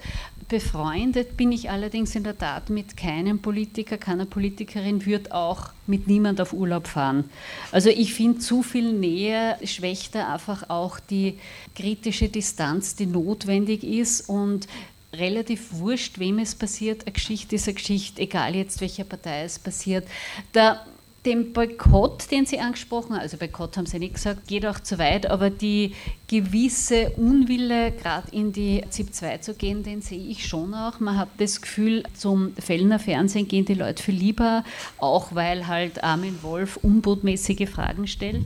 Befreundet 0.47 1.37
bin 1.37 1.51
ich 1.51 1.71
allerdings 1.71 2.15
in 2.15 2.23
der 2.23 2.37
Tat 2.37 2.69
mit 2.69 2.95
keinem 2.95 3.39
Politiker, 3.39 3.97
keiner 3.97 4.25
Politikerin, 4.25 5.05
würde 5.05 5.33
auch 5.33 5.69
mit 5.87 6.07
niemand 6.07 6.39
auf 6.39 6.53
Urlaub 6.53 6.85
fahren. 6.85 7.29
Also 7.71 7.89
ich 7.89 8.13
finde, 8.13 8.39
zu 8.39 8.61
viel 8.61 8.93
Nähe 8.93 9.57
schwächt 9.63 10.13
da 10.13 10.31
einfach 10.31 10.69
auch 10.69 10.99
die 10.99 11.39
kritische 11.73 12.29
Distanz, 12.29 12.95
die 12.95 13.07
notwendig 13.07 13.83
ist 13.83 14.29
und 14.29 14.67
relativ 15.13 15.67
wurscht, 15.71 16.19
wem 16.19 16.37
es 16.37 16.53
passiert. 16.53 17.07
Eine 17.07 17.13
Geschichte 17.13 17.55
ist 17.55 17.67
eine 17.67 17.75
Geschichte, 17.75 18.21
egal 18.21 18.55
jetzt 18.55 18.81
welcher 18.81 19.03
Partei 19.03 19.43
es 19.43 19.57
passiert. 19.57 20.07
Da 20.51 20.85
dem 21.25 21.53
Boykott, 21.53 22.29
den 22.31 22.45
Sie 22.45 22.59
angesprochen 22.59 23.15
haben, 23.15 23.21
also 23.21 23.37
Boykott 23.37 23.77
haben 23.77 23.85
Sie 23.85 23.99
nicht 23.99 24.15
gesagt, 24.15 24.47
geht 24.47 24.65
auch 24.65 24.79
zu 24.79 24.99
weit, 24.99 25.25
aber 25.25 25.49
die 25.49 25.93
gewisse 26.27 27.11
Unwille, 27.11 27.91
gerade 27.91 28.27
in 28.31 28.51
die 28.51 28.83
ZIP 28.89 29.13
2 29.13 29.37
zu 29.39 29.53
gehen, 29.55 29.83
den 29.83 30.01
sehe 30.01 30.23
ich 30.23 30.47
schon 30.47 30.73
auch. 30.73 30.99
Man 30.99 31.17
hat 31.17 31.29
das 31.37 31.61
Gefühl, 31.61 32.03
zum 32.13 32.53
Fellner 32.55 32.99
Fernsehen 32.99 33.47
gehen 33.47 33.65
die 33.65 33.73
Leute 33.73 34.01
viel 34.01 34.15
lieber, 34.15 34.63
auch 34.97 35.33
weil 35.33 35.67
halt 35.67 36.03
Armin 36.03 36.39
Wolf 36.41 36.77
unbotmäßige 36.77 37.69
Fragen 37.69 38.07
stellt. 38.07 38.45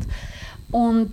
Und 0.71 1.11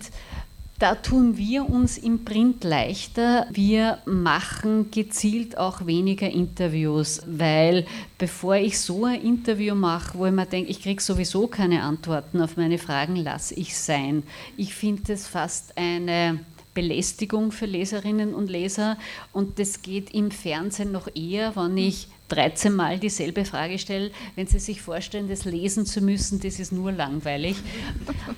da 0.79 0.93
tun 0.93 1.37
wir 1.37 1.67
uns 1.67 1.97
im 1.97 2.23
Print 2.23 2.63
leichter. 2.63 3.47
Wir 3.51 3.97
machen 4.05 4.91
gezielt 4.91 5.57
auch 5.57 5.85
weniger 5.87 6.29
Interviews, 6.29 7.21
weil 7.25 7.85
bevor 8.17 8.55
ich 8.55 8.79
so 8.79 9.05
ein 9.05 9.21
Interview 9.21 9.73
mache, 9.73 10.17
wo 10.17 10.27
ich 10.27 10.31
mir 10.31 10.45
denke, 10.45 10.69
ich 10.69 10.81
kriege 10.81 11.01
sowieso 11.01 11.47
keine 11.47 11.81
Antworten 11.81 12.41
auf 12.41 12.57
meine 12.57 12.77
Fragen, 12.77 13.15
lasse 13.15 13.55
ich 13.55 13.75
sein. 13.75 14.23
Ich 14.55 14.75
finde 14.75 15.13
es 15.13 15.25
fast 15.25 15.75
eine 15.77 16.39
Belästigung 16.75 17.51
für 17.51 17.65
Leserinnen 17.65 18.35
und 18.35 18.51
Leser 18.51 18.97
und 19.33 19.57
das 19.57 19.81
geht 19.81 20.13
im 20.13 20.29
Fernsehen 20.29 20.91
noch 20.91 21.07
eher, 21.15 21.55
wenn 21.55 21.75
ich 21.75 22.07
13 22.29 22.73
Mal 22.73 22.99
dieselbe 22.99 23.45
Frage 23.45 23.79
stelle, 23.79 24.11
wenn 24.35 24.47
Sie 24.47 24.59
sich 24.59 24.81
vorstellen, 24.81 25.29
das 25.29 25.45
lesen 25.45 25.85
zu 25.85 26.01
müssen, 26.01 26.39
das 26.39 26.59
ist 26.59 26.71
nur 26.71 26.91
langweilig. 26.91 27.55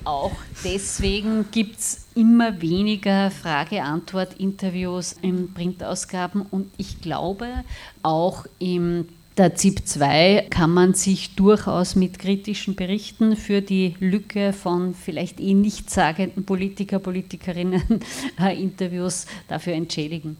Auch 0.04 0.32
deswegen 0.64 1.46
gibt 1.50 1.78
es 1.78 2.06
immer 2.14 2.60
weniger 2.60 3.30
Frage-Antwort-Interviews 3.30 5.16
in 5.22 5.52
Printausgaben 5.52 6.42
und 6.42 6.70
ich 6.76 7.00
glaube, 7.00 7.64
auch 8.02 8.46
im 8.58 9.06
der 9.40 9.54
ZIP 9.54 9.86
2 9.86 10.48
kann 10.50 10.70
man 10.70 10.92
sich 10.92 11.34
durchaus 11.34 11.96
mit 11.96 12.18
kritischen 12.18 12.74
Berichten 12.74 13.36
für 13.36 13.62
die 13.62 13.94
Lücke 13.98 14.52
von 14.52 14.94
vielleicht 14.94 15.40
eh 15.40 15.54
nichtssagenden 15.54 16.44
Politiker, 16.44 16.98
Politikerinnen 16.98 18.00
Interviews 18.54 19.26
dafür 19.48 19.72
entschädigen. 19.74 20.36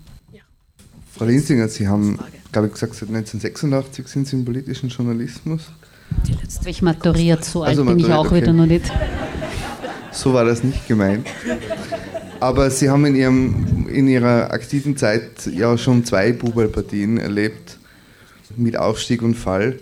Frau 1.17 1.25
Linsinger, 1.25 1.69
Sie 1.69 1.87
haben, 1.89 2.19
glaube 2.53 2.69
ich, 2.69 2.75
gesagt, 2.75 2.95
seit 2.95 3.09
1986 3.09 4.09
sind 4.09 4.29
Sie 4.29 4.37
im 4.37 4.45
politischen 4.45 4.89
Journalismus. 4.89 5.71
Die 6.27 6.33
letzte 6.33 6.69
ich 6.71 6.83
maturiert, 6.83 7.45
so 7.45 7.63
also 7.63 7.83
alt 7.83 7.89
bin 7.89 7.99
ich 7.99 8.13
auch 8.13 8.27
okay. 8.27 8.43
wieder 8.43 8.53
noch 8.53 8.67
nicht. 8.67 8.91
So 10.13 10.35
war 10.35 10.45
das 10.45 10.65
nicht 10.65 10.89
gemeint. 10.89 11.27
Aber 12.41 12.71
Sie 12.71 12.89
haben 12.89 13.05
in, 13.07 13.17
Ihrem, 13.17 13.89
in 13.89 14.09
Ihrer 14.09 14.51
aktiven 14.51 14.97
Zeit 14.97 15.47
ja 15.47 15.77
schon 15.77 16.05
zwei 16.05 16.33
Bubalpartien 16.33 17.19
erlebt, 17.19 17.79
mit 18.57 18.77
Aufstieg 18.77 19.23
und 19.23 19.35
Fall. 19.35 19.79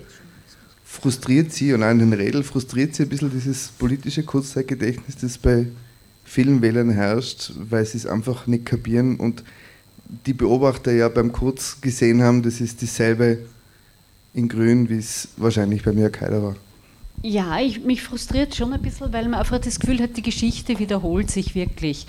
Frustriert 0.85 1.53
Sie, 1.53 1.72
und 1.72 1.83
auch 1.83 1.91
in 1.91 1.99
den 1.99 2.12
Rädel, 2.12 2.43
frustriert 2.43 2.95
Sie 2.95 3.05
ein 3.05 3.09
bisschen 3.09 3.31
dieses 3.31 3.68
politische 3.68 4.22
Kurzzeitgedächtnis, 4.24 5.16
das 5.16 5.39
bei 5.39 5.66
vielen 6.29 6.61
Wählern 6.61 6.91
herrscht, 6.91 7.53
weil 7.57 7.85
sie 7.87 7.97
es 7.97 8.07
einfach 8.07 8.47
nicht 8.47 8.66
kapieren 8.66 9.16
und 9.16 9.43
die 10.09 10.32
Beobachter 10.32 10.92
ja 10.92 11.09
beim 11.09 11.32
Kurz 11.32 11.80
gesehen 11.80 12.22
haben, 12.22 12.42
das 12.42 12.61
ist 12.61 12.80
dieselbe 12.80 13.38
in 14.34 14.48
Grün, 14.48 14.88
wie 14.88 14.98
es 14.98 15.28
wahrscheinlich 15.36 15.82
bei 15.82 15.92
mir 15.92 16.11
keiner 16.11 16.42
war. 16.42 16.56
Ja, 17.22 17.59
ich, 17.59 17.84
mich 17.84 18.02
frustriert 18.02 18.54
schon 18.54 18.72
ein 18.72 18.80
bisschen, 18.80 19.12
weil 19.12 19.24
man 19.24 19.40
einfach 19.40 19.59
das 19.59 19.80
Gefühl 19.80 20.00
hat, 20.00 20.16
die 20.16 20.22
Geschichte 20.22 20.78
wiederholt 20.78 21.30
sich 21.30 21.56
wirklich. 21.56 22.06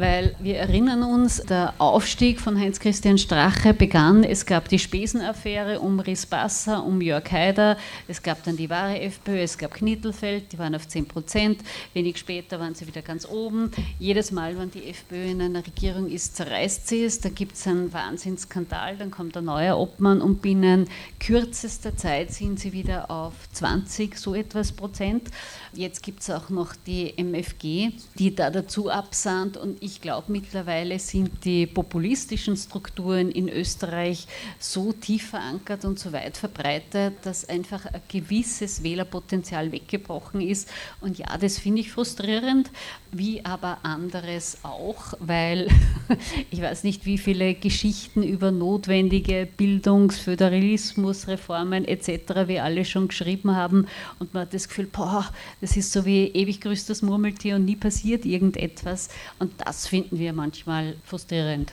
Weil 0.00 0.34
wir 0.38 0.56
erinnern 0.56 1.02
uns, 1.02 1.42
der 1.42 1.74
Aufstieg 1.76 2.40
von 2.40 2.58
Heinz-Christian 2.58 3.18
Strache 3.18 3.74
begann, 3.74 4.24
es 4.24 4.46
gab 4.46 4.66
die 4.70 4.78
Spesenaffäre 4.78 5.80
um 5.80 6.00
Rispasser, 6.00 6.82
um 6.82 7.02
Jörg 7.02 7.30
Haider, 7.30 7.76
es 8.08 8.22
gab 8.22 8.42
dann 8.44 8.56
die 8.56 8.70
wahre 8.70 8.98
FPÖ, 8.98 9.42
es 9.42 9.58
gab 9.58 9.74
Knittelfeld, 9.74 10.52
die 10.52 10.58
waren 10.58 10.74
auf 10.74 10.88
10 10.88 11.04
Prozent, 11.04 11.60
wenig 11.92 12.16
später 12.16 12.58
waren 12.58 12.74
sie 12.74 12.86
wieder 12.86 13.02
ganz 13.02 13.28
oben. 13.28 13.72
Jedes 13.98 14.32
Mal, 14.32 14.58
wenn 14.58 14.70
die 14.70 14.88
FPÖ 14.88 15.32
in 15.32 15.42
einer 15.42 15.66
Regierung 15.66 16.08
ist, 16.08 16.34
zerreißt 16.34 16.88
sie 16.88 17.04
es, 17.04 17.20
da 17.20 17.28
gibt 17.28 17.56
es 17.56 17.66
einen 17.66 17.92
Wahnsinnsskandal, 17.92 18.96
dann 18.96 19.10
kommt 19.10 19.36
ein 19.36 19.44
neuer 19.44 19.78
Obmann 19.78 20.22
und 20.22 20.40
binnen 20.40 20.88
kürzester 21.18 21.94
Zeit 21.94 22.32
sind 22.32 22.58
sie 22.58 22.72
wieder 22.72 23.10
auf 23.10 23.34
20, 23.52 24.16
so 24.16 24.34
etwas 24.34 24.72
Prozent. 24.72 25.28
Jetzt 25.72 26.02
gibt 26.02 26.20
es 26.20 26.30
auch 26.30 26.50
noch 26.50 26.74
die 26.74 27.14
MFG, 27.16 27.92
die 28.18 28.34
da 28.34 28.50
dazu 28.50 28.90
absahnt 28.90 29.56
und 29.56 29.80
ich 29.80 30.00
glaube 30.00 30.32
mittlerweile 30.32 30.98
sind 30.98 31.44
die 31.44 31.66
populistischen 31.66 32.56
Strukturen 32.56 33.30
in 33.30 33.48
Österreich 33.48 34.26
so 34.58 34.92
tief 34.92 35.30
verankert 35.30 35.84
und 35.84 35.98
so 35.98 36.12
weit 36.12 36.36
verbreitet, 36.36 37.14
dass 37.22 37.48
einfach 37.48 37.86
ein 37.86 38.00
gewisses 38.08 38.82
Wählerpotenzial 38.82 39.70
weggebrochen 39.70 40.40
ist. 40.40 40.68
Und 41.00 41.18
ja, 41.18 41.38
das 41.38 41.58
finde 41.58 41.82
ich 41.82 41.92
frustrierend, 41.92 42.70
wie 43.12 43.44
aber 43.44 43.78
anderes 43.84 44.58
auch, 44.64 45.14
weil 45.20 45.68
ich 46.50 46.60
weiß 46.60 46.82
nicht, 46.82 47.06
wie 47.06 47.18
viele 47.18 47.54
Geschichten 47.54 48.24
über 48.24 48.50
notwendige 48.50 49.46
Bildungs-, 49.56 50.18
Föderalismus, 50.18 51.28
Reformen 51.28 51.84
etc. 51.84 52.48
wir 52.48 52.64
alle 52.64 52.84
schon 52.84 53.08
geschrieben 53.08 53.54
haben 53.54 53.86
und 54.18 54.34
man 54.34 54.42
hat 54.42 54.54
das 54.54 54.68
Gefühl, 54.68 54.86
boah, 54.86 55.28
das 55.60 55.76
ist 55.76 55.92
so 55.92 56.04
wie 56.04 56.26
ewig 56.28 56.60
grüßtes 56.60 57.02
Murmeltier 57.02 57.56
und 57.56 57.64
nie 57.64 57.76
passiert 57.76 58.24
irgendetwas. 58.24 59.08
Und 59.38 59.52
das 59.58 59.86
finden 59.86 60.18
wir 60.18 60.32
manchmal 60.32 60.94
frustrierend. 61.04 61.72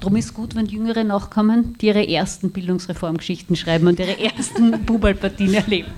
Drum 0.00 0.16
ist 0.16 0.34
gut, 0.34 0.54
wenn 0.54 0.66
Jüngere 0.66 1.04
nachkommen, 1.04 1.76
die 1.80 1.86
ihre 1.86 2.06
ersten 2.06 2.50
Bildungsreformgeschichten 2.50 3.56
schreiben 3.56 3.86
und 3.86 3.98
ihre 3.98 4.18
ersten 4.18 4.70
Bubalpartien 4.86 5.54
erleben. 5.54 5.90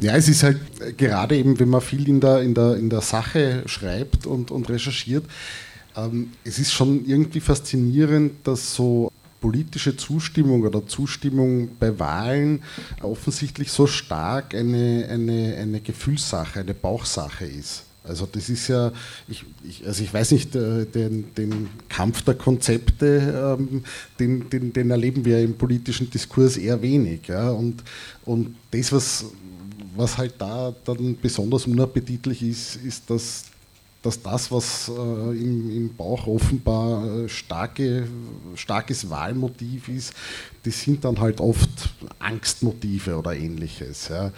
Ja, 0.00 0.16
es 0.16 0.28
ist 0.28 0.42
halt 0.42 0.58
gerade 0.96 1.36
eben, 1.36 1.58
wenn 1.58 1.68
man 1.68 1.82
viel 1.82 2.08
in 2.08 2.20
der, 2.20 2.40
in 2.40 2.54
der, 2.54 2.76
in 2.76 2.88
der 2.88 3.02
Sache 3.02 3.62
schreibt 3.66 4.26
und, 4.26 4.50
und 4.50 4.68
recherchiert, 4.70 5.24
ähm, 5.96 6.30
es 6.44 6.58
ist 6.58 6.72
schon 6.72 7.04
irgendwie 7.04 7.40
faszinierend, 7.40 8.46
dass 8.46 8.74
so 8.74 9.09
politische 9.40 9.96
Zustimmung 9.96 10.62
oder 10.62 10.86
Zustimmung 10.86 11.70
bei 11.78 11.98
Wahlen 11.98 12.62
offensichtlich 13.02 13.72
so 13.72 13.86
stark 13.86 14.54
eine, 14.54 15.06
eine, 15.10 15.56
eine 15.56 15.80
Gefühlssache, 15.80 16.60
eine 16.60 16.74
Bauchsache 16.74 17.46
ist. 17.46 17.84
Also 18.02 18.26
das 18.30 18.48
ist 18.48 18.68
ja, 18.68 18.92
ich, 19.28 19.44
ich, 19.62 19.86
also 19.86 20.02
ich 20.02 20.12
weiß 20.12 20.32
nicht, 20.32 20.54
äh, 20.56 20.86
den, 20.86 21.34
den 21.34 21.68
Kampf 21.88 22.22
der 22.22 22.34
Konzepte, 22.34 23.56
ähm, 23.58 23.84
den, 24.18 24.48
den, 24.48 24.72
den, 24.72 24.90
erleben 24.90 25.24
wir 25.24 25.40
im 25.40 25.54
politischen 25.54 26.08
Diskurs 26.10 26.56
eher 26.56 26.80
wenig. 26.80 27.28
Ja? 27.28 27.50
Und, 27.50 27.84
und 28.24 28.56
das, 28.70 28.90
was, 28.90 29.26
was 29.96 30.16
halt 30.16 30.34
da 30.38 30.74
dann 30.84 31.16
besonders 31.20 31.66
unappetitlich 31.66 32.42
ist, 32.42 32.76
ist, 32.76 33.10
dass 33.10 33.44
dass 34.02 34.22
das, 34.22 34.50
was 34.50 34.88
äh, 34.88 34.92
im, 34.92 35.70
im, 35.76 35.94
Bauch 35.94 36.26
offenbar 36.26 37.04
äh, 37.04 37.28
starke, 37.28 38.06
starkes 38.54 39.10
Wahlmotiv 39.10 39.88
ist, 39.88 40.14
das 40.62 40.80
sind 40.80 41.04
dann 41.04 41.20
halt 41.20 41.40
oft 41.40 41.68
Angstmotive 42.18 43.16
oder 43.16 43.36
ähnliches. 43.36 44.08
Ja. 44.08 44.32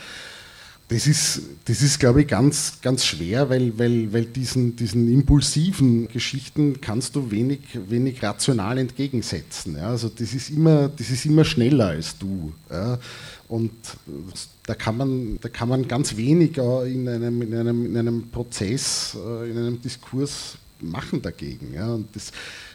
Das 0.88 1.06
ist, 1.06 1.40
das 1.64 1.80
ist, 1.80 2.00
glaube 2.00 2.22
ich, 2.22 2.28
ganz, 2.28 2.78
ganz 2.82 3.06
schwer, 3.06 3.48
weil, 3.48 3.78
weil, 3.78 4.12
weil 4.12 4.26
diesen, 4.26 4.76
diesen 4.76 5.10
impulsiven 5.10 6.08
Geschichten 6.08 6.80
kannst 6.80 7.16
du 7.16 7.30
wenig, 7.30 7.60
wenig 7.88 8.22
rational 8.22 8.76
entgegensetzen. 8.76 9.76
Ja. 9.76 9.88
Also 9.88 10.10
das 10.10 10.34
ist, 10.34 10.50
immer, 10.50 10.88
das 10.88 11.08
ist 11.08 11.24
immer 11.24 11.44
schneller 11.44 11.86
als 11.86 12.18
du. 12.18 12.52
Ja. 12.70 12.98
Und 13.52 13.70
da 14.64 14.74
kann 14.74 14.96
man, 14.96 15.38
da 15.42 15.50
kann 15.50 15.68
man 15.68 15.86
ganz 15.86 16.16
wenig 16.16 16.56
in 16.56 17.06
einem, 17.06 17.42
in 17.42 17.54
einem, 17.54 17.84
in 17.84 17.98
einem 17.98 18.30
Prozess, 18.30 19.14
äh, 19.14 19.50
in 19.50 19.58
einem 19.58 19.82
Diskurs 19.82 20.56
machen 20.80 21.20
dagegen. 21.20 21.74
Ja? 21.74 21.92
Und 21.92 22.16
das 22.16 22.32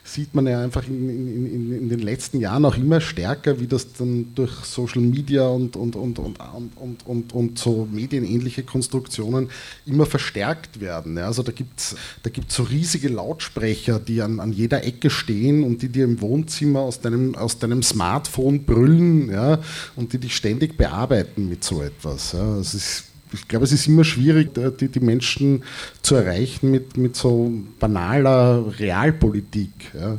sieht 0.07 0.33
man 0.33 0.47
ja 0.47 0.61
einfach 0.61 0.87
in, 0.87 1.09
in, 1.09 1.45
in, 1.45 1.73
in, 1.73 1.89
den 1.89 1.99
letzten 1.99 2.39
Jahren 2.39 2.63
auch 2.63 2.77
immer 2.77 3.01
stärker, 3.01 3.59
wie 3.59 3.67
das 3.67 3.91
dann 3.93 4.33
durch 4.35 4.51
Social 4.63 5.01
Media 5.01 5.47
und, 5.47 5.75
und, 5.75 5.97
und, 5.97 6.17
und, 6.17 6.37
und, 6.75 7.05
und, 7.05 7.33
und 7.33 7.59
so 7.59 7.87
medienähnliche 7.91 8.63
Konstruktionen 8.63 9.49
immer 9.85 10.05
verstärkt 10.05 10.79
werden. 10.79 11.17
Ja? 11.17 11.25
Also 11.25 11.43
da 11.43 11.51
gibt 11.51 11.79
es 11.79 11.95
da 12.23 12.29
gibt's 12.29 12.55
so 12.55 12.63
riesige 12.63 13.09
Lautsprecher, 13.09 13.99
die 13.99 14.21
an, 14.21 14.39
an 14.39 14.53
jeder 14.53 14.85
Ecke 14.85 15.09
stehen 15.09 15.63
und 15.63 15.81
die 15.81 15.89
dir 15.89 16.05
im 16.05 16.21
Wohnzimmer 16.21 16.79
aus 16.79 17.01
deinem, 17.01 17.35
aus 17.35 17.59
deinem 17.59 17.83
Smartphone 17.83 18.63
brüllen 18.63 19.29
ja? 19.29 19.59
und 19.97 20.13
die 20.13 20.19
dich 20.19 20.35
ständig 20.37 20.77
bearbeiten 20.77 21.49
mit 21.49 21.65
so 21.65 21.81
etwas. 21.81 22.31
Ja? 22.31 22.57
Das 22.57 22.73
ist 22.73 23.03
ich 23.33 23.47
glaube, 23.47 23.65
es 23.65 23.71
ist 23.71 23.87
immer 23.87 24.03
schwierig, 24.03 24.51
die, 24.79 24.87
die 24.87 24.99
Menschen 24.99 25.63
zu 26.01 26.15
erreichen 26.15 26.71
mit, 26.71 26.97
mit 26.97 27.15
so 27.15 27.51
banaler 27.79 28.79
Realpolitik. 28.79 29.71
Ja. 29.93 30.17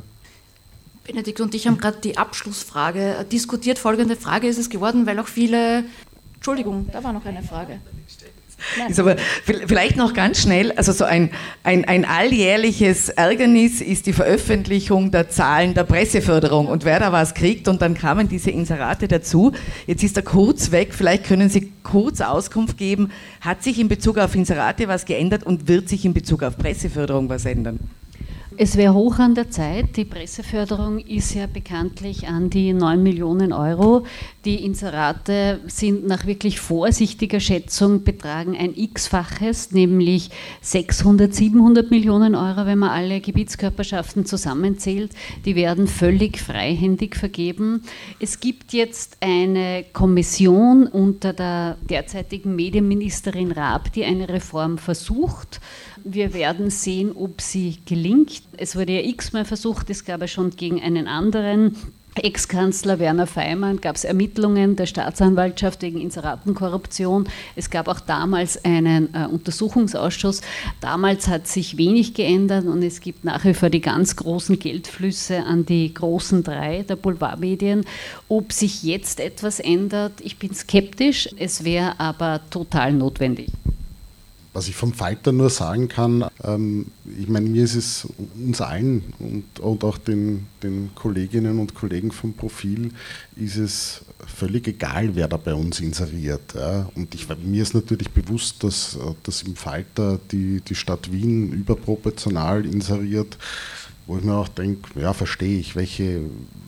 Benedikt 1.05 1.41
und 1.41 1.55
ich 1.55 1.67
haben 1.67 1.79
gerade 1.79 1.99
die 2.03 2.19
Abschlussfrage 2.19 3.25
diskutiert. 3.33 3.79
Folgende 3.79 4.15
Frage 4.15 4.47
ist 4.47 4.59
es 4.59 4.69
geworden, 4.69 5.07
weil 5.07 5.19
auch 5.19 5.29
viele. 5.29 5.85
Entschuldigung, 6.35 6.87
da 6.93 7.03
war 7.03 7.13
noch 7.13 7.25
eine 7.25 7.43
Frage. 7.43 7.81
Ist 8.89 8.99
aber 8.99 9.17
vielleicht 9.45 9.97
noch 9.97 10.15
ganz 10.15 10.43
schnell, 10.43 10.73
also 10.73 10.93
so 10.93 11.05
ein, 11.05 11.31
ein, 11.63 11.85
ein 11.85 12.05
alljährliches 12.05 13.09
Ärgernis 13.09 13.81
ist 13.81 14.07
die 14.07 14.13
Veröffentlichung 14.13 15.11
der 15.11 15.31
Zahlen 15.31 15.75
der 15.75 15.85
Presseförderung 15.85 16.67
und 16.67 16.85
wer 16.85 16.99
da 16.99 17.13
was 17.13 17.35
kriegt 17.35 17.69
und 17.69 17.83
dann 17.83 17.95
kamen 17.95 18.29
diese 18.29 18.51
Inserate 18.51 19.07
dazu. 19.09 19.53
Jetzt 19.87 20.03
ist 20.03 20.17
er 20.17 20.23
kurz 20.23 20.71
weg, 20.73 20.93
vielleicht 20.93 21.25
können 21.25 21.49
Sie 21.49 21.73
kurz 21.83 22.21
Auskunft 22.21 22.77
geben, 22.77 23.11
hat 23.41 23.63
sich 23.63 23.79
in 23.79 23.89
Bezug 23.89 24.19
auf 24.19 24.35
Inserate 24.35 24.89
was 24.89 25.05
geändert 25.05 25.45
und 25.45 25.69
wird 25.69 25.89
sich 25.89 26.05
in 26.05 26.13
Bezug 26.13 26.43
auf 26.43 26.59
Presseförderung 26.59 27.29
was 27.29 27.45
ändern? 27.45 27.79
Es 28.61 28.77
wäre 28.77 28.93
hoch 28.93 29.21
an 29.21 29.37
der 29.37 29.53
Zeit. 29.53 29.97
Die 29.97 30.05
Presseförderung 30.05 30.99
ist 30.99 31.33
ja 31.33 31.47
bekanntlich 31.47 32.27
an 32.27 32.51
die 32.51 32.73
9 32.73 33.01
Millionen 33.01 33.53
Euro. 33.53 34.05
Die 34.45 34.65
Inserate 34.65 35.61
sind 35.69 36.09
nach 36.09 36.27
wirklich 36.27 36.59
vorsichtiger 36.59 37.39
Schätzung 37.39 38.03
betragen 38.03 38.57
ein 38.57 38.75
x-faches, 38.75 39.71
nämlich 39.71 40.31
600, 40.61 41.33
700 41.33 41.93
Millionen 41.93 42.35
Euro, 42.35 42.67
wenn 42.67 42.81
man 42.81 42.91
alle 42.91 43.21
Gebietskörperschaften 43.21 44.27
zusammenzählt. 44.27 45.13
Die 45.45 45.55
werden 45.55 45.87
völlig 45.87 46.41
freihändig 46.41 47.15
vergeben. 47.15 47.85
Es 48.19 48.41
gibt 48.41 48.73
jetzt 48.73 49.19
eine 49.21 49.85
Kommission 49.93 50.89
unter 50.89 51.33
der 51.33 51.77
derzeitigen 51.89 52.57
Medienministerin 52.57 53.53
Raab, 53.53 53.93
die 53.93 54.05
eine 54.05 54.29
Reform 54.29 54.79
versucht. 54.79 55.61
Wir 56.11 56.33
werden 56.33 56.71
sehen, 56.71 57.13
ob 57.15 57.43
sie 57.43 57.79
gelingt. 57.85 58.43
Es 58.57 58.77
wurde 58.77 58.95
ja 58.95 59.03
x-mal 59.03 59.45
versucht, 59.45 59.91
es 59.91 60.05
gab 60.05 60.23
ja 60.23 60.29
schon 60.29 60.51
gegen 60.51 60.81
einen 60.81 61.07
anderen 61.07 61.77
Ex-Kanzler 62.15 62.99
Werner 62.99 63.27
Feimann 63.27 63.81
gab 63.81 63.97
es 63.97 64.05
Ermittlungen 64.05 64.77
der 64.77 64.87
Staatsanwaltschaft 64.87 65.83
wegen 65.83 66.01
Inseratenkorruption. 66.01 67.29
Es 67.55 67.71
gab 67.71 67.89
auch 67.89 68.01
damals 68.01 68.65
einen 68.65 69.15
äh, 69.15 69.27
Untersuchungsausschuss. 69.27 70.41
Damals 70.81 71.29
hat 71.29 71.47
sich 71.47 71.77
wenig 71.77 72.15
geändert 72.15 72.67
und 72.67 72.83
es 72.83 73.01
gibt 73.01 73.25
nach 73.25 73.45
wie 73.45 73.55
vor 73.55 73.71
die 73.71 73.81
ganz 73.81 74.17
großen 74.17 74.59
Geldflüsse 74.59 75.45
an 75.45 75.65
die 75.67 75.93
großen 75.93 76.43
drei 76.43 76.83
der 76.83 76.97
Boulevardmedien. 76.97 77.85
Ob 78.29 78.53
sich 78.53 78.83
jetzt 78.83 79.21
etwas 79.21 79.61
ändert, 79.61 80.15
ich 80.21 80.39
bin 80.39 80.55
skeptisch. 80.55 81.29
Es 81.39 81.65
wäre 81.65 82.01
aber 82.01 82.41
total 82.51 82.93
notwendig. 82.93 83.51
Was 84.59 84.67
ich 84.67 84.75
vom 84.75 84.93
Falter 84.93 85.31
nur 85.31 85.51
sagen 85.51 85.87
kann, 85.87 86.25
ähm, 86.43 86.87
ich 87.17 87.29
meine, 87.29 87.49
mir 87.49 87.63
ist 87.63 87.77
es 87.77 88.09
uns 88.37 88.61
allen 88.61 89.05
und, 89.21 89.61
und 89.61 89.85
auch 89.85 89.99
den, 89.99 90.49
den 90.65 90.91
Kolleginnen 90.97 91.61
und 91.61 91.77
Kollegen 91.77 92.11
vom 92.11 92.33
Profil, 92.33 92.91
ist 93.37 93.55
es 93.55 94.05
völlig 94.27 94.67
egal, 94.67 95.15
wer 95.15 95.29
da 95.29 95.37
bei 95.37 95.55
uns 95.55 95.79
inseriert. 95.79 96.55
Ja. 96.57 96.91
Und 96.97 97.15
ich, 97.15 97.29
mir 97.45 97.63
ist 97.63 97.73
natürlich 97.73 98.11
bewusst, 98.11 98.65
dass, 98.65 98.99
dass 99.23 99.43
im 99.43 99.55
Falter 99.55 100.19
die, 100.33 100.61
die 100.61 100.75
Stadt 100.75 101.13
Wien 101.13 101.53
überproportional 101.53 102.67
inseriert 102.67 103.39
wo 104.09 104.17
ich 104.17 104.25
mir 104.25 104.37
auch 104.37 104.49
denke, 104.49 104.99
ja, 104.99 105.13
verstehe 105.13 105.59
ich, 105.61 105.77
welche, 105.77 106.23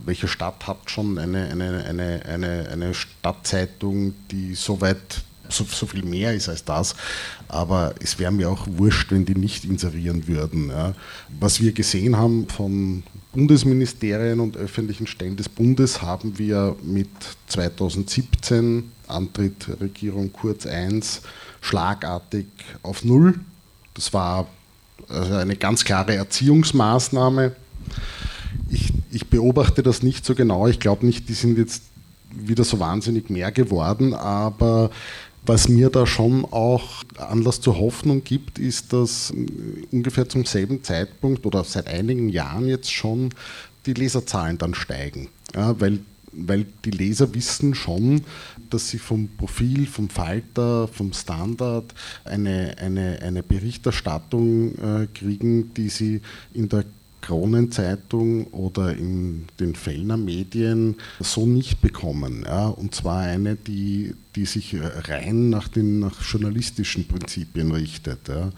welche 0.04 0.28
Stadt 0.28 0.66
hat 0.66 0.90
schon 0.90 1.18
eine, 1.18 1.48
eine, 1.48 1.84
eine, 1.84 2.22
eine, 2.26 2.68
eine 2.70 2.92
Stadtzeitung, 2.92 4.12
die 4.30 4.54
so 4.54 4.82
weit 4.82 5.22
so, 5.50 5.64
so 5.64 5.86
viel 5.86 6.04
mehr 6.04 6.34
ist 6.34 6.48
als 6.48 6.64
das. 6.64 6.94
Aber 7.48 7.94
es 8.00 8.18
wäre 8.18 8.32
mir 8.32 8.50
auch 8.50 8.66
wurscht, 8.66 9.10
wenn 9.10 9.24
die 9.24 9.34
nicht 9.34 9.64
inserieren 9.64 10.26
würden. 10.26 10.68
Ja. 10.68 10.94
Was 11.38 11.60
wir 11.60 11.72
gesehen 11.72 12.16
haben 12.16 12.48
von 12.48 13.02
Bundesministerien 13.32 14.40
und 14.40 14.56
öffentlichen 14.56 15.06
Stellen 15.06 15.36
des 15.36 15.48
Bundes, 15.48 16.02
haben 16.02 16.38
wir 16.38 16.76
mit 16.82 17.08
2017, 17.48 18.90
Antritt 19.06 19.68
Regierung 19.80 20.32
Kurz 20.32 20.64
I, 20.64 21.00
schlagartig 21.60 22.46
auf 22.82 23.04
Null. 23.04 23.38
Das 23.94 24.12
war 24.12 24.46
also 25.08 25.34
eine 25.34 25.56
ganz 25.56 25.84
klare 25.84 26.14
Erziehungsmaßnahme. 26.14 27.54
Ich, 28.68 28.92
ich 29.10 29.28
beobachte 29.28 29.82
das 29.82 30.02
nicht 30.02 30.24
so 30.24 30.34
genau. 30.34 30.66
Ich 30.68 30.80
glaube 30.80 31.06
nicht, 31.06 31.28
die 31.28 31.34
sind 31.34 31.58
jetzt 31.58 31.82
wieder 32.32 32.64
so 32.64 32.78
wahnsinnig 32.78 33.30
mehr 33.30 33.50
geworden, 33.50 34.14
aber 34.14 34.90
was 35.50 35.68
mir 35.68 35.90
da 35.90 36.06
schon 36.06 36.44
auch 36.44 37.02
Anlass 37.18 37.60
zur 37.60 37.76
Hoffnung 37.76 38.22
gibt, 38.22 38.60
ist, 38.60 38.92
dass 38.92 39.32
ungefähr 39.90 40.28
zum 40.28 40.44
selben 40.44 40.84
Zeitpunkt 40.84 41.44
oder 41.44 41.64
seit 41.64 41.88
einigen 41.88 42.28
Jahren 42.28 42.68
jetzt 42.68 42.92
schon 42.92 43.30
die 43.84 43.94
Leserzahlen 43.94 44.58
dann 44.58 44.74
steigen. 44.74 45.28
Ja, 45.52 45.78
weil, 45.80 45.98
weil 46.30 46.66
die 46.84 46.92
Leser 46.92 47.34
wissen 47.34 47.74
schon, 47.74 48.22
dass 48.70 48.90
sie 48.90 49.00
vom 49.00 49.28
Profil, 49.38 49.88
vom 49.88 50.08
Falter, 50.08 50.86
vom 50.86 51.12
Standard 51.12 51.94
eine, 52.24 52.76
eine, 52.78 53.18
eine 53.20 53.42
Berichterstattung 53.42 54.76
äh, 54.78 55.08
kriegen, 55.12 55.74
die 55.74 55.88
sie 55.88 56.20
in 56.54 56.68
der 56.68 56.84
Kronenzeitung 57.30 58.48
oder 58.48 58.96
in 58.96 59.44
den 59.60 59.76
Fellner 59.76 60.16
Medien 60.16 60.96
so 61.20 61.46
nicht 61.46 61.80
bekommen. 61.80 62.42
Ja? 62.44 62.66
Und 62.66 62.92
zwar 62.92 63.20
eine, 63.20 63.54
die, 63.54 64.16
die 64.34 64.46
sich 64.46 64.74
rein 64.80 65.48
nach 65.48 65.68
den 65.68 66.00
nach 66.00 66.20
journalistischen 66.22 67.06
Prinzipien 67.06 67.70
richtet. 67.70 68.26
Ja? 68.26 68.50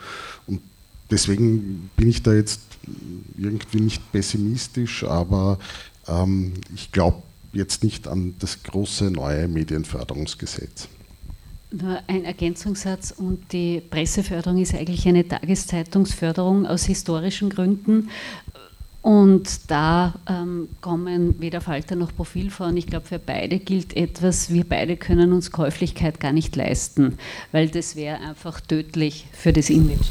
Und 0.47 0.62
deswegen 1.11 1.91
bin 1.99 2.09
ich 2.09 2.23
da 2.23 2.33
jetzt 2.33 2.62
irgendwie 3.37 3.81
nicht 3.81 4.11
pessimistisch, 4.11 5.05
aber 5.05 5.59
ähm, 6.09 6.55
ich 6.75 6.93
glaube 6.93 7.23
jetzt 7.53 7.85
nicht 7.85 8.09
an 8.09 8.37
das 8.39 8.62
große 8.62 9.11
neue 9.11 9.49
Medienförderungsgesetz. 9.49 10.89
Nur 11.73 12.01
ein 12.07 12.25
Ergänzungssatz 12.25 13.12
und 13.12 13.53
die 13.53 13.81
Presseförderung 13.81 14.61
ist 14.61 14.75
eigentlich 14.75 15.09
eine 15.09 15.27
Tageszeitungsförderung 15.27 16.66
aus 16.66 16.85
historischen 16.85 17.49
Gründen. 17.49 18.11
Und 19.01 19.70
da 19.70 20.14
ähm, 20.29 20.68
kommen 20.81 21.41
weder 21.41 21.61
Falter 21.61 21.97
noch 21.97 22.14
Profil 22.14 22.51
vor. 22.51 22.68
Und 22.68 22.77
ich 22.77 22.87
glaube, 22.87 23.07
für 23.07 23.18
beide 23.18 23.59
gilt 23.59 23.97
etwas, 23.97 24.53
wir 24.53 24.64
beide 24.64 24.97
können 24.97 25.33
uns 25.33 25.51
Käuflichkeit 25.51 26.20
gar 26.20 26.33
nicht 26.33 26.55
leisten, 26.55 27.18
weil 27.51 27.68
das 27.68 27.97
wäre 27.97 28.20
einfach 28.20 28.61
tödlich 28.61 29.27
für 29.33 29.53
das 29.53 29.70
Image. 29.70 30.09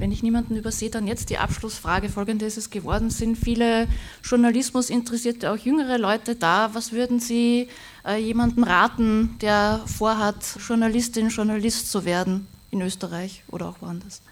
Wenn 0.00 0.12
ich 0.12 0.22
niemanden 0.22 0.56
übersehe, 0.56 0.88
dann 0.88 1.06
jetzt 1.06 1.28
die 1.28 1.36
Abschlussfrage. 1.36 2.08
Folgende 2.08 2.46
ist 2.46 2.56
es 2.56 2.70
geworden. 2.70 3.10
Sind 3.10 3.36
viele 3.36 3.86
Journalismus 4.22 4.88
interessierte, 4.88 5.50
auch 5.52 5.58
jüngere 5.58 5.98
Leute 5.98 6.36
da? 6.36 6.70
Was 6.72 6.92
würden 6.92 7.20
Sie 7.20 7.68
äh, 8.06 8.16
jemandem 8.16 8.64
raten, 8.64 9.36
der 9.42 9.82
vorhat, 9.84 10.56
Journalistin, 10.66 11.28
Journalist 11.28 11.92
zu 11.92 12.06
werden 12.06 12.46
in 12.70 12.80
Österreich 12.80 13.44
oder 13.48 13.68
auch 13.68 13.82
woanders? 13.82 14.22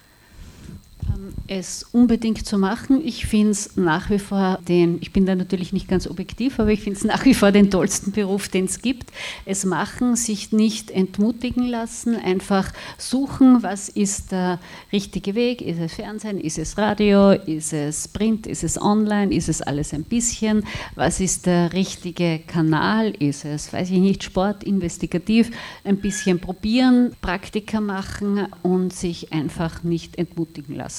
Es 1.49 1.83
unbedingt 1.91 2.45
zu 2.45 2.57
machen. 2.57 3.01
Ich 3.03 3.25
finde 3.25 3.51
es 3.51 3.75
nach 3.75 4.09
wie 4.09 4.19
vor 4.19 4.59
den, 4.67 4.99
ich 5.01 5.11
bin 5.11 5.25
da 5.25 5.35
natürlich 5.35 5.73
nicht 5.73 5.87
ganz 5.87 6.07
objektiv, 6.07 6.59
aber 6.59 6.69
ich 6.69 6.81
finde 6.81 6.99
es 6.99 7.03
nach 7.05 7.25
wie 7.25 7.33
vor 7.33 7.51
den 7.51 7.71
tollsten 7.71 8.11
Beruf, 8.11 8.49
den 8.49 8.65
es 8.65 8.81
gibt. 8.81 9.11
Es 9.45 9.65
machen, 9.65 10.15
sich 10.15 10.51
nicht 10.51 10.91
entmutigen 10.91 11.67
lassen, 11.67 12.15
einfach 12.15 12.71
suchen, 12.97 13.63
was 13.63 13.89
ist 13.89 14.31
der 14.31 14.59
richtige 14.93 15.35
Weg. 15.35 15.61
Ist 15.61 15.79
es 15.79 15.93
Fernsehen, 15.93 16.39
ist 16.39 16.59
es 16.59 16.77
Radio, 16.77 17.31
ist 17.31 17.73
es 17.73 18.07
Print, 18.07 18.45
ist 18.45 18.63
es 18.63 18.79
Online, 18.79 19.33
ist 19.33 19.49
es 19.49 19.61
alles 19.61 19.93
ein 19.93 20.03
bisschen? 20.03 20.63
Was 20.95 21.19
ist 21.19 21.47
der 21.47 21.73
richtige 21.73 22.39
Kanal? 22.45 23.11
Ist 23.17 23.45
es, 23.45 23.73
weiß 23.73 23.89
ich 23.89 23.99
nicht, 23.99 24.23
Sport, 24.23 24.63
investigativ? 24.63 25.51
Ein 25.83 25.97
bisschen 25.97 26.39
probieren, 26.39 27.15
Praktika 27.21 27.81
machen 27.81 28.47
und 28.61 28.93
sich 28.93 29.33
einfach 29.33 29.83
nicht 29.83 30.17
entmutigen 30.17 30.75
lassen. 30.75 30.98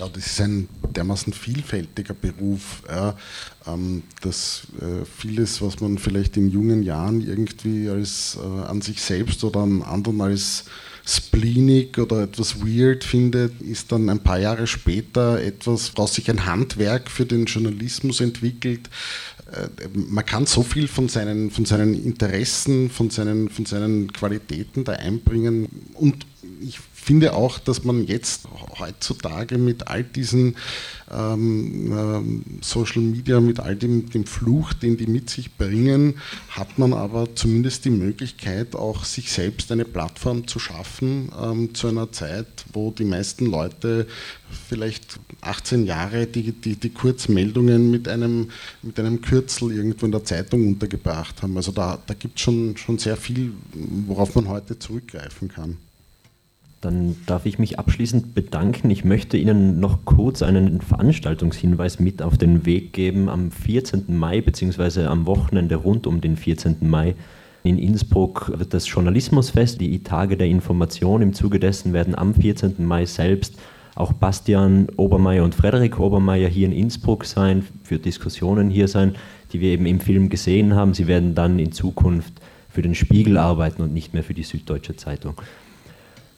Ja, 0.00 0.08
das 0.08 0.26
ist 0.26 0.40
ein 0.40 0.66
dermaßen 0.96 1.34
vielfältiger 1.34 2.14
Beruf, 2.14 2.82
ja, 2.88 3.14
ähm, 3.66 4.02
dass 4.22 4.62
äh, 4.80 5.04
vieles, 5.04 5.60
was 5.60 5.78
man 5.80 5.98
vielleicht 5.98 6.38
in 6.38 6.48
jungen 6.48 6.82
Jahren 6.82 7.20
irgendwie 7.20 7.88
als 7.90 8.38
äh, 8.42 8.62
an 8.66 8.80
sich 8.80 9.02
selbst 9.02 9.44
oder 9.44 9.60
an 9.60 9.82
anderen 9.82 10.22
als 10.22 10.64
spleenig 11.06 11.98
oder 11.98 12.22
etwas 12.22 12.60
weird 12.64 13.04
findet, 13.04 13.60
ist 13.60 13.92
dann 13.92 14.08
ein 14.08 14.22
paar 14.22 14.38
Jahre 14.38 14.66
später 14.66 15.42
etwas, 15.42 15.92
woraus 15.94 16.14
sich 16.14 16.30
ein 16.30 16.46
Handwerk 16.46 17.10
für 17.10 17.26
den 17.26 17.44
Journalismus 17.44 18.22
entwickelt. 18.22 18.88
Äh, 19.52 19.88
man 19.92 20.24
kann 20.24 20.46
so 20.46 20.62
viel 20.62 20.88
von 20.88 21.10
seinen, 21.10 21.50
von 21.50 21.66
seinen 21.66 21.94
Interessen, 21.94 22.88
von 22.88 23.10
seinen, 23.10 23.50
von 23.50 23.66
seinen 23.66 24.12
Qualitäten 24.12 24.84
da 24.84 24.92
einbringen. 24.92 25.68
Und 25.94 26.26
ich 26.60 26.78
finde 27.00 27.32
auch, 27.32 27.58
dass 27.58 27.84
man 27.84 28.06
jetzt 28.06 28.46
heutzutage 28.78 29.58
mit 29.58 29.88
all 29.88 30.04
diesen 30.04 30.56
ähm, 31.10 31.92
ähm, 31.92 32.44
Social 32.60 33.02
Media, 33.02 33.40
mit 33.40 33.58
all 33.58 33.74
dem, 33.74 34.08
dem 34.10 34.26
Fluch, 34.26 34.72
den 34.72 34.96
die 34.96 35.06
mit 35.06 35.30
sich 35.30 35.56
bringen, 35.56 36.14
hat 36.50 36.78
man 36.78 36.92
aber 36.92 37.34
zumindest 37.34 37.84
die 37.84 37.90
Möglichkeit, 37.90 38.76
auch 38.76 39.04
sich 39.04 39.32
selbst 39.32 39.72
eine 39.72 39.84
Plattform 39.84 40.46
zu 40.46 40.58
schaffen 40.58 41.30
ähm, 41.40 41.74
zu 41.74 41.88
einer 41.88 42.12
Zeit, 42.12 42.46
wo 42.72 42.90
die 42.90 43.04
meisten 43.04 43.46
Leute 43.46 44.06
vielleicht 44.68 45.18
18 45.40 45.86
Jahre 45.86 46.26
die, 46.26 46.52
die, 46.52 46.76
die 46.76 46.90
Kurzmeldungen 46.90 47.90
mit 47.90 48.08
einem, 48.08 48.50
mit 48.82 48.98
einem 49.00 49.20
Kürzel 49.20 49.72
irgendwo 49.72 50.06
in 50.06 50.12
der 50.12 50.24
Zeitung 50.24 50.66
untergebracht 50.66 51.42
haben. 51.42 51.56
Also 51.56 51.72
da, 51.72 51.98
da 52.06 52.14
gibt 52.14 52.36
es 52.36 52.42
schon, 52.42 52.76
schon 52.76 52.98
sehr 52.98 53.16
viel, 53.16 53.52
worauf 54.06 54.34
man 54.34 54.48
heute 54.48 54.78
zurückgreifen 54.78 55.48
kann. 55.48 55.76
Dann 56.80 57.16
darf 57.26 57.44
ich 57.44 57.58
mich 57.58 57.78
abschließend 57.78 58.34
bedanken. 58.34 58.88
Ich 58.90 59.04
möchte 59.04 59.36
Ihnen 59.36 59.80
noch 59.80 60.06
kurz 60.06 60.42
einen 60.42 60.80
Veranstaltungshinweis 60.80 62.00
mit 62.00 62.22
auf 62.22 62.38
den 62.38 62.64
Weg 62.64 62.94
geben. 62.94 63.28
Am 63.28 63.50
14. 63.50 64.16
Mai 64.16 64.40
bzw. 64.40 65.04
am 65.04 65.26
Wochenende 65.26 65.76
rund 65.76 66.06
um 66.06 66.22
den 66.22 66.36
14. 66.36 66.76
Mai 66.80 67.16
in 67.62 67.78
Innsbruck 67.78 68.58
wird 68.58 68.72
das 68.72 68.88
Journalismusfest, 68.88 69.78
die 69.82 70.02
Tage 70.02 70.38
der 70.38 70.46
Information. 70.46 71.20
Im 71.20 71.34
Zuge 71.34 71.60
dessen 71.60 71.92
werden 71.92 72.14
am 72.14 72.34
14. 72.34 72.76
Mai 72.78 73.04
selbst 73.04 73.58
auch 73.94 74.14
Bastian 74.14 74.88
Obermeier 74.96 75.44
und 75.44 75.54
Frederik 75.54 76.00
Obermeier 76.00 76.48
hier 76.48 76.66
in 76.66 76.72
Innsbruck 76.72 77.26
sein, 77.26 77.66
für 77.82 77.98
Diskussionen 77.98 78.70
hier 78.70 78.88
sein, 78.88 79.16
die 79.52 79.60
wir 79.60 79.72
eben 79.72 79.84
im 79.84 80.00
Film 80.00 80.30
gesehen 80.30 80.74
haben. 80.74 80.94
Sie 80.94 81.06
werden 81.06 81.34
dann 81.34 81.58
in 81.58 81.72
Zukunft 81.72 82.32
für 82.70 82.80
den 82.80 82.94
Spiegel 82.94 83.36
arbeiten 83.36 83.82
und 83.82 83.92
nicht 83.92 84.14
mehr 84.14 84.22
für 84.22 84.32
die 84.32 84.44
Süddeutsche 84.44 84.96
Zeitung. 84.96 85.34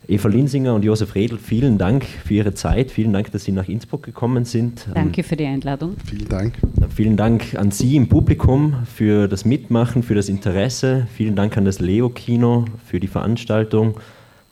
Eva 0.09 0.29
Linsinger 0.29 0.75
und 0.75 0.85
Josef 0.85 1.15
Redl, 1.15 1.39
vielen 1.39 1.79
Dank 1.79 2.05
für 2.05 2.35
Ihre 2.35 2.55
Zeit. 2.55 2.91
Vielen 2.91 3.13
Dank, 3.13 3.31
dass 3.31 3.45
Sie 3.45 3.53
nach 3.53 3.69
Innsbruck 3.69 4.03
gekommen 4.03 4.45
sind. 4.45 4.89
Danke 4.93 5.23
für 5.23 5.37
die 5.37 5.47
Einladung. 5.47 5.95
Vielen 6.05 6.29
Dank. 6.29 6.55
Vielen 6.95 7.17
Dank 7.17 7.55
an 7.55 7.71
Sie 7.71 7.95
im 7.95 8.09
Publikum 8.09 8.85
für 8.85 9.29
das 9.29 9.45
Mitmachen, 9.45 10.03
für 10.03 10.17
das 10.17 10.29
Interesse. 10.29 11.07
Vielen 11.15 11.37
Dank 11.37 11.57
an 11.57 11.65
das 11.65 11.79
Leo 11.79 12.09
Kino 12.09 12.65
für 12.85 12.99
die 12.99 13.07
Veranstaltung. 13.07 13.95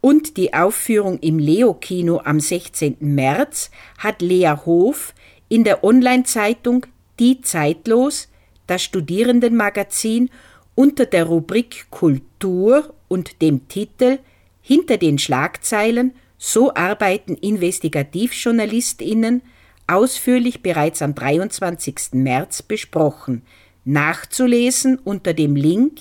und 0.00 0.36
die 0.36 0.54
Aufführung 0.54 1.18
im 1.20 1.38
Leo-Kino 1.38 2.20
am 2.24 2.38
16. 2.38 2.96
März 3.00 3.70
hat 3.98 4.22
Lea 4.22 4.54
Hof 4.64 5.14
in 5.48 5.64
der 5.64 5.84
Online-Zeitung 5.84 6.86
Die 7.18 7.40
Zeitlos, 7.40 8.28
das 8.66 8.82
Studierendenmagazin, 8.82 10.30
unter 10.74 11.06
der 11.06 11.24
Rubrik 11.24 11.86
Kultur 11.90 12.94
und 13.08 13.40
dem 13.42 13.68
Titel 13.68 14.18
hinter 14.66 14.96
den 14.96 15.18
Schlagzeilen 15.18 16.12
So 16.38 16.74
arbeiten 16.74 17.36
Investigativjournalistinnen 17.36 19.42
ausführlich 19.86 20.60
bereits 20.60 21.02
am 21.02 21.14
23. 21.14 22.14
März 22.14 22.62
besprochen. 22.62 23.42
Nachzulesen 23.84 24.98
unter 24.98 25.34
dem 25.34 25.54
Link 25.54 26.00